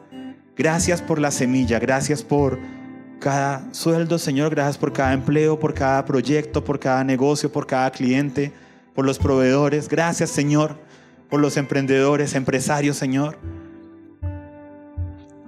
Gracias 0.58 1.02
por 1.02 1.20
la 1.20 1.32
semilla, 1.32 1.80
gracias 1.80 2.22
por 2.22 2.60
cada 3.22 3.74
sueldo, 3.74 4.20
Señor, 4.20 4.50
gracias 4.50 4.78
por 4.78 4.92
cada 4.92 5.14
empleo, 5.14 5.58
por 5.58 5.74
cada 5.74 6.04
proyecto, 6.04 6.66
por 6.66 6.80
cada 6.80 7.06
negocio, 7.06 7.50
por 7.50 7.66
cada 7.66 7.90
cliente, 7.92 8.52
por 8.94 9.06
los 9.06 9.18
proveedores. 9.18 9.88
Gracias, 9.88 10.32
Señor 10.32 10.76
por 11.32 11.40
los 11.40 11.56
emprendedores, 11.56 12.36
empresarios, 12.36 12.98
Señor. 12.98 13.38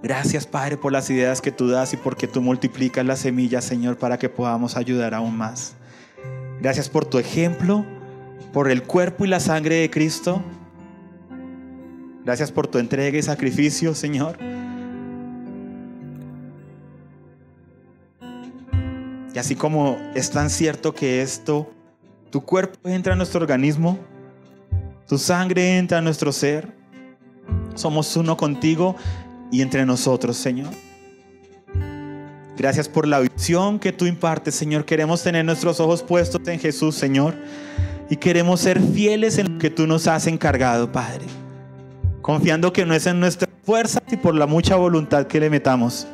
Gracias, 0.02 0.48
Padre, 0.48 0.78
por 0.78 0.94
las 0.94 1.10
ideas 1.10 1.42
que 1.42 1.52
tú 1.52 1.68
das 1.68 1.94
y 1.94 1.98
porque 1.98 2.26
tú 2.26 2.42
multiplicas 2.42 3.06
las 3.06 3.20
semillas, 3.20 3.66
Señor, 3.66 3.98
para 3.98 4.18
que 4.18 4.30
podamos 4.30 4.78
ayudar 4.78 5.14
aún 5.14 5.38
más. 5.38 5.76
Gracias 6.62 6.88
por 6.88 7.04
tu 7.04 7.20
ejemplo, 7.20 7.86
por 8.54 8.70
el 8.70 8.84
cuerpo 8.84 9.26
y 9.26 9.28
la 9.28 9.40
sangre 9.40 9.78
de 9.78 9.90
Cristo. 9.90 10.42
Gracias 12.24 12.52
por 12.52 12.68
tu 12.68 12.78
entrega 12.78 13.18
y 13.18 13.22
sacrificio, 13.24 13.96
Señor. 13.96 14.38
Y 19.34 19.40
así 19.40 19.56
como 19.56 19.98
es 20.14 20.30
tan 20.30 20.52
cierto 20.52 20.94
que 20.94 21.24
esto, 21.24 21.74
tu 22.30 22.46
cuerpo 22.46 22.88
entra 22.88 23.14
en 23.14 23.18
nuestro 23.18 23.42
organismo, 23.42 23.98
tu 25.08 25.18
sangre 25.18 25.80
entra 25.80 25.98
a 25.98 26.02
nuestro 26.02 26.32
ser. 26.32 26.72
Somos 27.74 28.16
uno 28.16 28.38
contigo 28.38 28.96
y 29.52 29.64
entre 29.64 29.84
nosotros, 29.84 30.38
Señor. 30.38 30.70
Gracias 32.56 32.88
por 32.88 33.08
la 33.08 33.20
visión 33.20 33.80
que 33.80 33.92
tú 33.92 34.06
impartes, 34.06 34.54
Señor. 34.54 34.86
Queremos 34.86 35.24
tener 35.24 35.44
nuestros 35.44 35.80
ojos 35.80 36.04
puestos 36.04 36.48
en 36.48 36.60
Jesús, 36.60 36.94
Señor. 36.94 37.34
Y 38.14 38.18
queremos 38.18 38.60
ser 38.60 38.80
fieles 38.80 39.40
en 39.40 39.54
lo 39.54 39.58
que 39.60 39.72
tú 39.72 39.88
nos 39.88 40.08
has 40.08 40.28
encargado, 40.28 40.92
Padre. 40.92 41.26
Confiando 42.22 42.72
que 42.72 42.86
no 42.86 42.94
es 42.94 43.08
en 43.08 43.20
nuestra 43.20 43.50
fuerza 43.64 44.04
y 44.12 44.18
por 44.18 44.36
la 44.36 44.46
mucha 44.46 44.76
voluntad 44.76 45.26
que 45.26 45.40
le 45.40 45.50
metamos. 45.50 46.06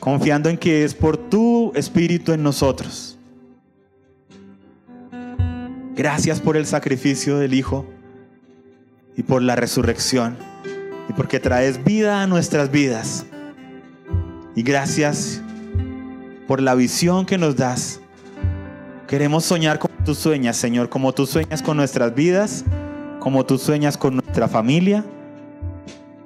Confiando 0.00 0.48
en 0.48 0.58
que 0.58 0.82
es 0.82 0.94
por 0.94 1.16
tu 1.16 1.70
espíritu 1.76 2.32
en 2.32 2.42
nosotros. 2.42 3.16
Gracias 5.94 6.40
por 6.40 6.56
el 6.56 6.66
sacrificio 6.66 7.38
del 7.38 7.54
Hijo 7.54 7.86
y 9.16 9.22
por 9.22 9.42
la 9.42 9.54
resurrección 9.54 10.36
y 11.08 11.12
porque 11.12 11.38
traes 11.38 11.84
vida 11.84 12.20
a 12.20 12.26
nuestras 12.26 12.72
vidas. 12.72 13.26
Y 14.56 14.64
gracias 14.64 15.40
por 16.48 16.60
la 16.60 16.74
visión 16.74 17.26
que 17.26 17.38
nos 17.38 17.54
das. 17.54 18.00
Queremos 19.06 19.44
soñar 19.44 19.78
como 19.78 19.94
tú 20.04 20.14
sueñas, 20.14 20.56
Señor, 20.56 20.88
como 20.88 21.12
tú 21.12 21.26
sueñas 21.26 21.62
con 21.62 21.76
nuestras 21.76 22.14
vidas, 22.14 22.64
como 23.20 23.44
tú 23.46 23.58
sueñas 23.58 23.96
con 23.96 24.16
nuestra 24.16 24.48
familia 24.48 25.04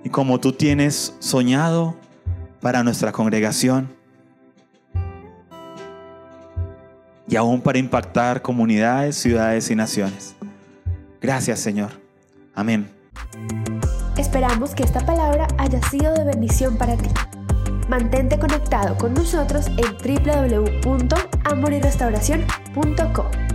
y 0.04 0.08
como 0.08 0.40
tú 0.40 0.52
tienes 0.52 1.14
soñado 1.18 1.96
para 2.60 2.82
nuestra 2.82 3.12
congregación. 3.12 4.00
y 7.30 7.36
aún 7.36 7.60
para 7.62 7.78
impactar 7.78 8.42
comunidades, 8.42 9.16
ciudades 9.16 9.70
y 9.70 9.76
naciones. 9.76 10.34
Gracias 11.20 11.60
Señor. 11.60 11.92
Amén. 12.54 12.90
Esperamos 14.16 14.74
que 14.74 14.82
esta 14.82 15.06
palabra 15.06 15.46
haya 15.56 15.80
sido 15.88 16.12
de 16.14 16.24
bendición 16.24 16.76
para 16.76 16.96
ti. 16.96 17.08
Mantente 17.88 18.36
conectado 18.38 18.98
con 18.98 19.14
nosotros 19.14 19.68
en 19.68 19.96
www.amoryrestauracion.com 20.82 22.59
punto 22.72 23.04
com. 23.12 23.49